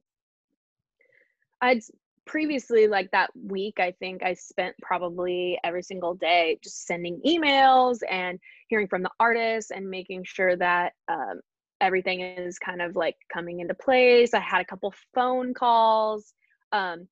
I'd 1.61 1.81
previously, 2.25 2.87
like 2.87 3.09
that 3.11 3.29
week, 3.35 3.79
I 3.79 3.91
think 3.91 4.23
I 4.23 4.33
spent 4.33 4.75
probably 4.81 5.57
every 5.63 5.83
single 5.83 6.15
day 6.15 6.59
just 6.61 6.85
sending 6.85 7.21
emails 7.25 7.99
and 8.09 8.39
hearing 8.67 8.87
from 8.87 9.03
the 9.03 9.11
artists 9.19 9.71
and 9.71 9.89
making 9.89 10.25
sure 10.25 10.57
that 10.57 10.93
um, 11.07 11.39
everything 11.79 12.19
is 12.19 12.59
kind 12.59 12.81
of 12.81 12.95
like 12.95 13.15
coming 13.33 13.61
into 13.61 13.73
place. 13.73 14.33
I 14.33 14.39
had 14.39 14.61
a 14.61 14.65
couple 14.65 14.93
phone 15.13 15.53
calls. 15.53 16.33
Um, 16.73 17.07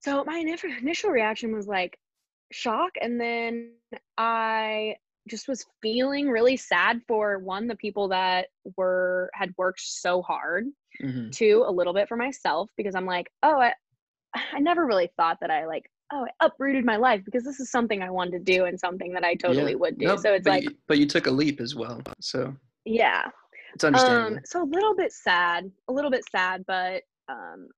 so 0.00 0.24
my 0.24 0.38
initial 0.80 1.10
reaction 1.10 1.54
was 1.54 1.66
like 1.66 1.98
shock, 2.52 2.90
and 3.00 3.20
then 3.20 3.72
I 4.18 4.96
just 5.28 5.48
was 5.48 5.66
feeling 5.82 6.28
really 6.28 6.56
sad 6.56 7.00
for 7.06 7.38
one 7.38 7.66
the 7.68 7.76
people 7.76 8.08
that 8.08 8.48
were 8.76 9.30
had 9.34 9.54
worked 9.58 9.80
so 9.80 10.22
hard 10.22 10.66
Mhm. 11.02 11.30
two 11.32 11.64
a 11.66 11.70
little 11.70 11.92
bit 11.94 12.08
for 12.08 12.16
myself 12.16 12.68
because 12.76 12.94
i'm 12.94 13.06
like 13.06 13.30
oh 13.42 13.58
i 13.60 13.72
i 14.52 14.58
never 14.58 14.86
really 14.86 15.10
thought 15.16 15.38
that 15.40 15.50
i 15.50 15.66
like 15.66 15.88
oh 16.12 16.26
i 16.26 16.44
uprooted 16.46 16.84
my 16.84 16.96
life 16.96 17.22
because 17.24 17.44
this 17.44 17.60
is 17.60 17.70
something 17.70 18.02
i 18.02 18.10
wanted 18.10 18.32
to 18.32 18.38
do 18.40 18.64
and 18.64 18.78
something 18.80 19.12
that 19.12 19.24
i 19.24 19.34
totally 19.34 19.72
Yeah. 19.72 19.76
would 19.78 19.98
do 19.98 20.06
No, 20.06 20.16
so 20.16 20.32
it's 20.32 20.44
but 20.44 20.50
like 20.52 20.64
you, 20.64 20.70
but 20.88 20.98
you 20.98 21.06
took 21.06 21.26
a 21.26 21.30
leap 21.30 21.60
as 21.60 21.74
well, 21.76 22.02
so 22.20 22.54
yeah 22.84 23.28
it's 23.74 23.84
understandable. 23.84 24.36
um 24.36 24.40
so 24.44 24.62
a 24.62 24.64
little 24.64 24.96
bit 24.96 25.12
sad 25.12 25.70
a 25.88 25.92
little 25.92 26.10
bit 26.10 26.24
sad 26.30 26.64
but 26.66 27.02
um 27.28 27.68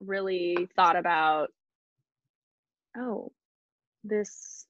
really 0.00 0.68
thought 0.76 0.96
about 0.96 1.48
oh 2.96 3.32
this 4.04 4.66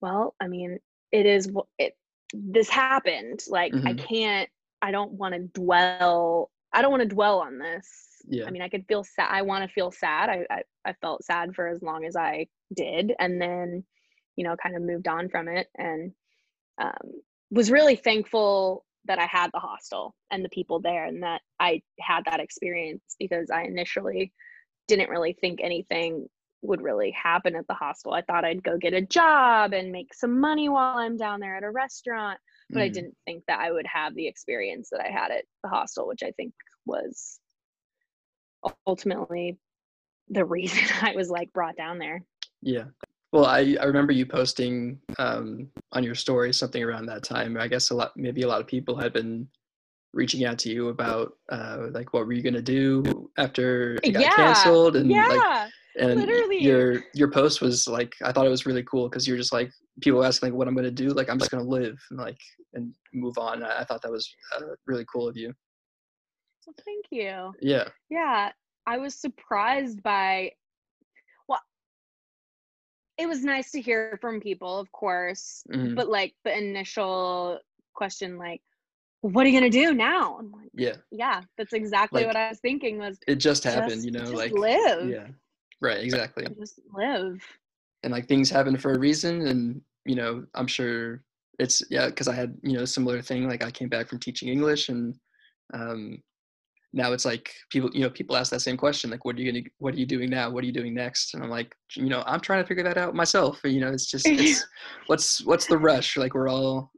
well 0.00 0.34
i 0.40 0.46
mean 0.46 0.78
it 1.12 1.26
is 1.26 1.50
it 1.78 1.96
this 2.32 2.68
happened 2.68 3.40
like 3.48 3.74
i 3.86 3.92
Mhm. 3.92 3.98
can't 3.98 4.50
i 4.82 4.90
don't 4.90 5.12
want 5.12 5.34
to 5.34 5.40
dwell 5.60 6.50
i 6.72 6.82
don't 6.82 6.90
want 6.90 7.02
to 7.02 7.08
dwell 7.08 7.40
on 7.40 7.58
this 7.58 7.88
Yeah. 8.28 8.44
i 8.46 8.50
mean 8.50 8.62
i 8.62 8.68
could 8.68 8.86
feel 8.86 9.04
sad 9.04 9.28
i 9.30 9.42
want 9.42 9.64
to 9.64 9.72
feel 9.72 9.90
sad 9.90 10.28
I, 10.28 10.46
I 10.50 10.62
i 10.86 10.92
felt 11.00 11.24
sad 11.24 11.54
for 11.54 11.68
as 11.68 11.82
long 11.82 12.04
as 12.04 12.16
i 12.16 12.46
did 12.74 13.12
and 13.18 13.40
then 13.40 13.84
you 14.36 14.44
know 14.44 14.56
kind 14.62 14.76
of 14.76 14.82
moved 14.82 15.08
on 15.08 15.28
from 15.28 15.48
it 15.48 15.68
and 15.76 16.12
um, 16.80 17.22
was 17.50 17.70
really 17.70 17.96
thankful 17.96 18.84
that 19.08 19.18
i 19.18 19.26
had 19.26 19.50
the 19.52 19.58
hostel 19.58 20.14
and 20.30 20.44
the 20.44 20.48
people 20.50 20.80
there 20.80 21.04
and 21.06 21.22
that 21.22 21.42
i 21.60 21.82
had 22.00 22.24
that 22.26 22.40
experience 22.40 23.02
because 23.18 23.50
i 23.50 23.62
initially 23.64 24.32
didn't 24.86 25.10
really 25.10 25.32
think 25.34 25.60
anything 25.62 26.28
would 26.62 26.82
really 26.82 27.12
happen 27.12 27.54
at 27.54 27.66
the 27.68 27.74
hostel. 27.74 28.12
I 28.12 28.22
thought 28.22 28.44
I'd 28.44 28.64
go 28.64 28.76
get 28.76 28.92
a 28.92 29.00
job 29.00 29.72
and 29.72 29.92
make 29.92 30.12
some 30.12 30.40
money 30.40 30.68
while 30.68 30.98
I'm 30.98 31.16
down 31.16 31.38
there 31.38 31.56
at 31.56 31.62
a 31.62 31.70
restaurant, 31.70 32.40
but 32.72 32.82
I 32.82 32.88
Mhm. 32.88 32.94
didn't 32.94 33.16
think 33.26 33.44
that 33.46 33.60
I 33.60 33.70
would 33.70 33.86
have 33.86 34.14
the 34.16 34.26
experience 34.26 34.90
that 34.90 35.00
I 35.00 35.08
had 35.10 35.30
at 35.30 35.44
the 35.62 35.68
hostel, 35.68 36.08
which 36.08 36.22
I 36.24 36.32
think 36.32 36.54
was 36.84 37.38
ultimately 38.86 39.58
the 40.28 40.44
reason 40.56 40.84
I 41.02 41.12
was 41.14 41.30
like 41.30 41.52
brought 41.52 41.76
down 41.76 41.98
there. 41.98 42.24
Yeah. 42.60 42.86
Well, 43.32 43.44
I, 43.44 43.76
I 43.80 43.84
remember 43.84 44.12
you 44.12 44.26
posting 44.26 45.00
um, 45.18 45.70
on 45.92 46.02
your 46.02 46.14
story 46.14 46.52
something 46.52 46.82
around 46.82 47.06
that 47.06 47.22
time. 47.24 47.56
I 47.58 47.68
guess 47.68 47.90
a 47.90 47.94
lot, 47.94 48.16
maybe 48.16 48.42
a 48.42 48.48
lot 48.48 48.60
of 48.60 48.66
people 48.66 48.96
had 48.96 49.12
been 49.12 49.48
reaching 50.14 50.44
out 50.44 50.58
to 50.58 50.70
you 50.70 50.88
about 50.88 51.34
uh, 51.50 51.88
like 51.92 52.12
what 52.12 52.26
were 52.26 52.32
you 52.32 52.42
gonna 52.42 52.62
do 52.62 53.30
after 53.36 53.96
it 54.02 54.12
got 54.12 54.22
Yeah, 54.22 54.30
canceled, 54.30 54.96
and 54.96 55.10
yeah, 55.10 55.26
like 55.28 55.42
and 56.00 56.18
literally. 56.18 56.64
your 56.64 57.00
your 57.14 57.30
post 57.30 57.60
was 57.60 57.86
like 57.86 58.14
I 58.22 58.32
thought 58.32 58.46
it 58.46 58.50
was 58.50 58.66
really 58.66 58.82
cool 58.84 59.08
because 59.08 59.28
you're 59.28 59.36
just 59.36 59.52
like 59.52 59.70
people 60.00 60.24
asking 60.24 60.50
like 60.50 60.58
what 60.58 60.68
I'm 60.68 60.74
gonna 60.74 60.90
do, 60.90 61.08
like 61.10 61.28
I'm 61.28 61.38
just 61.38 61.50
gonna 61.50 61.64
live 61.64 61.98
and 62.10 62.18
like 62.18 62.38
and 62.74 62.94
move 63.12 63.36
on. 63.38 63.62
I, 63.62 63.80
I 63.80 63.84
thought 63.84 64.02
that 64.02 64.10
was 64.12 64.34
uh, 64.56 64.74
really 64.86 65.04
cool 65.12 65.28
of 65.28 65.36
you. 65.36 65.52
Well, 66.66 66.74
thank 66.84 67.06
you. 67.10 67.54
Yeah. 67.60 67.88
Yeah, 68.10 68.52
I 68.86 68.98
was 68.98 69.14
surprised 69.14 70.02
by 70.02 70.52
it 73.18 73.28
was 73.28 73.42
nice 73.44 73.70
to 73.72 73.80
hear 73.80 74.16
from 74.20 74.40
people, 74.40 74.78
of 74.78 74.90
course, 74.92 75.62
Mhm. 75.70 75.94
but 75.96 76.08
like 76.08 76.34
the 76.44 76.56
initial 76.56 77.60
question 77.94 78.38
like 78.38 78.62
what 79.22 79.44
are 79.44 79.48
you 79.48 79.58
going 79.58 79.68
to 79.70 79.78
do 79.86 79.92
now? 79.94 80.40
Like, 80.40 80.70
Yeah. 80.74 80.96
yeah, 81.10 81.42
that's 81.56 81.72
exactly 81.72 82.20
Like, 82.22 82.28
what 82.28 82.36
I 82.36 82.50
was 82.50 82.60
thinking 82.60 82.98
was 82.98 83.18
It 83.26 83.36
just 83.36 83.64
happened, 83.64 83.90
just, 83.94 84.04
you 84.04 84.12
know, 84.12 84.20
just 84.20 84.34
like 84.34 84.52
live. 84.52 85.10
yeah. 85.10 85.26
Right. 85.80 86.02
Exactly. 86.04 86.46
Just 86.58 86.80
live. 86.94 87.42
and 88.04 88.12
like 88.12 88.28
things 88.28 88.48
happen 88.48 88.76
for 88.78 88.92
a 88.92 88.98
reason 88.98 89.46
and 89.48 89.82
you 90.04 90.14
know 90.14 90.46
i'm 90.54 90.68
sure 90.68 91.22
it's 91.58 91.82
yeah 91.90 92.06
because 92.06 92.28
i 92.28 92.32
had 92.34 92.56
you 92.62 92.74
know 92.74 92.82
a 92.82 92.86
similar 92.86 93.20
thing 93.20 93.48
like 93.48 93.62
i 93.64 93.70
came 93.72 93.88
back 93.88 94.08
from 94.08 94.20
teaching 94.20 94.48
english 94.48 94.88
and 94.88 95.18
um 95.74 96.22
now 96.92 97.12
it's 97.12 97.24
like 97.24 97.52
people 97.70 97.90
you 97.92 98.00
know 98.00 98.10
people 98.10 98.36
ask 98.36 98.50
that 98.50 98.60
same 98.60 98.76
question 98.76 99.10
like 99.10 99.24
what 99.24 99.36
are 99.36 99.40
you 99.40 99.52
gonna 99.52 99.64
what 99.78 99.94
are 99.94 99.98
you 99.98 100.06
doing 100.06 100.30
now 100.30 100.50
what 100.50 100.62
are 100.64 100.66
you 100.66 100.72
doing 100.72 100.94
next 100.94 101.34
and 101.34 101.42
i'm 101.42 101.50
like 101.50 101.74
you 101.94 102.08
know 102.08 102.22
i'm 102.26 102.40
trying 102.40 102.62
to 102.62 102.66
figure 102.66 102.82
that 102.82 102.96
out 102.96 103.14
myself 103.14 103.60
you 103.64 103.80
know 103.80 103.92
it's 103.92 104.10
just 104.10 104.26
it's 104.28 104.66
what's 105.06 105.44
what's 105.44 105.66
the 105.66 105.76
rush 105.76 106.16
like 106.16 106.34
we're 106.34 106.48
all 106.48 106.90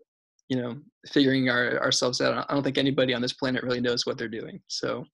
you 0.49 0.57
know 0.61 0.77
figuring 1.09 1.49
our 1.49 1.79
ourselves 1.81 2.21
out 2.21 2.47
i 2.49 2.55
don't 2.55 2.63
think 2.63 2.79
anybody 2.79 3.15
on 3.15 3.23
this 3.23 3.33
planet 3.33 3.63
really 3.65 3.81
knows 3.81 4.07
what 4.07 4.17
they're 4.17 4.29
doing 4.29 4.61
so 4.69 5.05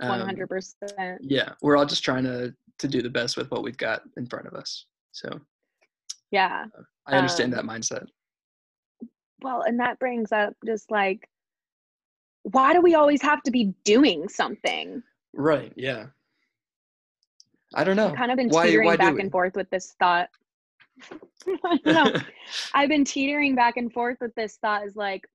um, 0.00 0.20
100%. 0.28 1.16
yeah 1.22 1.50
we're 1.60 1.76
all 1.76 1.86
just 1.86 2.04
trying 2.04 2.24
to 2.24 2.54
to 2.78 2.86
do 2.86 3.02
the 3.02 3.10
best 3.10 3.36
with 3.36 3.50
what 3.50 3.64
we've 3.64 3.76
got 3.76 4.02
in 4.16 4.26
front 4.26 4.46
of 4.46 4.54
us 4.54 4.86
so 5.10 5.28
Yeah. 6.30 6.66
I 7.06 7.16
understand 7.16 7.52
that 7.54 7.60
Um, 7.60 7.68
mindset. 7.68 8.06
Well, 9.42 9.62
and 9.62 9.80
that 9.80 9.98
brings 9.98 10.30
up 10.30 10.54
just 10.66 10.90
like 10.90 11.28
why 12.42 12.72
do 12.72 12.80
we 12.80 12.94
always 12.94 13.22
have 13.22 13.42
to 13.42 13.50
be 13.50 13.74
doing 13.84 14.28
something? 14.28 15.02
Right. 15.34 15.72
Yeah. 15.76 16.06
I 17.74 17.84
don't 17.84 17.96
know. 17.96 18.08
I've 18.08 18.16
kind 18.16 18.30
of 18.30 18.36
been 18.36 18.48
Why- 18.48 18.66
teetering 18.66 18.86
why 18.86 18.96
back 18.96 19.18
and 19.18 19.30
forth 19.30 19.54
with 19.54 19.68
this 19.70 19.94
thought. 19.98 20.28
I 21.64 21.76
don't 21.84 21.86
know. 21.86 22.20
I've 22.74 22.88
been 22.88 23.04
teetering 23.04 23.54
back 23.54 23.76
and 23.76 23.92
forth 23.92 24.18
with 24.20 24.34
this 24.34 24.56
thought 24.56 24.86
is 24.86 24.96
like, 24.96 25.26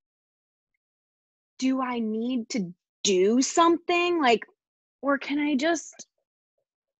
do 1.60 1.82
I 1.82 2.00
need 2.00 2.50
to 2.50 2.74
do 3.04 3.42
something? 3.42 4.20
Like, 4.20 4.46
or 5.02 5.18
can 5.18 5.40
I 5.40 5.56
just 5.56 6.08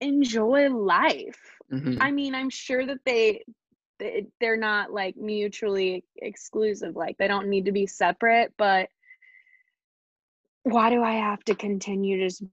enjoy 0.02 0.70
life? 0.70 1.40
Mhm. 1.72 1.98
I 2.00 2.12
mean, 2.12 2.36
I'm 2.36 2.50
sure 2.50 2.86
that 2.86 3.00
they- 3.06 3.44
they're 4.40 4.58
not 4.58 4.92
like 4.92 5.16
mutually 5.16 6.04
exclusive. 6.18 6.96
Like 6.96 7.18
they 7.18 7.28
don't 7.28 7.48
need 7.48 7.66
to 7.66 7.72
be 7.72 7.88
separate, 7.88 8.54
but 8.58 8.90
why 10.64 10.90
do 10.90 11.04
I 11.04 11.14
have 11.14 11.44
to 11.46 11.56
continue 11.56 12.18
to 12.20 12.26
just 12.28 12.44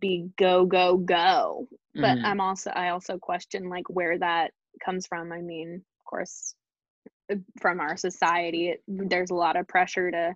be 0.00 0.30
go 0.38 0.66
go 0.66 0.96
go? 0.98 1.68
But 1.96 2.18
Mhm. 2.18 2.24
I'm 2.24 2.40
also 2.40 2.70
I 2.70 2.90
also 2.90 3.18
question 3.18 3.68
like 3.70 3.88
where 3.90 4.18
that 4.18 4.52
comes 4.84 5.06
from. 5.06 5.32
I 5.32 5.42
mean, 5.42 5.84
of 6.00 6.04
course, 6.06 6.54
uh, 7.32 7.36
from 7.60 7.80
our 7.80 7.96
society, 7.96 8.70
it, 8.70 8.82
there's 8.88 9.30
a 9.30 9.34
lot 9.36 9.56
of 9.56 9.68
pressure 9.68 10.10
to 10.10 10.34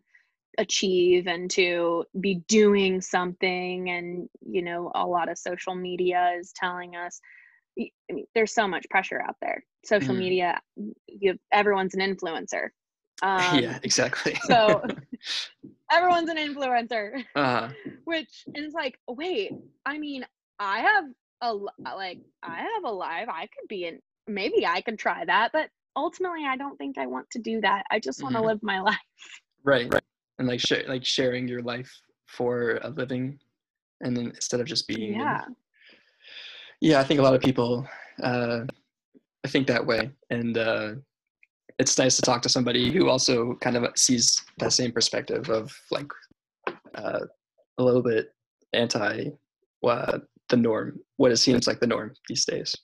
achieve 0.59 1.27
and 1.29 1.51
to 1.51 2.05
be 2.21 2.37
doing 2.49 3.01
something 3.01 3.91
and 3.91 4.29
you 4.43 4.63
know 4.63 4.93
a 4.95 5.07
lot 5.07 5.31
of 5.31 5.39
social 5.39 5.75
media 5.75 6.35
is 6.39 6.53
telling 6.55 6.97
us 6.97 7.21
I 7.79 7.91
mean, 8.13 8.27
there's 8.35 8.55
so 8.55 8.69
much 8.69 8.87
pressure 8.91 9.23
out 9.23 9.37
there. 9.41 9.65
Social 9.85 10.15
Mhm. 10.15 10.17
media, 10.17 10.61
you 11.09 11.39
everyone's 11.53 11.95
an 11.95 12.01
influencer. 12.01 12.69
Um, 13.23 13.53
yeah, 13.53 13.79
exactly. 13.83 14.39
so 14.39 14.83
everyone's 15.93 16.31
an 16.31 16.37
influencer, 16.39 17.25
uh, 17.37 17.69
which 18.05 18.45
is 18.55 18.73
like, 18.75 18.99
wait, 19.09 19.53
I 19.87 19.99
mean, 19.99 20.25
I 20.59 20.81
have 20.81 21.05
a 21.43 21.53
like, 21.53 22.21
I 22.43 22.57
have 22.75 22.85
a 22.85 22.91
live. 22.91 23.29
I 23.29 23.43
could 23.43 23.69
be 23.69 23.87
in. 23.87 24.01
Maybe 24.29 24.67
I 24.67 24.81
could 24.81 24.99
try 24.99 25.25
that, 25.25 25.51
but 25.53 25.69
ultimately, 25.97 26.45
I 26.47 26.57
don't 26.57 26.77
think 26.79 26.97
I 26.99 27.07
want 27.07 27.29
to 27.31 27.39
do 27.41 27.61
that. 27.61 27.85
I 27.91 27.99
just 27.99 28.23
want 28.23 28.35
to 28.37 28.41
Mhm. 28.41 28.47
live 28.47 28.63
my 28.63 28.81
life. 28.91 28.99
right. 29.65 29.93
Right. 29.93 30.03
And 30.39 30.49
like 30.49 30.61
share, 30.61 30.85
like 30.89 31.05
sharing 31.05 31.47
your 31.49 31.63
life 31.63 31.93
for 32.27 32.79
a 32.83 32.89
living, 32.91 33.39
and 34.01 34.17
then 34.17 34.27
instead 34.29 34.61
of 34.61 34.67
just 34.67 34.89
being. 34.89 35.15
in- 35.15 35.21
Yeah, 35.21 35.45
yeah, 36.81 37.01
I 37.01 37.05
think 37.05 37.21
a 37.21 37.23
lot 37.23 37.35
of 37.35 37.41
people 37.43 37.87
uh, 38.23 38.61
I 39.45 39.49
think 39.49 39.67
that 39.67 39.85
way, 39.85 40.11
and 40.31 40.57
uh, 40.57 40.95
it's 41.83 41.99
nice 41.99 42.15
to 42.15 42.23
talk 42.23 42.43
to 42.43 42.49
somebody 42.49 42.93
who 42.93 43.09
also 43.09 43.55
kind 43.57 43.77
of 43.77 43.85
sees 43.97 44.41
that 44.59 44.73
same 44.73 44.93
perspective 44.93 45.51
of 45.51 45.77
like 45.91 46.07
uh, 46.95 47.21
a 47.79 47.83
little 47.83 48.03
bit 48.03 48.33
anti 48.73 49.31
uh, 49.85 50.19
the 50.49 50.57
norm, 50.57 51.01
what 51.17 51.33
it 51.33 51.39
seems 51.39 51.67
like 51.67 51.81
the 51.81 51.87
norm 51.89 52.15
these 52.29 52.45
days. 52.45 52.77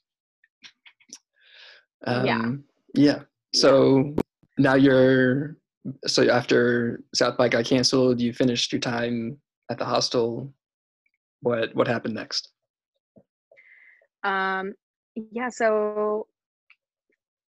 Yeah. 2.07 2.39
Um, 2.39 2.65
yeah. 2.95 3.21
So 3.55 4.17
now 4.59 4.75
you're 4.75 5.57
so 6.07 6.29
after 6.29 7.05
South 7.15 7.37
by 7.37 7.49
got 7.49 7.67
canceled, 7.67 8.21
you 8.21 8.33
finished 8.33 8.73
your 8.73 8.81
time 8.81 9.39
at 9.71 9.79
the 9.79 9.85
hostel. 9.85 10.53
What 11.41 11.73
what 11.77 11.87
happened 11.87 12.15
next? 12.15 12.51
Um, 14.25 14.75
yeah, 15.15 15.51
so 15.51 16.27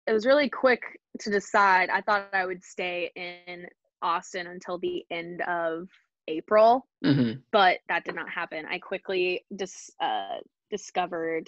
it 0.07 0.13
was 0.13 0.25
really 0.25 0.49
quick 0.49 0.81
to 1.19 1.29
decide. 1.29 1.89
I 1.89 2.01
thought 2.01 2.29
I 2.33 2.45
would 2.45 2.63
stay 2.63 3.11
in 3.15 3.67
Austin 4.01 4.47
until 4.47 4.77
the 4.79 5.05
end 5.11 5.41
of 5.41 5.89
April, 6.27 6.87
hmm 7.03 7.33
but 7.51 7.79
that 7.89 8.05
did 8.05 8.15
not 8.15 8.29
happen. 8.29 8.65
I 8.69 8.79
quickly 8.79 9.45
dis- 9.55 9.91
uh, 10.01 10.37
discovered 10.69 11.47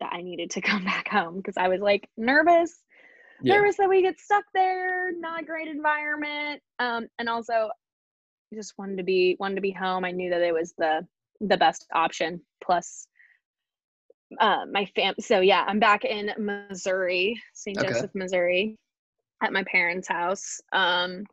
that 0.00 0.12
I 0.12 0.22
needed 0.22 0.50
to 0.52 0.60
come 0.62 0.84
back 0.84 1.08
home 1.08 1.36
because 1.36 1.56
I 1.56 1.68
was 1.68 1.80
like 1.80 2.08
nervous, 2.16 2.82
Yeah. 3.42 3.54
nervous 3.54 3.76
that 3.76 3.88
we 3.88 4.02
get 4.02 4.18
stuck 4.18 4.44
there, 4.54 5.12
not 5.12 5.42
a 5.42 5.44
great 5.44 5.68
environment, 5.68 6.62
um, 6.78 7.06
and 7.18 7.28
also 7.28 7.70
I 8.52 8.56
just 8.56 8.74
wanted 8.78 8.98
to 8.98 9.04
be 9.04 9.36
wanted 9.38 9.56
to 9.56 9.60
be 9.60 9.72
home. 9.72 10.04
I 10.04 10.10
knew 10.10 10.30
that 10.30 10.42
it 10.42 10.54
was 10.54 10.74
the 10.78 11.06
the 11.40 11.56
best 11.56 11.86
option. 11.92 12.40
Plus, 12.64 13.06
uh, 14.38 14.64
my 14.70 14.86
fam. 14.94 15.14
So 15.20 15.40
yeah, 15.40 15.64
I'm 15.66 15.78
back 15.78 16.04
in 16.04 16.30
Missouri, 16.38 17.40
St. 17.54 17.78
Okay. 17.78 17.88
Joseph, 17.88 18.10
Missouri, 18.14 18.76
at 19.42 19.52
my 19.52 19.64
parents' 19.64 20.08
house, 20.08 20.60
um, 20.72 21.24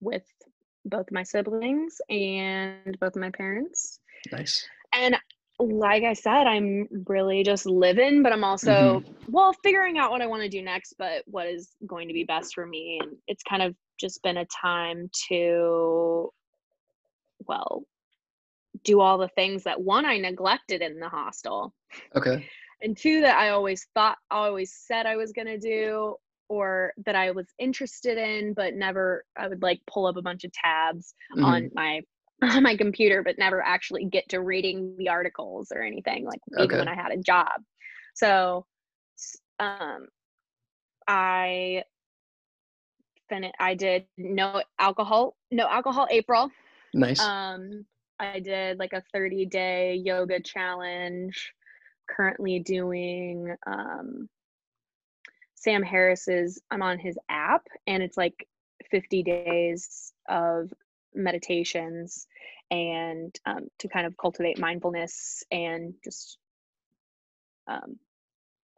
with 0.00 0.24
both 0.84 1.06
my 1.10 1.22
siblings 1.22 1.96
and 2.08 2.98
both 3.00 3.16
of 3.16 3.22
my 3.22 3.30
parents. 3.30 4.00
Nice. 4.32 4.66
And 4.92 5.16
like 5.58 6.04
I 6.04 6.12
said, 6.12 6.46
I'm 6.46 6.86
really 7.06 7.42
just 7.42 7.66
living, 7.66 8.22
but 8.22 8.32
I'm 8.32 8.44
also 8.44 9.02
well 9.26 9.52
figuring 9.64 9.98
out 9.98 10.10
what 10.10 10.22
I 10.22 10.26
want 10.26 10.42
to 10.42 10.48
do 10.48 10.62
next, 10.62 10.94
but 10.98 11.22
what 11.26 11.46
is 11.46 11.70
going 11.86 12.08
to 12.08 12.14
be 12.14 12.24
best 12.24 12.54
for 12.54 12.64
me. 12.64 13.00
And 13.02 13.16
it's 13.26 13.42
kind 13.42 13.62
of 13.62 13.74
just 13.98 14.22
been 14.22 14.36
a 14.36 14.46
time 14.46 15.10
to, 15.28 16.30
well, 17.46 17.82
do 18.84 19.00
all 19.00 19.18
the 19.18 19.28
things 19.28 19.64
that 19.64 19.80
one 19.80 20.04
I 20.06 20.18
neglected 20.18 20.82
in 20.82 20.98
the 21.00 21.08
hostel, 21.08 21.72
Okay. 22.14 22.48
and 22.82 22.96
two 22.96 23.20
that 23.22 23.36
I 23.36 23.50
always 23.50 23.86
thought, 23.94 24.18
I 24.30 24.46
always 24.46 24.72
said 24.74 25.06
I 25.06 25.16
was 25.16 25.32
gonna 25.32 25.58
do, 25.58 26.16
or 26.48 26.92
that 27.06 27.14
I 27.16 27.30
was 27.30 27.46
interested 27.58 28.18
in, 28.18 28.54
but 28.54 28.74
never. 28.74 29.24
I 29.36 29.48
would 29.48 29.62
like 29.62 29.80
pull 29.86 30.06
up 30.06 30.16
a 30.16 30.22
bunch 30.22 30.44
of 30.44 30.52
tabs 30.52 31.14
Mhm. 31.34 31.44
on 31.44 31.70
my 31.74 32.02
on 32.42 32.62
my 32.62 32.76
computer 32.76 33.20
but 33.24 33.36
never 33.36 33.60
actually 33.62 34.04
get 34.04 34.28
to 34.28 34.40
reading 34.40 34.94
the 34.96 35.08
articles 35.08 35.72
or 35.74 35.82
anything 35.82 36.24
like 36.24 36.38
even 36.52 36.66
Okay. 36.66 36.78
when 36.78 36.86
i 36.86 36.94
had 36.94 37.10
a 37.10 37.16
job 37.16 37.60
so 38.14 38.64
um 39.58 40.06
i 41.08 41.82
fin- 43.28 43.50
i 43.58 43.74
did 43.74 44.06
no 44.16 44.62
alcohol 44.78 45.36
no 45.50 45.66
alcohol 45.68 46.06
april 46.10 46.48
Nice. 46.94 47.20
um 47.20 47.84
i 48.20 48.40
did 48.40 48.78
like 48.78 48.92
a 48.92 49.02
30 49.12 49.46
day 49.46 49.94
yoga 49.94 50.40
challenge 50.40 51.52
currently 52.08 52.58
doing 52.58 53.54
um 53.66 54.28
sam 55.54 55.82
harris's 55.82 56.60
i'm 56.70 56.82
on 56.82 56.98
his 56.98 57.18
app 57.28 57.66
and 57.86 58.02
it's 58.02 58.16
like 58.16 58.46
50 58.90 59.22
days 59.22 60.12
of 60.28 60.72
meditations 61.14 62.26
and 62.70 63.34
um, 63.46 63.68
to 63.78 63.88
kind 63.88 64.06
of 64.06 64.16
cultivate 64.16 64.58
mindfulness 64.58 65.42
and 65.50 65.94
just 66.04 66.38
um, 67.66 67.98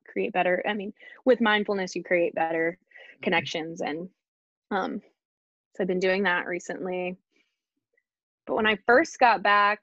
create 0.06 0.32
better 0.32 0.62
i 0.68 0.74
mean 0.74 0.92
with 1.24 1.40
mindfulness 1.40 1.94
you 1.94 2.02
create 2.02 2.34
better 2.34 2.78
connections 3.22 3.80
and 3.80 4.08
um, 4.70 5.00
so 5.74 5.82
i've 5.82 5.88
been 5.88 6.00
doing 6.00 6.24
that 6.24 6.46
recently 6.46 7.16
but 8.50 8.56
when 8.56 8.66
i 8.66 8.76
first 8.84 9.16
got 9.20 9.42
back 9.44 9.80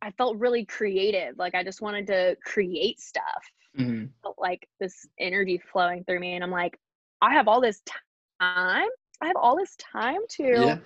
i 0.00 0.10
felt 0.12 0.36
really 0.38 0.64
creative 0.64 1.36
like 1.36 1.52
i 1.56 1.64
just 1.64 1.82
wanted 1.82 2.06
to 2.06 2.36
create 2.44 3.00
stuff 3.00 3.50
Mhm. 3.76 4.08
felt 4.22 4.36
like 4.38 4.68
this 4.78 5.06
energy 5.18 5.58
flowing 5.58 6.04
through 6.04 6.20
me 6.20 6.34
and 6.34 6.44
i'm 6.44 6.50
like 6.52 6.78
i 7.20 7.32
have 7.32 7.48
all 7.48 7.60
this 7.60 7.82
time 7.84 8.88
i 9.20 9.26
have 9.26 9.36
all 9.36 9.56
this 9.56 9.74
time 9.76 10.20
to 10.28 10.44
Yeah. 10.44 10.78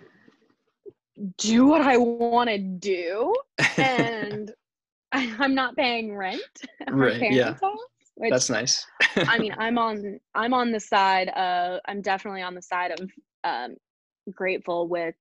do 1.37 1.67
what 1.67 1.83
i 1.83 1.99
want 1.99 2.49
to 2.49 2.57
do 2.59 3.35
and 3.79 4.51
I, 5.13 5.35
i'm 5.39 5.55
not 5.55 5.77
paying 5.77 6.17
rent 6.17 6.41
Right, 6.91 7.21
yeah. 7.31 7.55
house 7.61 7.79
which 8.15 8.31
That's 8.31 8.49
nice. 8.49 8.87
i 9.29 9.39
mean 9.39 9.55
i'm 9.59 9.77
on 9.77 10.19
i'm 10.35 10.55
on 10.55 10.73
the 10.73 10.81
side 10.81 11.29
of 11.29 11.81
i'm 11.87 12.01
definitely 12.01 12.41
on 12.41 12.55
the 12.55 12.63
side 12.63 12.93
of 12.99 13.11
um 13.45 13.77
grateful 14.33 14.89
with 14.89 15.15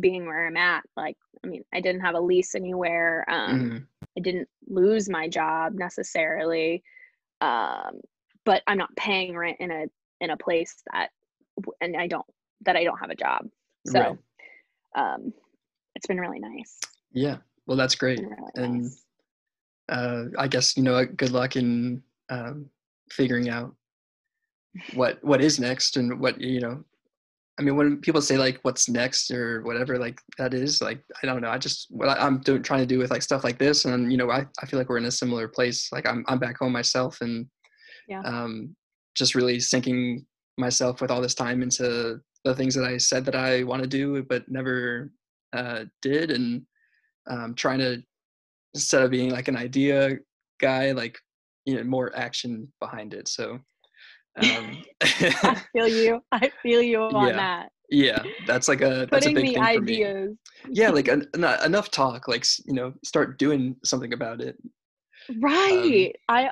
being 0.00 0.26
where 0.26 0.46
i'm 0.46 0.56
at 0.56 0.82
like 0.96 1.16
i 1.44 1.46
mean 1.48 1.64
i 1.74 1.80
didn't 1.80 2.00
have 2.02 2.14
a 2.14 2.20
lease 2.20 2.54
anywhere 2.54 3.24
um 3.28 3.60
Mhm. 3.60 3.86
I 4.16 4.20
didn't 4.22 4.48
lose 4.66 5.08
my 5.08 5.28
job 5.28 5.74
necessarily, 5.74 6.82
um, 7.40 8.00
but 8.44 8.62
I'm 8.66 8.78
not 8.78 8.94
paying 8.96 9.36
rent 9.36 9.58
in 9.60 9.70
a 9.70 9.84
in 10.20 10.30
a 10.30 10.36
place 10.36 10.74
that, 10.92 11.10
and 11.80 11.96
I 11.96 12.06
don't 12.06 12.24
that 12.64 12.76
I 12.76 12.84
don't 12.84 12.98
have 12.98 13.10
a 13.10 13.14
job. 13.14 13.46
So, 13.86 14.00
Right. 14.00 14.18
um, 14.96 15.32
it's 15.94 16.06
been 16.06 16.18
really 16.20 16.38
nice. 16.38 16.78
Yeah. 17.12 17.36
Well, 17.66 17.76
that's 17.76 17.94
great. 17.94 18.20
Really 18.20 18.50
And 18.54 18.84
nice. 18.84 19.04
uh, 19.88 20.24
I 20.38 20.48
guess 20.48 20.76
you 20.76 20.82
know, 20.82 21.04
good 21.04 21.32
luck 21.32 21.56
in 21.56 22.02
um, 22.30 22.70
figuring 23.10 23.48
out 23.50 23.74
what 24.94 25.22
what 25.22 25.42
is 25.42 25.60
next 25.60 25.96
and 25.96 26.18
what 26.20 26.40
you 26.40 26.60
know. 26.60 26.84
I 27.58 27.62
mean, 27.62 27.76
when 27.76 27.98
people 27.98 28.20
say 28.20 28.36
like 28.36 28.58
"what's 28.62 28.88
next" 28.88 29.30
or 29.30 29.62
whatever, 29.62 29.98
like 29.98 30.20
that 30.36 30.52
is 30.52 30.82
like 30.82 31.02
I 31.22 31.26
don't 31.26 31.40
know. 31.40 31.48
I 31.48 31.58
just 31.58 31.86
what 31.90 32.08
I, 32.08 32.14
I'm 32.14 32.38
doing, 32.40 32.62
trying 32.62 32.80
to 32.80 32.86
do 32.86 32.98
with 32.98 33.10
like 33.10 33.22
stuff 33.22 33.44
like 33.44 33.58
this, 33.58 33.84
and 33.86 34.12
you 34.12 34.18
know, 34.18 34.30
I, 34.30 34.46
I 34.62 34.66
feel 34.66 34.78
like 34.78 34.88
we're 34.90 34.98
in 34.98 35.06
a 35.06 35.10
similar 35.10 35.48
place. 35.48 35.88
Like 35.92 36.06
I'm 36.06 36.24
I'm 36.28 36.38
back 36.38 36.58
home 36.58 36.72
myself, 36.72 37.18
and 37.22 37.46
Yeah. 38.08 38.20
um, 38.20 38.76
just 39.14 39.34
really 39.34 39.58
sinking 39.58 40.26
myself 40.58 41.00
with 41.00 41.10
all 41.10 41.22
this 41.22 41.34
time 41.34 41.62
into 41.62 42.20
the 42.44 42.54
things 42.54 42.74
that 42.74 42.84
I 42.84 42.98
said 42.98 43.24
that 43.24 43.36
I 43.36 43.62
want 43.64 43.82
to 43.82 43.88
do 43.88 44.22
but 44.22 44.48
never 44.48 45.10
uh, 45.54 45.84
did, 46.02 46.30
and 46.30 46.62
um, 47.26 47.54
trying 47.54 47.78
to 47.78 48.02
instead 48.74 49.02
of 49.02 49.10
being 49.10 49.30
like 49.30 49.48
an 49.48 49.56
idea 49.56 50.18
guy, 50.60 50.92
like 50.92 51.18
you 51.64 51.74
know, 51.76 51.84
more 51.84 52.14
action 52.14 52.70
behind 52.80 53.14
it. 53.14 53.28
So. 53.28 53.60
Um, 54.36 54.82
I 55.02 55.62
feel 55.72 55.88
you. 55.88 56.20
I 56.32 56.50
feel 56.62 56.82
you 56.82 57.00
on 57.00 57.28
Yeah. 57.28 57.36
that. 57.36 57.72
yeah, 57.90 58.24
that's 58.44 58.68
like 58.68 58.80
a 58.82 59.06
that's 59.10 59.26
a 59.26 59.30
Putting 59.30 59.34
big 59.34 59.46
the 59.46 59.54
thing 59.54 59.68
for 59.68 59.80
me. 59.82 60.04
ideas. 60.04 60.36
Yeah, 60.70 60.90
like 60.96 61.08
en- 61.08 61.28
en- 61.34 61.64
enough 61.64 61.90
talk, 61.90 62.28
like 62.28 62.44
you 62.66 62.74
know, 62.74 62.92
start 63.04 63.38
doing 63.38 63.76
something 63.84 64.12
about 64.12 64.40
it. 64.40 64.56
Right. 65.40 66.14
I 66.28 66.50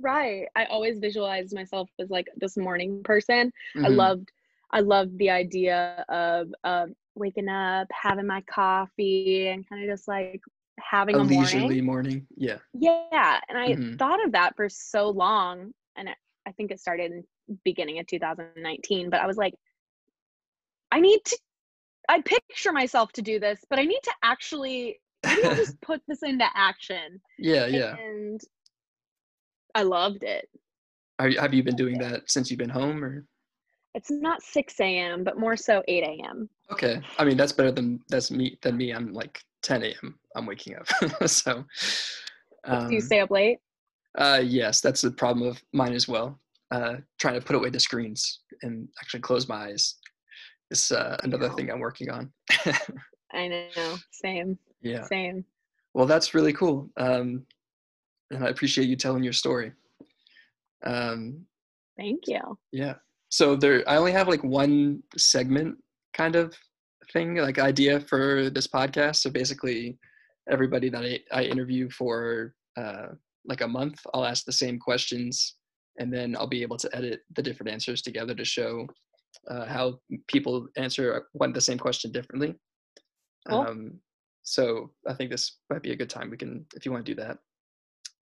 right. 0.00 0.46
I 0.56 0.64
always 0.66 0.98
visualized 0.98 1.54
myself 1.54 1.90
as 1.98 2.10
like 2.10 2.26
this 2.36 2.56
morning 2.56 3.02
person. 3.04 3.52
I 3.82 3.88
Mhm. 3.88 3.96
loved 3.96 4.28
I 4.72 4.80
loved 4.80 5.18
the 5.18 5.30
idea 5.30 6.04
of 6.08 6.52
um 6.64 6.94
waking 7.14 7.48
up, 7.48 7.88
having 7.92 8.26
my 8.26 8.42
coffee 8.42 9.48
and 9.48 9.66
kind 9.68 9.82
of 9.82 9.88
just 9.90 10.06
like 10.08 10.40
having 10.80 11.14
a 11.14 11.18
a, 11.20 11.22
leisurely 11.22 11.80
morning. 11.80 12.26
Yeah. 12.36 12.58
Yeah. 12.74 13.40
And 13.48 13.58
I 13.58 13.74
Mhm. 13.74 13.98
thought 13.98 14.24
of 14.24 14.32
that 14.32 14.54
for 14.56 14.68
so 14.68 15.08
long. 15.10 15.72
And 15.96 16.08
I, 16.46 16.52
think 16.52 16.70
it 16.70 16.80
started 16.80 17.12
in 17.12 17.24
beginning 17.64 17.98
of 17.98 18.06
2019. 18.06 19.10
But 19.10 19.20
I 19.20 19.26
was 19.26 19.36
like, 19.36 19.54
I 20.92 21.00
need 21.00 21.20
to 21.24 21.38
I 22.08 22.20
picture 22.20 22.72
myself 22.72 23.12
to 23.12 23.22
do 23.22 23.40
this, 23.40 23.60
but 23.68 23.78
I 23.78 23.84
need 23.84 24.00
to 24.04 24.12
actually 24.22 25.00
just 25.26 25.80
put 25.80 26.00
this 26.06 26.22
into 26.22 26.46
action. 26.54 27.20
Yeah, 27.38 27.66
yeah. 27.66 27.96
And 27.96 28.40
I 29.74 29.82
loved 29.82 30.22
it. 30.22 30.48
Are, 31.18 31.28
you- 31.28 31.40
have 31.40 31.52
you 31.54 31.62
been 31.62 31.76
doing 31.76 31.98
that 31.98 32.30
since 32.30 32.50
you've 32.50 32.58
been 32.58 32.70
home, 32.70 33.02
or? 33.04 33.24
It's 33.94 34.10
not 34.10 34.42
6 34.42 34.78
a.m., 34.80 35.24
but 35.24 35.38
more 35.38 35.56
so 35.56 35.82
8 35.88 36.04
a.m. 36.04 36.48
Okay, 36.70 37.00
I 37.18 37.24
mean 37.24 37.36
that's 37.36 37.52
better 37.52 37.70
than 37.72 38.00
that's 38.08 38.30
me 38.30 38.58
than 38.62 38.76
me. 38.76 38.92
I'm 38.92 39.12
like 39.12 39.40
10 39.62 39.82
a.m. 39.84 40.18
I'm 40.34 40.46
waking 40.46 40.76
up, 40.76 40.86
so. 41.28 41.64
Do 42.68 42.76
you 42.90 42.98
Um, 42.98 43.00
stay 43.00 43.20
up 43.20 43.30
late? 43.30 43.58
Uh, 44.16 44.42
yes, 44.44 44.80
that's 44.80 45.02
the 45.02 45.10
problem 45.10 45.46
of 45.46 45.62
mine 45.72 45.92
as 45.92 46.08
well. 46.08 46.38
Uh, 46.70 46.96
trying 47.18 47.34
to 47.34 47.40
put 47.40 47.54
away 47.54 47.70
the 47.70 47.78
screens 47.78 48.40
and 48.62 48.88
actually 49.00 49.20
close 49.20 49.48
my 49.48 49.66
eyes 49.68 49.96
is 50.70 50.90
uh, 50.90 51.16
another 51.22 51.48
thing 51.50 51.70
I'm 51.70 51.78
working 51.78 52.10
on. 52.10 52.32
I 53.32 53.48
know. 53.48 53.96
Same. 54.10 54.58
yeah. 54.82 55.02
Same. 55.02 55.44
Well, 55.94 56.06
that's 56.06 56.34
really 56.34 56.52
cool. 56.52 56.90
Um, 56.96 57.46
and 58.30 58.44
I 58.44 58.48
appreciate 58.48 58.88
you 58.88 58.96
telling 58.96 59.22
your 59.22 59.32
story. 59.32 59.72
Um, 60.84 61.46
Thank 61.96 62.22
you. 62.26 62.58
yeah. 62.72 62.94
So 63.28 63.56
there, 63.56 63.88
I 63.88 63.96
only 63.96 64.12
have 64.12 64.28
like 64.28 64.42
one 64.42 65.02
segment 65.16 65.76
kind 66.14 66.36
of 66.36 66.54
thing, 67.12 67.36
like 67.36 67.58
idea 67.58 68.00
for 68.00 68.50
this 68.50 68.66
podcast. 68.66 69.16
So 69.16 69.30
basically, 69.30 69.98
everybody 70.50 70.88
that 70.90 71.04
I, 71.04 71.20
I 71.32 71.44
interview 71.44 71.88
for 71.90 72.54
uh, 72.76 73.08
like 73.46 73.60
a 73.60 73.68
month, 73.68 74.00
I'll 74.12 74.24
ask 74.24 74.44
the 74.44 74.52
same 74.52 74.78
questions, 74.78 75.56
and 75.98 76.12
then 76.12 76.36
I'll 76.36 76.46
be 76.46 76.62
able 76.62 76.76
to 76.78 76.96
edit 76.96 77.20
the 77.34 77.42
different 77.42 77.72
answers 77.72 78.02
together 78.02 78.34
to 78.34 78.44
show 78.44 78.86
uh, 79.48 79.66
how 79.66 80.00
people 80.28 80.68
answer 80.76 81.26
one 81.32 81.52
the 81.52 81.60
same 81.60 81.78
question 81.78 82.12
differently. 82.12 82.54
Cool. 83.48 83.60
Um, 83.60 84.00
so 84.42 84.90
I 85.08 85.14
think 85.14 85.30
this 85.30 85.58
might 85.70 85.82
be 85.82 85.92
a 85.92 85.96
good 85.96 86.10
time. 86.10 86.30
We 86.30 86.36
can, 86.36 86.66
if 86.74 86.84
you 86.84 86.92
want 86.92 87.04
to 87.06 87.14
do 87.14 87.20
that. 87.22 87.38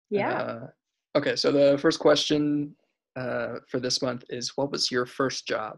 Yeah. 0.09 0.33
Uh, 0.33 0.67
okay, 1.15 1.35
so 1.35 1.51
the 1.51 1.77
first 1.77 1.99
question 1.99 2.75
uh, 3.15 3.55
for 3.69 3.79
this 3.79 4.01
month 4.01 4.23
is 4.29 4.53
what 4.55 4.71
was 4.71 4.91
your 4.91 5.05
first 5.05 5.47
job? 5.47 5.77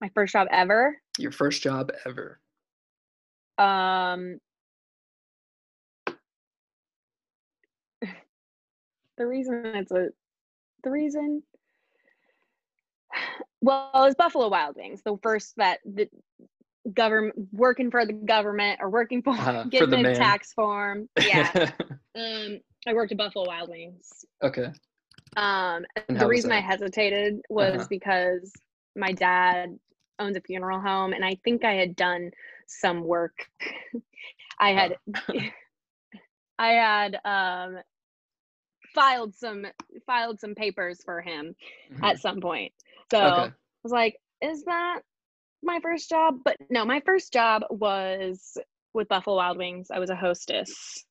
My 0.00 0.10
first 0.14 0.32
job 0.32 0.48
ever. 0.50 0.96
Your 1.18 1.32
first 1.32 1.62
job 1.62 1.90
ever? 2.04 2.40
Um 3.58 4.38
the 9.18 9.26
reason 9.26 9.62
it's 9.74 9.92
a 9.92 10.08
the 10.84 10.90
reason 10.90 11.42
well 13.60 13.90
it 13.94 13.98
was 13.98 14.14
Buffalo 14.14 14.48
Wild 14.48 14.76
Wings. 14.76 15.02
The 15.04 15.16
first 15.22 15.54
that 15.56 15.80
the 15.84 16.08
government 16.92 17.34
working 17.52 17.90
for 17.90 18.06
the 18.06 18.12
government 18.12 18.78
or 18.80 18.90
working 18.90 19.22
for 19.22 19.34
Uh, 19.38 19.64
for 19.64 19.68
getting 19.70 19.90
the 19.90 19.96
a 19.98 20.02
man. 20.02 20.14
tax 20.14 20.52
form. 20.52 21.08
Yeah. 21.18 21.50
um, 22.14 22.60
I 22.86 22.94
worked 22.94 23.12
at 23.12 23.18
Buffalo 23.18 23.46
Wild 23.46 23.68
Wings. 23.70 24.24
okay. 24.42 24.66
Um, 25.36 25.84
And 26.08 26.18
the 26.20 26.26
reason 26.26 26.52
I 26.52 26.60
hesitated 26.60 27.40
was 27.48 27.74
Uh-huh. 27.76 27.86
because 27.90 28.52
my 28.94 29.12
dad 29.12 29.78
owns 30.18 30.36
a 30.36 30.40
funeral 30.40 30.80
home, 30.80 31.12
and 31.12 31.24
I 31.24 31.36
think 31.44 31.64
I 31.64 31.72
had 31.74 31.96
done 31.96 32.30
some 32.68 33.02
work. 33.04 33.34
I 34.58 34.70
had, 34.72 34.96
I 36.58 36.68
had 36.68 37.18
um, 37.24 37.78
filed 38.96 39.36
some 39.36 39.66
filed 40.06 40.40
some 40.40 40.56
papers 40.56 41.04
for 41.04 41.22
him 41.22 41.56
Mhm. 41.92 42.02
at 42.04 42.20
some 42.20 42.40
point. 42.40 42.72
So 43.12 43.20
Okay. 43.20 43.52
I 43.52 43.52
was 43.84 43.92
like, 43.92 44.20
is 44.42 44.64
that 44.64 45.00
my 45.62 45.80
first 45.82 46.10
job? 46.10 46.40
But 46.44 46.56
no, 46.60 46.84
my 46.84 47.00
first 47.00 47.32
job 47.32 47.64
was 47.70 48.58
with 48.94 49.08
Buffalo 49.08 49.36
Wild 49.36 49.58
Wings. 49.58 49.88
I 49.90 50.00
was 50.00 50.10
a 50.10 50.16
hostess. 50.16 51.06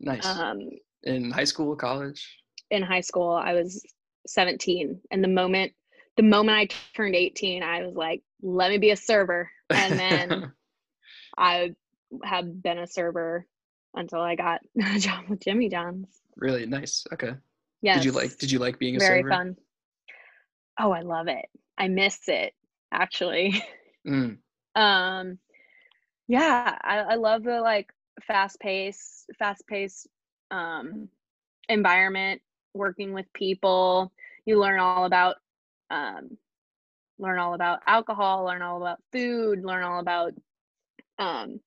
Nice. 0.00 0.26
Um, 0.26 0.70
In 1.04 1.30
high 1.30 1.44
school, 1.44 1.76
college. 1.76 2.42
in 2.70 2.82
high 2.82 3.00
school 3.00 3.32
i 3.32 3.54
was 3.54 3.84
17 4.26 5.00
and 5.10 5.22
the 5.24 5.28
moment 5.28 5.72
the 6.16 6.22
moment 6.22 6.58
i 6.58 6.66
turned 6.66 6.96
18 6.96 7.44
i 7.44 7.62
was 7.62 7.74
like 7.74 8.02
let 8.42 8.50
me 8.50 8.58
be 8.58 8.72
a 8.72 8.76
server 8.76 9.36
and 9.60 9.84
then 9.84 10.44
i 11.36 11.70
have 12.24 12.62
been 12.62 12.78
a 12.78 12.86
server 12.86 13.46
until 13.94 14.20
i 14.20 14.34
got 14.34 14.60
a 14.94 14.98
job 14.98 15.24
with 15.28 15.40
jimmy 15.40 15.68
john's 15.68 16.20
really 16.36 16.66
nice. 16.66 17.06
Okay. 17.12 17.34
yes 17.82 17.92
Did 17.92 18.04
you 18.04 18.12
like? 18.12 18.38
Did 18.38 18.50
you 18.52 18.58
like 18.58 18.78
being 18.78 18.96
a 18.96 19.00
very 19.00 19.22
server? 19.22 19.30
fun 19.30 19.56
oh 20.80 20.92
i 20.92 21.00
love 21.00 21.28
it 21.28 21.46
i 21.78 21.88
miss 21.88 22.28
it 22.28 22.54
actually 22.92 23.62
Mm, 24.06 24.38
um 24.74 25.38
yeah 26.28 26.76
I, 26.82 26.98
I 26.98 27.14
love 27.16 27.42
the 27.42 27.60
like 27.60 27.90
fast 28.26 28.60
pace 28.60 29.26
fast 29.38 29.66
pace 29.66 30.06
um 30.50 31.08
environment 31.68 32.42
working 32.74 33.12
with 33.12 33.26
people 33.34 34.12
you 34.46 34.58
learn 34.60 34.78
all 34.80 35.04
about 35.04 35.36
um 35.90 36.36
learn 37.18 37.38
all 37.38 37.54
about 37.54 37.80
alcohol 37.86 38.44
learn 38.44 38.62
all 38.62 38.76
about 38.76 38.98
food 39.12 39.64
learn 39.64 39.82
all 39.82 40.00
about 40.00 40.32
um 41.18 41.60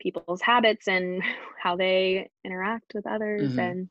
people's 0.00 0.42
habits 0.42 0.88
and 0.88 1.22
how 1.62 1.76
they 1.76 2.30
interact 2.44 2.92
with 2.94 3.06
others 3.06 3.42
Mhm. 3.42 3.58
and 3.58 3.90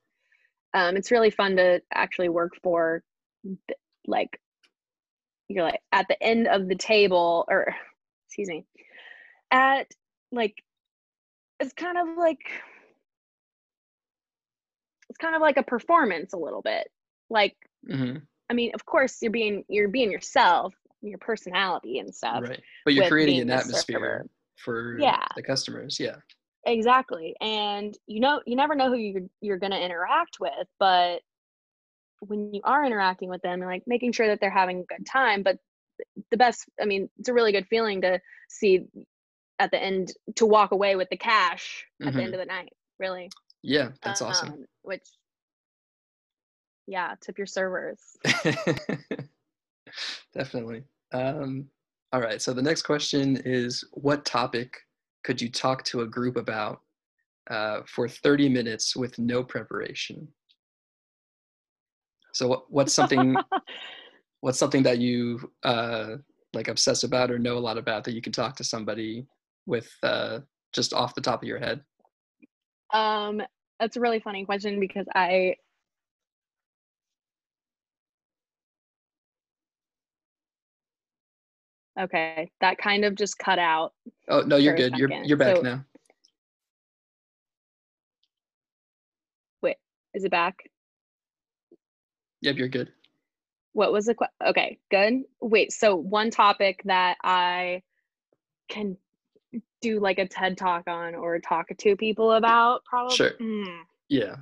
um 0.73 0.97
it's 0.97 1.11
really 1.11 1.29
fun 1.31 1.55
to 1.57 1.81
actually 1.93 2.29
work 2.29 2.53
for 2.63 3.03
like 4.07 4.39
you're 5.47 5.63
like 5.63 5.81
at 5.91 6.07
the 6.07 6.21
end 6.21 6.47
of 6.47 6.67
the 6.67 6.75
table 6.75 7.45
or 7.49 7.75
excuse 8.27 8.49
me 8.49 8.65
at 9.51 9.87
like 10.31 10.63
it's 11.59 11.73
kind 11.73 11.97
of 11.97 12.17
like 12.17 12.39
it's 15.09 15.17
kind 15.17 15.35
of 15.35 15.41
like 15.41 15.57
a 15.57 15.63
performance 15.63 16.33
a 16.33 16.37
little 16.37 16.61
bit 16.61 16.89
like 17.29 17.55
mhm, 17.87 18.21
i 18.49 18.53
mean 18.53 18.71
of 18.73 18.85
course 18.85 19.17
you're 19.21 19.31
being 19.31 19.63
you're 19.69 19.87
being 19.89 20.11
yourself 20.11 20.73
your 21.01 21.17
personality 21.17 21.99
and 21.99 22.13
stuff 22.13 22.43
Right. 22.43 22.61
But 22.85 22.93
you're 22.93 23.07
creating 23.07 23.41
an 23.41 23.49
atmosphere 23.51 23.99
server. 23.99 24.29
For 24.63 24.97
Yeah. 24.99 25.25
the 25.35 25.43
customers. 25.43 25.99
Yeah. 25.99 26.17
exactly 26.65 27.35
and 27.41 27.97
you 28.05 28.19
know 28.19 28.41
you 28.45 28.55
never 28.55 28.75
know 28.75 28.89
who 28.89 28.97
you're, 28.97 29.21
you're 29.41 29.57
going 29.57 29.71
to 29.71 29.79
interact 29.81 30.39
with 30.39 30.67
but 30.77 31.21
when 32.19 32.53
you 32.53 32.61
are 32.65 32.83
interacting 32.85 33.29
with 33.29 33.41
them 33.41 33.61
like 33.61 33.81
making 33.87 34.11
sure 34.11 34.27
that 34.27 34.39
they're 34.41 34.49
having 34.49 34.81
a 34.81 34.83
good 34.93 35.05
time 35.05 35.41
but 35.41 35.57
the 36.31 36.37
best 36.37 36.65
i 36.81 36.85
mean 36.85 37.09
it's 37.17 37.29
a 37.29 37.33
really 37.33 37.53
good 37.53 37.65
feeling 37.67 38.01
to 38.01 38.19
see 38.49 38.81
at 39.57 39.71
the 39.71 39.81
end 39.81 40.11
to 40.35 40.45
walk 40.45 40.71
away 40.71 40.97
with 40.97 41.09
the 41.09 41.17
cash 41.17 41.85
at 42.05 42.13
the 42.13 42.21
end 42.21 42.33
of 42.33 42.39
the 42.39 42.45
night 42.45 42.73
really 42.99 43.29
Yeah. 43.63 43.89
That's 44.03 44.21
awesome. 44.21 44.49
Um, 44.49 44.65
which 44.81 45.07
yeah 46.87 47.15
tip 47.21 47.37
your 47.37 47.47
servers 47.47 47.99
Definitely. 50.33 50.83
Um, 51.11 51.67
all 52.11 52.21
right. 52.21 52.41
So 52.41 52.53
the 52.53 52.61
next 52.61 52.83
question 52.83 53.37
is 53.45 53.83
What 53.93 54.25
topic 54.25 54.75
could 55.23 55.41
you 55.41 55.49
talk 55.49 55.83
to 55.85 56.01
a 56.01 56.07
group 56.07 56.37
about 56.37 56.81
uh, 57.49 57.81
for 57.87 58.07
30 58.07 58.49
minutes 58.49 58.95
with 58.95 59.17
no 59.19 59.43
preparation? 59.43 60.27
So 62.33 62.47
what, 62.47 62.63
what's 62.69 62.93
something 62.93 63.35
what's 64.41 64.59
something 64.59 64.83
that 64.83 64.99
you 64.99 65.39
uh, 65.63 66.15
like 66.53 66.67
obsess 66.67 67.03
about 67.03 67.31
or 67.31 67.39
know 67.39 67.57
a 67.57 67.59
lot 67.59 67.77
about 67.77 68.03
that 68.05 68.13
you 68.13 68.21
can 68.21 68.31
talk 68.31 68.55
to 68.57 68.63
somebody 68.63 69.25
with 69.65 69.89
uh, 70.03 70.39
just 70.73 70.93
off 70.93 71.15
the 71.15 71.21
top 71.21 71.41
of 71.41 71.47
your 71.47 71.59
head? 71.59 71.81
um 72.93 73.41
that's 73.79 73.97
a 73.97 73.99
really 73.99 74.19
funny 74.19 74.45
question 74.45 74.79
because 74.79 75.05
i 75.15 75.53
okay 81.99 82.51
that 82.61 82.77
kind 82.77 83.03
of 83.05 83.15
just 83.15 83.37
cut 83.37 83.59
out 83.59 83.93
Oh 84.27 84.41
no, 84.41 84.57
you're 84.57 84.75
good. 84.75 84.95
You're 84.97 85.11
you're 85.23 85.37
back 85.37 85.57
So- 85.57 85.61
now. 85.61 85.85
Wait, 89.61 89.77
is 90.13 90.23
it 90.23 90.31
back 90.31 90.55
Yep, 92.41 92.55
you're 92.55 92.67
good. 92.69 92.91
what 93.73 93.91
was 93.91 94.05
the 94.05 94.15
question? 94.15 94.33
okay 94.47 94.79
good 94.89 95.23
wait 95.41 95.71
so 95.73 95.95
one 95.95 96.29
topic 96.31 96.81
that 96.85 97.17
i 97.23 97.81
can 98.69 98.95
do 99.81 99.99
like 99.99 100.19
a 100.19 100.27
ted 100.27 100.57
talk 100.57 100.83
on 100.87 101.15
or 101.15 101.39
talk 101.39 101.67
to 101.77 101.95
people 101.95 102.33
about 102.33 102.83
probably 102.85 103.15
Sure. 103.15 103.31
Mm, 103.41 103.79
Yeah. 104.09 104.35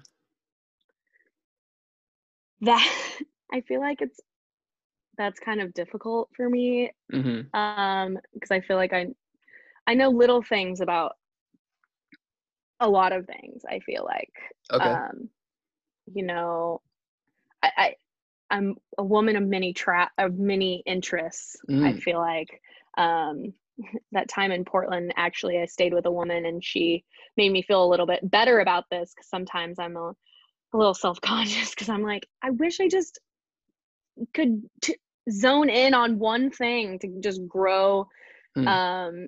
that 2.61 2.87
i 3.53 3.61
feel 3.61 3.79
like 3.79 4.01
it's 4.01 4.19
that's 5.17 5.39
kind 5.39 5.61
of 5.61 5.73
difficult 5.73 6.29
for 6.35 6.49
me 6.49 6.91
hmm 7.11 7.51
um 7.53 8.17
because 8.33 8.51
i 8.51 8.59
feel 8.61 8.77
like 8.77 8.93
i 8.93 9.05
i 9.87 9.93
know 9.93 10.09
little 10.09 10.41
things 10.41 10.81
about 10.81 11.13
a 12.79 12.89
lot 12.89 13.11
of 13.11 13.25
things 13.25 13.63
i 13.69 13.79
feel 13.79 14.03
like 14.05 14.31
Okay. 14.71 15.01
um 15.11 15.29
you 16.13 16.25
know 16.25 16.81
i, 17.63 17.69
I 17.77 17.95
i'm 18.51 18.75
a 18.97 19.03
woman 19.03 19.35
of 19.35 19.43
many 19.43 19.73
tra- 19.73 20.11
of 20.17 20.37
many 20.37 20.83
interests 20.85 21.57
i 21.81 21.93
Mm. 21.93 21.95
feel 21.95 22.19
like 22.19 22.49
um 22.97 23.53
that 24.11 24.29
time 24.29 24.51
in 24.51 24.65
portland 24.65 25.13
actually 25.17 25.59
i 25.59 25.65
stayed 25.65 25.93
with 25.93 26.05
a 26.05 26.11
woman 26.11 26.45
and 26.45 26.63
she 26.63 27.03
made 27.37 27.51
me 27.51 27.61
feel 27.61 27.83
a 27.83 27.89
little 27.89 28.07
bit 28.07 28.29
better 28.29 28.59
about 28.59 28.85
this 28.91 29.13
because 29.13 29.29
sometimes 29.29 29.79
i'm 29.79 29.95
a, 29.97 30.11
a 30.73 30.77
little 30.77 30.93
self-conscious 30.93 31.69
because 31.75 31.89
i'm 31.89 32.03
like 32.03 32.27
i 32.43 32.49
wish 32.51 32.79
i 32.79 32.87
just 32.87 33.19
could 34.33 34.63
t- 34.81 34.97
zone 35.29 35.69
in 35.69 35.93
on 35.93 36.19
one 36.19 36.49
thing 36.49 36.99
to 36.99 37.07
just 37.21 37.45
grow 37.47 38.07
Mm. 38.57 38.65
um 38.67 39.27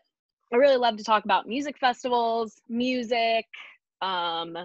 i 0.52 0.56
really 0.56 0.76
love 0.76 0.96
to 0.96 1.04
talk 1.04 1.24
about 1.24 1.46
music 1.46 1.76
festivals 1.78 2.60
music 2.68 3.46
um 4.02 4.56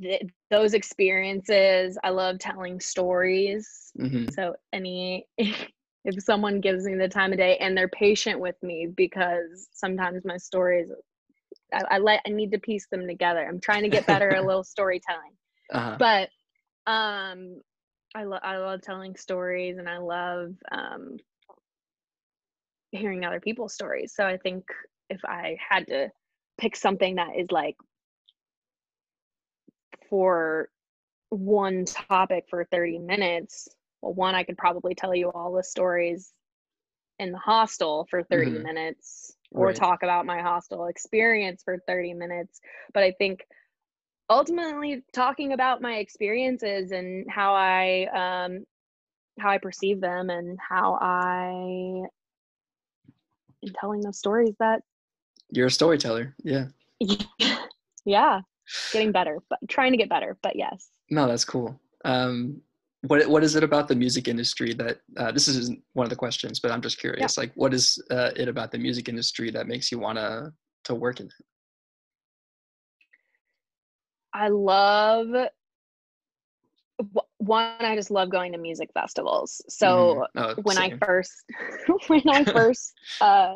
th- 0.00 0.22
those 0.50 0.74
experiences 0.74 1.98
i 2.04 2.10
love 2.10 2.38
telling 2.38 2.80
stories 2.80 3.92
Mhm. 3.98 4.32
so 4.32 4.54
any 4.72 5.26
if 5.38 6.22
someone 6.22 6.60
gives 6.60 6.84
me 6.84 6.94
the 6.94 7.08
time 7.08 7.32
of 7.32 7.38
day 7.38 7.56
and 7.58 7.76
they're 7.76 7.88
patient 7.88 8.40
with 8.40 8.56
me 8.62 8.86
because 8.96 9.68
sometimes 9.72 10.24
my 10.24 10.36
stories 10.36 10.88
I, 11.72 11.82
I 11.92 11.98
let 11.98 12.22
I 12.26 12.30
need 12.30 12.52
to 12.52 12.58
piece 12.58 12.86
them 12.90 13.06
together. 13.06 13.46
I'm 13.46 13.60
trying 13.60 13.82
to 13.82 13.88
get 13.90 14.06
better 14.06 14.32
at 14.32 14.42
a 14.42 14.46
little 14.46 14.64
storytelling. 14.64 15.32
Uh-huh. 15.72 15.96
But 15.98 16.30
um 16.86 17.60
I 18.14 18.24
love 18.24 18.40
I 18.42 18.56
love 18.58 18.82
telling 18.82 19.16
stories 19.16 19.78
and 19.78 19.88
I 19.88 19.98
love 19.98 20.54
um 20.72 21.16
hearing 22.92 23.24
other 23.24 23.40
people's 23.40 23.74
stories. 23.74 24.14
So 24.14 24.26
I 24.26 24.36
think 24.38 24.64
if 25.10 25.20
I 25.24 25.56
had 25.68 25.86
to 25.88 26.10
pick 26.58 26.76
something 26.76 27.16
that 27.16 27.36
is 27.38 27.48
like 27.50 27.76
for 30.08 30.68
one 31.30 31.84
topic 31.84 32.44
for 32.48 32.64
30 32.64 32.98
minutes, 32.98 33.68
well 34.02 34.14
one 34.14 34.34
I 34.34 34.44
could 34.44 34.56
probably 34.58 34.94
tell 34.94 35.14
you 35.14 35.30
all 35.30 35.52
the 35.52 35.62
stories 35.64 36.32
in 37.18 37.32
the 37.32 37.38
hostel 37.38 38.06
for 38.10 38.22
30 38.24 38.50
Mhm. 38.52 38.62
minutes 38.62 39.36
or 39.52 39.66
Right. 39.66 39.76
talk 39.76 40.02
about 40.02 40.26
my 40.26 40.40
hostel 40.40 40.86
experience 40.86 41.62
for 41.62 41.78
30 41.86 42.14
minutes. 42.14 42.60
But 42.94 43.02
I 43.02 43.12
think 43.12 43.46
ultimately 44.30 45.02
talking 45.12 45.52
about 45.52 45.80
my 45.82 45.96
experiences 45.96 46.92
and 46.92 47.26
how 47.30 47.54
I 47.54 48.06
um 48.46 48.64
how 49.40 49.50
I 49.50 49.58
perceive 49.58 50.00
them 50.00 50.30
and 50.30 50.58
how 50.60 50.98
I 51.00 52.08
in 53.62 53.72
telling 53.80 54.00
those 54.00 54.18
stories 54.18 54.54
that 54.60 54.82
you're 55.50 55.66
a 55.66 55.70
storyteller. 55.70 56.34
Yeah. 56.42 56.66
yeah. 58.04 58.40
Getting 58.92 59.12
better, 59.12 59.38
but 59.48 59.58
trying 59.68 59.92
to 59.92 59.98
get 59.98 60.08
better, 60.08 60.36
but 60.42 60.56
yes. 60.56 60.88
No, 61.10 61.26
that's 61.26 61.44
cool. 61.44 61.80
Um 62.04 62.60
what 63.02 63.26
what 63.28 63.44
is 63.44 63.54
it 63.54 63.62
about 63.62 63.88
the 63.88 63.94
music 63.94 64.26
industry 64.28 64.74
that 64.74 64.98
uh, 65.16 65.30
this 65.30 65.46
isn't 65.46 65.80
one 65.92 66.04
of 66.04 66.10
the 66.10 66.16
questions, 66.16 66.58
but 66.58 66.72
I'm 66.72 66.82
just 66.82 66.98
curious. 66.98 67.36
Yeah. 67.36 67.42
Like, 67.42 67.52
what 67.54 67.72
is 67.72 68.02
uh, 68.10 68.30
it 68.34 68.48
about 68.48 68.72
the 68.72 68.78
music 68.78 69.08
industry 69.08 69.52
that 69.52 69.68
makes 69.68 69.92
you 69.92 70.00
want 70.00 70.18
to 70.18 70.52
to 70.84 70.94
work 70.96 71.20
in 71.20 71.26
it? 71.26 71.32
I 74.32 74.48
love 74.48 75.28
one 77.36 77.74
i 77.78 77.94
just 77.94 78.10
love 78.10 78.28
going 78.28 78.50
to 78.50 78.58
music 78.58 78.90
festivals 78.92 79.62
so 79.68 80.26
mm-hmm. 80.36 80.58
oh, 80.58 80.62
when 80.62 80.76
i 80.78 80.90
first 80.98 81.44
when 82.08 82.22
i 82.28 82.44
first 82.52 82.92
uh 83.20 83.54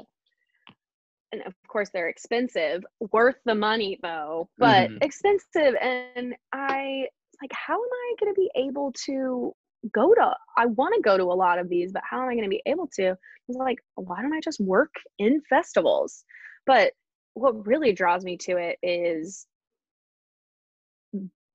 and 1.33 1.43
of 1.47 1.55
course 1.67 1.91
they're 1.93 2.09
expensive 2.09 2.85
worth 3.13 3.37
the 3.45 3.55
money 3.55 3.99
though 4.03 4.49
but 4.59 4.89
mm-hmm. 4.89 4.99
expensive 5.03 5.75
and 5.81 6.35
i 6.53 7.07
like 7.41 7.53
how 7.53 7.75
am 7.75 7.81
i 7.81 8.15
going 8.21 8.33
to 8.33 8.41
be 8.41 8.51
able 8.57 8.93
to 8.93 9.53
go 9.93 10.15
to 10.15 10.33
i 10.57 10.67
want 10.67 10.95
to 10.95 11.01
go 11.01 11.17
to 11.17 11.25
a 11.25 11.35
lot 11.35 11.59
of 11.59 11.69
these 11.69 11.93
but 11.93 12.03
how 12.09 12.23
am 12.23 12.29
i 12.29 12.35
going 12.35 12.45
to 12.45 12.49
be 12.49 12.63
able 12.67 12.89
to 12.93 13.11
i 13.11 13.17
was 13.49 13.57
like 13.57 13.79
why 13.97 14.23
don't 14.23 14.35
i 14.35 14.41
just 14.41 14.61
work 14.61 14.95
in 15.19 15.41
festivals 15.49 16.25
but 16.67 16.93
what 17.35 17.67
really 17.67 17.93
draws 17.93 18.25
me 18.25 18.37
to 18.37 18.57
it 18.59 18.79
is 18.83 19.47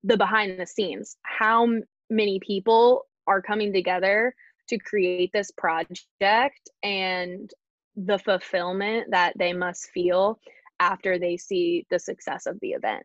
the 0.04 0.16
behind 0.16 0.58
the 0.58 0.66
scenes 0.66 1.16
how 1.22 1.66
many 2.10 2.38
people 2.40 3.06
are 3.26 3.42
coming 3.42 3.72
together 3.72 4.34
to 4.68 4.78
create 4.78 5.30
this 5.32 5.50
project 5.52 6.70
and 6.82 7.50
the 8.06 8.18
fulfillment 8.18 9.10
that 9.10 9.32
they 9.36 9.52
must 9.52 9.90
feel 9.90 10.38
after 10.80 11.18
they 11.18 11.36
see 11.36 11.84
the 11.90 11.98
success 11.98 12.46
of 12.46 12.58
the 12.60 12.70
event 12.70 13.04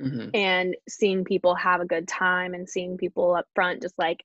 mm-hmm. 0.00 0.28
and 0.34 0.76
seeing 0.88 1.24
people 1.24 1.54
have 1.54 1.80
a 1.80 1.86
good 1.86 2.06
time 2.06 2.54
and 2.54 2.68
seeing 2.68 2.96
people 2.98 3.34
up 3.34 3.46
front 3.54 3.80
just 3.82 3.98
like 3.98 4.22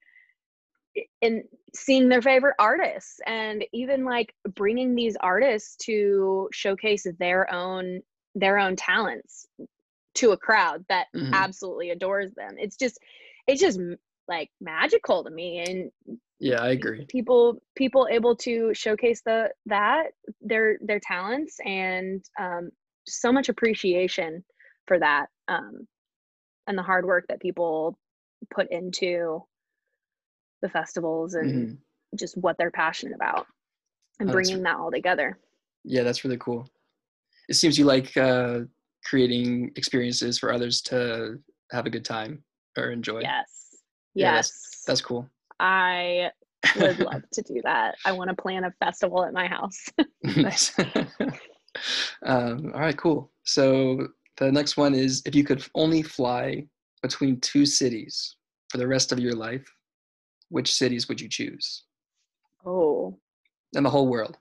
and 1.22 1.44
seeing 1.74 2.10
their 2.10 2.22
favorite 2.22 2.56
artists 2.60 3.20
and 3.26 3.64
even 3.72 4.04
like 4.04 4.34
bringing 4.56 4.96
these 4.96 5.16
artists 5.22 5.78
to 5.78 6.50
showcase 6.52 7.08
their 7.20 7.52
own 7.54 8.02
their 8.36 8.58
own 8.58 8.76
talents 8.76 9.48
to 10.16 10.32
a 10.32 10.38
crowd 10.38 10.84
that 10.90 11.08
mm-hmm. 11.16 11.34
absolutely 11.34 11.92
adores 11.92 12.32
them 12.34 12.56
it's 12.58 12.76
just 12.76 13.00
it's 13.48 13.62
just 13.62 13.80
like 14.28 14.50
magical 14.60 15.24
to 15.24 15.30
me 15.30 15.60
and 15.60 16.20
yeah 16.40 16.62
i 16.62 16.70
agree 16.70 17.06
people 17.10 17.62
people 17.76 18.08
able 18.10 18.36
to 18.36 18.74
showcase 18.74 19.22
the 19.26 19.50
that 19.66 20.08
their 20.42 20.78
their 20.82 21.00
talents 21.00 21.58
and 21.66 22.24
um 22.40 22.70
so 23.06 23.32
much 23.32 23.50
appreciation 23.50 24.44
for 24.88 25.00
that 25.00 25.28
um 25.48 25.88
and 26.68 26.78
the 26.78 26.84
hard 26.84 27.06
work 27.06 27.26
that 27.28 27.42
people 27.42 27.98
put 28.54 28.72
into 28.72 29.44
the 30.62 30.70
festivals 30.70 31.34
and 31.34 31.52
mm-hmm. 31.52 31.76
just 32.18 32.38
what 32.38 32.58
they're 32.58 32.72
passionate 32.72 33.16
about 33.16 33.46
and 34.20 34.30
oh, 34.30 34.34
bringing 34.34 34.64
that 34.64 34.76
all 34.76 34.92
together 34.92 35.38
yeah 35.84 36.04
that's 36.04 36.24
really 36.24 36.38
cool 36.38 36.68
it 37.50 37.56
seems 37.56 37.78
you 37.78 37.86
like 37.86 38.16
uh 38.18 38.60
creating 39.04 39.72
experiences 39.76 40.38
for 40.38 40.54
others 40.54 40.82
to 40.82 41.38
have 41.72 41.86
a 41.86 41.90
good 41.90 42.06
time 42.06 42.44
or 42.78 42.92
enjoy 42.92 43.20
yes 43.22 43.60
yeah, 44.16 44.36
yes. 44.36 44.50
That's, 44.50 44.84
that's 44.86 45.02
cool. 45.02 45.30
I 45.60 46.32
would 46.76 47.00
love 47.00 47.24
to 47.34 47.42
do 47.42 47.62
that. 47.64 47.96
I 48.06 48.12
want 48.12 48.30
to 48.30 48.36
plan 48.36 48.64
a 48.64 48.72
festival 48.80 49.26
at 49.26 49.34
my 49.34 49.48
house. 49.48 49.86
nice. 50.24 50.78
um, 52.26 52.72
all 52.74 52.82
right, 52.82 52.98
cool. 52.98 53.32
So 53.44 54.08
the 54.38 54.52
next 54.52 54.78
one 54.78 54.94
is 54.94 55.22
if 55.26 55.36
you 55.36 55.44
could 55.44 55.66
only 55.76 56.02
fly 56.02 56.66
between 57.02 57.40
two 57.40 57.66
cities 57.66 58.36
for 58.70 58.78
the 58.78 58.88
rest 58.88 59.12
of 59.12 59.20
your 59.20 59.34
life, 59.34 59.66
which 60.50 60.74
cities 60.74 61.08
would 61.08 61.22
you 61.22 61.30
choose? 61.30 61.84
Oh. 62.66 63.18
In 63.74 63.84
the 63.84 63.90
whole 63.90 64.08
world. 64.08 64.38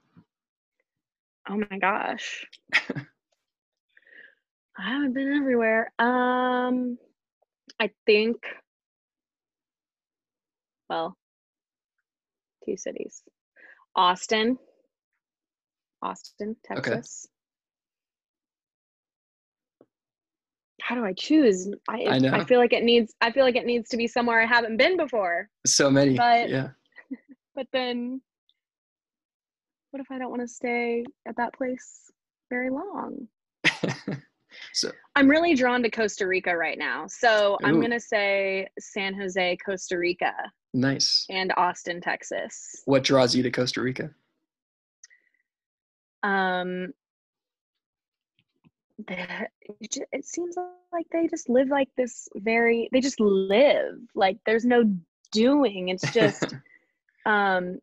Oh 1.49 1.57
my 1.57 1.77
gosh. 1.79 2.45
I 4.77 4.89
haven't 4.93 5.13
been 5.13 5.33
everywhere. 5.33 5.91
Um 5.99 6.97
I 7.79 7.91
think 8.05 8.37
well, 10.89 11.15
two 12.65 12.77
cities. 12.77 13.21
Austin, 13.95 14.57
Austin, 16.01 16.55
Texas. 16.63 17.27
Okay. 17.27 17.35
How 20.81 20.95
do 20.95 21.05
I 21.05 21.13
choose? 21.13 21.69
I, 21.87 22.05
I 22.05 22.19
know. 22.19 22.31
I 22.31 22.43
feel 22.45 22.59
like 22.59 22.73
it 22.73 22.83
needs. 22.83 23.13
I 23.21 23.31
feel 23.31 23.43
like 23.43 23.55
it 23.55 23.65
needs 23.65 23.89
to 23.89 23.97
be 23.97 24.07
somewhere 24.07 24.41
I 24.41 24.45
haven't 24.45 24.77
been 24.77 24.97
before. 24.97 25.49
So 25.65 25.89
many. 25.89 26.15
But 26.15 26.49
yeah. 26.49 26.69
But 27.55 27.67
then, 27.73 28.21
what 29.91 29.99
if 29.99 30.09
I 30.11 30.17
don't 30.17 30.29
want 30.29 30.41
to 30.41 30.47
stay 30.47 31.03
at 31.27 31.35
that 31.35 31.53
place 31.53 32.09
very 32.49 32.69
long? 32.69 33.27
So 34.73 34.91
I'm 35.15 35.29
really 35.29 35.55
drawn 35.55 35.83
to 35.83 35.89
Costa 35.89 36.27
Rica 36.27 36.55
right 36.55 36.77
now. 36.77 37.05
So 37.07 37.53
Ooh. 37.53 37.67
I'm 37.67 37.81
gonna 37.81 37.99
say 37.99 38.67
San 38.79 39.13
Jose, 39.13 39.57
Costa 39.65 39.97
Rica. 39.97 40.33
Nice. 40.73 41.25
And 41.29 41.51
Austin, 41.57 42.01
Texas. 42.01 42.81
What 42.85 43.03
draws 43.03 43.35
you 43.35 43.43
to 43.43 43.51
Costa 43.51 43.81
Rica? 43.81 44.11
Um 46.23 46.93
it 49.07 50.25
seems 50.25 50.55
like 50.91 51.05
they 51.11 51.27
just 51.27 51.49
live 51.49 51.69
like 51.69 51.89
this 51.95 52.27
very 52.35 52.89
they 52.91 52.99
just 52.99 53.19
live 53.19 53.95
like 54.15 54.37
there's 54.45 54.65
no 54.65 54.83
doing 55.31 55.89
it's 55.89 56.11
just 56.11 56.55
um 57.25 57.79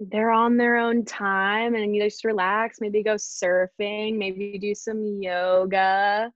they're 0.00 0.30
on 0.30 0.56
their 0.56 0.76
own 0.76 1.04
time 1.04 1.74
and 1.74 1.94
you 1.94 2.02
just 2.02 2.24
relax 2.24 2.80
maybe 2.80 3.02
go 3.02 3.14
surfing 3.14 4.16
maybe 4.16 4.58
do 4.58 4.74
some 4.74 5.20
yoga 5.20 6.32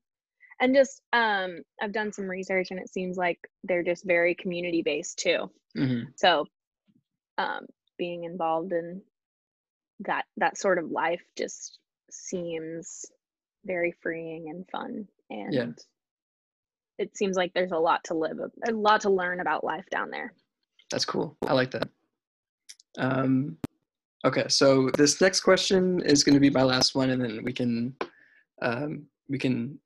and 0.60 0.74
just 0.74 1.02
um 1.12 1.58
i've 1.80 1.92
done 1.92 2.12
some 2.12 2.26
research 2.26 2.68
and 2.70 2.80
it 2.80 2.92
seems 2.92 3.16
like 3.16 3.38
they're 3.64 3.82
just 3.82 4.04
very 4.04 4.34
community 4.34 4.82
based 4.82 5.18
too 5.18 5.50
mm-hmm. 5.76 6.04
so 6.16 6.46
um 7.38 7.66
being 7.98 8.24
involved 8.24 8.72
in 8.72 9.00
that 10.00 10.24
that 10.36 10.58
sort 10.58 10.78
of 10.78 10.90
life 10.90 11.22
just 11.36 11.78
seems 12.10 13.06
very 13.64 13.94
freeing 14.02 14.50
and 14.50 14.68
fun 14.70 15.06
and 15.30 15.54
yeah. 15.54 15.66
it 16.98 17.16
seems 17.16 17.36
like 17.36 17.52
there's 17.54 17.72
a 17.72 17.78
lot 17.78 18.02
to 18.04 18.14
live 18.14 18.38
a 18.66 18.72
lot 18.72 19.00
to 19.00 19.10
learn 19.10 19.40
about 19.40 19.64
life 19.64 19.86
down 19.90 20.10
there 20.10 20.32
that's 20.90 21.04
cool 21.04 21.36
i 21.46 21.52
like 21.52 21.70
that 21.70 21.88
um, 22.98 23.56
okay, 24.24 24.44
so 24.48 24.90
this 24.96 25.20
next 25.20 25.40
question 25.40 26.00
is 26.00 26.24
going 26.24 26.34
to 26.34 26.40
be 26.40 26.50
my 26.50 26.62
last 26.62 26.94
one, 26.94 27.10
and 27.10 27.22
then 27.22 27.42
we 27.42 27.52
can 27.52 27.94
um, 28.60 29.06
we 29.28 29.38
can 29.38 29.78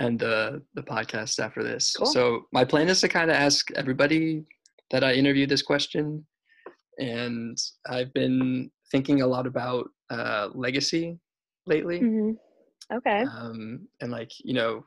end 0.00 0.20
the 0.20 0.62
the 0.74 0.82
podcast 0.82 1.38
after 1.38 1.62
this. 1.62 1.94
Cool. 1.96 2.06
So 2.06 2.46
my 2.52 2.64
plan 2.64 2.88
is 2.88 3.00
to 3.00 3.08
kind 3.08 3.30
of 3.30 3.36
ask 3.36 3.70
everybody 3.72 4.44
that 4.90 5.04
I 5.04 5.12
interview 5.12 5.46
this 5.46 5.62
question, 5.62 6.26
and 6.98 7.56
I've 7.88 8.12
been 8.14 8.70
thinking 8.90 9.22
a 9.22 9.26
lot 9.26 9.46
about 9.46 9.88
uh, 10.10 10.48
legacy 10.54 11.18
lately. 11.66 12.00
Mm-hmm. 12.00 12.96
Okay. 12.96 13.22
Um, 13.22 13.86
and 14.00 14.10
like 14.10 14.30
you 14.42 14.54
know, 14.54 14.84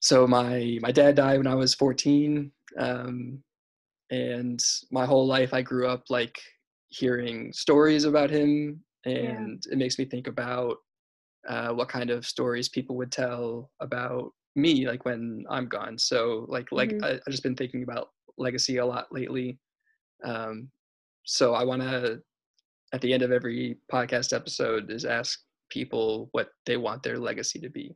so 0.00 0.26
my 0.26 0.78
my 0.80 0.90
dad 0.90 1.14
died 1.14 1.38
when 1.38 1.46
I 1.46 1.54
was 1.54 1.74
14. 1.74 2.50
Um, 2.78 3.42
and 4.10 4.60
my 4.90 5.04
whole 5.04 5.26
life 5.26 5.52
i 5.52 5.60
grew 5.60 5.88
up 5.88 6.04
like 6.10 6.38
hearing 6.88 7.52
stories 7.52 8.04
about 8.04 8.30
him 8.30 8.80
and 9.04 9.64
yeah. 9.66 9.72
it 9.72 9.78
makes 9.78 9.98
me 9.98 10.04
think 10.04 10.26
about 10.26 10.76
uh, 11.48 11.68
what 11.70 11.88
kind 11.88 12.10
of 12.10 12.26
stories 12.26 12.68
people 12.68 12.96
would 12.96 13.12
tell 13.12 13.70
about 13.80 14.32
me 14.54 14.86
like 14.88 15.04
when 15.04 15.44
i'm 15.50 15.68
gone 15.68 15.98
so 15.98 16.46
like 16.48 16.66
like 16.72 16.90
mm-hmm. 16.90 17.04
I, 17.04 17.08
have 17.08 17.20
just 17.28 17.42
been 17.42 17.56
thinking 17.56 17.82
about 17.82 18.08
legacy 18.38 18.78
a 18.78 18.86
lot 18.86 19.06
lately 19.10 19.58
um, 20.24 20.70
so 21.24 21.54
i 21.54 21.64
want 21.64 21.82
to 21.82 22.20
at 22.92 23.00
the 23.00 23.12
end 23.12 23.22
of 23.22 23.32
every 23.32 23.76
podcast 23.92 24.34
episode 24.34 24.90
is 24.90 25.04
ask 25.04 25.40
people 25.70 26.28
what 26.32 26.48
they 26.64 26.76
want 26.76 27.02
their 27.02 27.18
legacy 27.18 27.58
to 27.60 27.68
be 27.68 27.94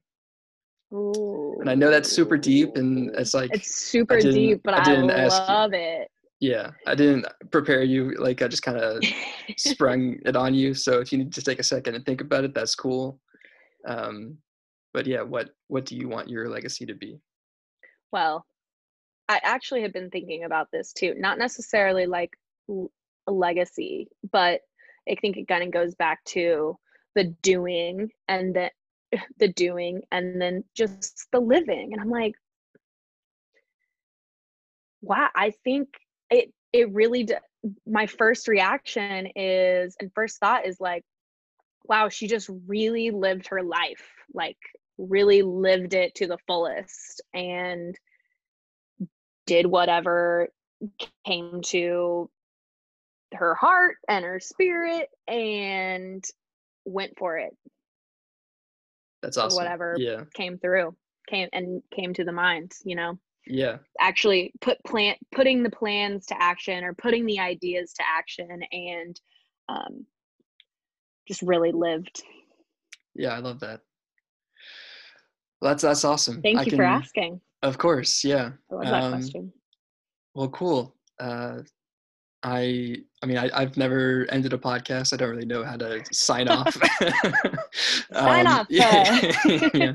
Ooh. 0.92 1.56
And 1.60 1.70
I 1.70 1.74
know 1.74 1.90
that's 1.90 2.10
super 2.10 2.36
deep, 2.36 2.76
and 2.76 3.10
it's 3.16 3.34
like 3.34 3.50
it's 3.54 3.74
super 3.74 4.20
deep, 4.20 4.60
but 4.64 4.74
I, 4.74 4.94
I 4.94 5.26
love 5.28 5.72
it. 5.72 6.08
Yeah, 6.40 6.70
I 6.86 6.94
didn't 6.94 7.26
prepare 7.50 7.82
you. 7.82 8.14
Like 8.18 8.42
I 8.42 8.48
just 8.48 8.62
kind 8.62 8.78
of 8.78 9.02
sprung 9.56 10.16
it 10.24 10.36
on 10.36 10.54
you. 10.54 10.74
So 10.74 10.98
if 10.98 11.12
you 11.12 11.18
need 11.18 11.32
to 11.34 11.42
take 11.42 11.60
a 11.60 11.62
second 11.62 11.94
and 11.94 12.04
think 12.04 12.20
about 12.20 12.44
it, 12.44 12.54
that's 12.54 12.74
cool. 12.74 13.20
Um, 13.86 14.38
but 14.92 15.06
yeah, 15.06 15.22
what 15.22 15.50
what 15.68 15.86
do 15.86 15.96
you 15.96 16.08
want 16.08 16.28
your 16.28 16.48
legacy 16.48 16.86
to 16.86 16.94
be? 16.94 17.20
Well, 18.12 18.44
I 19.28 19.40
actually 19.42 19.82
have 19.82 19.92
been 19.92 20.10
thinking 20.10 20.44
about 20.44 20.68
this 20.72 20.92
too. 20.92 21.14
Not 21.16 21.38
necessarily 21.38 22.06
like 22.06 22.32
a 22.68 23.32
legacy, 23.32 24.08
but 24.32 24.60
I 25.08 25.14
think 25.20 25.36
it 25.36 25.48
kind 25.48 25.62
of 25.62 25.70
goes 25.70 25.94
back 25.94 26.22
to 26.26 26.76
the 27.14 27.24
doing 27.42 28.10
and 28.28 28.54
the 28.54 28.70
the 29.38 29.48
doing 29.48 30.02
and 30.10 30.40
then 30.40 30.64
just 30.74 31.26
the 31.32 31.40
living. 31.40 31.92
And 31.92 32.00
I'm 32.00 32.10
like, 32.10 32.34
wow, 35.02 35.28
I 35.34 35.52
think 35.64 35.88
it 36.30 36.52
it 36.72 36.92
really 36.92 37.24
d- 37.24 37.34
my 37.86 38.06
first 38.06 38.48
reaction 38.48 39.28
is 39.36 39.96
and 40.00 40.10
first 40.14 40.38
thought 40.38 40.66
is 40.66 40.80
like 40.80 41.04
wow 41.90 42.08
she 42.08 42.26
just 42.26 42.48
really 42.66 43.10
lived 43.10 43.48
her 43.48 43.62
life 43.62 44.08
like 44.32 44.56
really 44.96 45.42
lived 45.42 45.94
it 45.94 46.14
to 46.14 46.26
the 46.26 46.38
fullest 46.46 47.20
and 47.34 47.96
did 49.46 49.66
whatever 49.66 50.48
came 51.26 51.60
to 51.62 52.30
her 53.34 53.54
heart 53.54 53.96
and 54.08 54.24
her 54.24 54.40
spirit 54.40 55.08
and 55.28 56.24
went 56.84 57.18
for 57.18 57.38
it. 57.38 57.56
That's 59.22 59.36
awesome. 59.36 59.56
whatever 59.56 59.96
yeah. 59.98 60.22
came 60.34 60.58
through 60.58 60.96
came 61.28 61.48
and 61.52 61.82
came 61.94 62.14
to 62.14 62.24
the 62.24 62.32
mind 62.32 62.72
you 62.84 62.96
know? 62.96 63.18
Yeah. 63.46 63.78
Actually 63.98 64.52
put 64.60 64.82
plant 64.84 65.18
putting 65.32 65.62
the 65.62 65.70
plans 65.70 66.26
to 66.26 66.42
action 66.42 66.84
or 66.84 66.94
putting 66.94 67.26
the 67.26 67.40
ideas 67.40 67.92
to 67.94 68.02
action 68.06 68.62
and 68.72 69.20
um, 69.68 70.06
just 71.30 71.42
really 71.42 71.70
lived 71.70 72.24
yeah 73.14 73.34
i 73.34 73.38
love 73.38 73.60
that 73.60 73.80
well, 75.62 75.70
that's 75.70 75.82
that's 75.82 76.04
awesome 76.04 76.42
thank 76.42 76.58
I 76.58 76.62
you 76.62 76.70
can, 76.70 76.78
for 76.78 76.84
asking 76.84 77.40
of 77.62 77.78
course 77.78 78.24
yeah 78.24 78.50
i 78.70 78.74
love 78.74 78.84
that 78.84 79.02
um, 79.04 79.12
question 79.12 79.52
well 80.34 80.48
cool 80.48 80.96
uh, 81.20 81.58
I 82.42 82.96
I 83.22 83.26
mean 83.26 83.36
I, 83.36 83.60
have 83.60 83.76
never 83.76 84.26
ended 84.30 84.52
a 84.54 84.58
podcast. 84.58 85.12
I 85.12 85.16
don't 85.16 85.30
really 85.30 85.44
know 85.44 85.62
how 85.62 85.76
to 85.76 86.02
sign 86.10 86.48
off. 86.48 86.74
sign 88.12 88.46
um, 88.46 88.60
off. 88.60 88.66
Yeah, 88.70 89.32
yeah. 89.74 89.92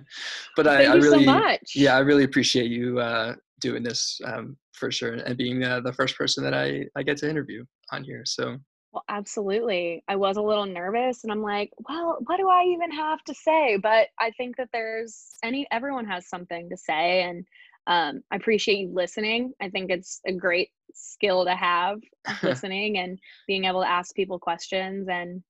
But 0.55 0.67
I, 0.67 0.85
I, 0.85 0.93
really 0.93 1.25
so 1.25 1.57
yeah 1.73 1.95
I 1.95 1.99
really 1.99 2.23
appreciate 2.23 2.69
you 2.69 2.99
uh, 2.99 3.33
doing 3.59 3.81
this 3.81 4.21
um, 4.25 4.57
for 4.73 4.91
sure 4.91 5.13
and 5.13 5.35
being 5.37 5.63
uh, 5.63 5.79
the 5.79 5.93
first 5.93 6.15
person 6.15 6.43
that 6.43 6.53
I 6.53 6.85
I 6.95 7.01
get 7.01 7.17
to 7.17 7.29
interview 7.29 7.65
on 7.91 8.03
here. 8.03 8.21
So 8.25 8.57
well, 8.95 9.03
absolutely. 9.09 10.05
I 10.07 10.15
was 10.15 10.37
a 10.37 10.41
little 10.41 10.65
nervous 10.65 11.23
and 11.23 11.31
I'm 11.31 11.41
like, 11.41 11.71
well, 11.89 12.17
what 12.25 12.37
do 12.37 12.47
I 12.47 12.63
even 12.73 12.91
have 12.91 13.21
to 13.25 13.33
say? 13.33 13.75
But 13.75 14.07
I 14.17 14.31
think 14.31 14.55
that 14.55 14.69
there's 14.71 15.31
any 15.43 15.67
everyone 15.69 16.05
has 16.05 16.29
something 16.29 16.69
to 16.69 16.77
say 16.77 17.23
and 17.23 17.45
um, 17.87 18.23
I 18.31 18.37
appreciate 18.37 18.77
you 18.77 18.93
listening. 18.93 19.51
I 19.61 19.69
think 19.69 19.91
it's 19.91 20.21
a 20.25 20.31
great 20.31 20.69
skill 20.93 21.43
to 21.43 21.53
have 21.53 21.99
listening 22.41 22.97
and 22.97 23.19
being 23.47 23.65
able 23.65 23.81
to 23.81 23.89
ask 23.89 24.15
people 24.15 24.39
questions. 24.39 25.09
And 25.09 25.43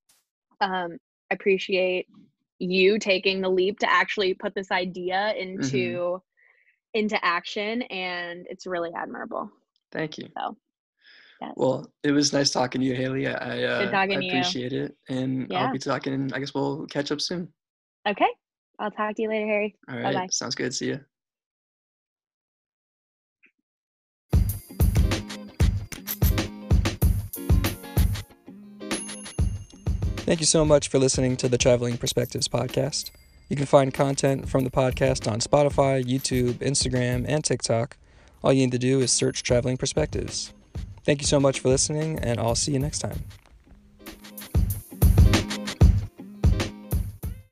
um, 0.60 0.98
I 1.30 1.36
appreciate 1.36 2.08
you 2.58 2.98
taking 2.98 3.42
the 3.42 3.50
leap 3.50 3.78
to 3.80 3.92
actually 3.92 4.34
put 4.34 4.56
this 4.56 4.72
idea 4.72 5.34
into 5.38 5.78
mm-hmm. 5.78 7.00
into 7.00 7.24
action, 7.24 7.84
and 7.84 8.48
it's 8.50 8.66
really 8.66 8.92
admirable. 8.96 9.52
Thank 9.92 10.18
you. 10.18 10.30
So. 10.36 10.58
Yes. 11.42 11.54
Well, 11.58 11.92
it 12.04 12.12
was 12.12 12.32
nice 12.32 12.50
talking 12.50 12.82
to 12.82 12.88
you, 12.88 12.96
Haley. 12.96 13.28
I, 13.28 13.64
uh, 13.64 13.92
I 13.94 14.06
appreciate 14.06 14.72
you. 14.72 14.84
it, 14.86 14.96
and 15.10 15.48
yeah. 15.50 15.66
I'll 15.66 15.74
be 15.74 15.80
talking. 15.80 16.32
I 16.34 16.40
guess 16.40 16.54
we'll 16.54 16.86
catch 16.88 17.12
up 17.12 17.20
soon. 17.20 17.50
Okay, 18.08 18.28
I'll 18.80 18.92
talk 18.92 19.16
to 19.16 19.22
you 19.22 19.30
later, 19.30 19.46
Harry. 19.46 19.76
All 19.90 19.96
right, 19.96 20.14
Bye-bye. 20.14 20.28
sounds 20.32 20.56
good. 20.56 20.74
See 20.74 20.88
you. 20.88 21.00
Thank 30.26 30.40
you 30.40 30.48
so 30.48 30.66
much 30.66 30.88
for 30.88 30.98
listening 30.98 31.38
to 31.38 31.48
the 31.48 31.58
Traveling 31.58 31.98
Perspectives 31.98 32.48
podcast. 32.48 33.12
You 33.48 33.56
can 33.56 33.68
find 33.68 33.94
content 33.94 34.50
from 34.50 34.64
the 34.64 34.72
podcast 34.72 35.32
on 35.32 35.40
Spotify, 35.40 36.04
YouTube, 36.04 36.54
Instagram, 36.56 37.26
and 37.28 37.44
TikTok. 37.44 37.96
All 38.44 38.52
you 38.52 38.62
need 38.62 38.72
to 38.72 38.80
do 38.80 39.02
is 39.02 39.12
search 39.12 39.44
Traveling 39.44 39.78
Perspectives. 39.78 40.52
Thank 41.06 41.22
you 41.22 41.28
so 41.28 41.40
much 41.40 41.60
for 41.60 41.70
listening, 41.70 42.20
and 42.20 42.40
I'll 42.40 42.56
see 42.56 42.72
you 42.72 42.80
next 42.80 43.00
time. 43.00 43.20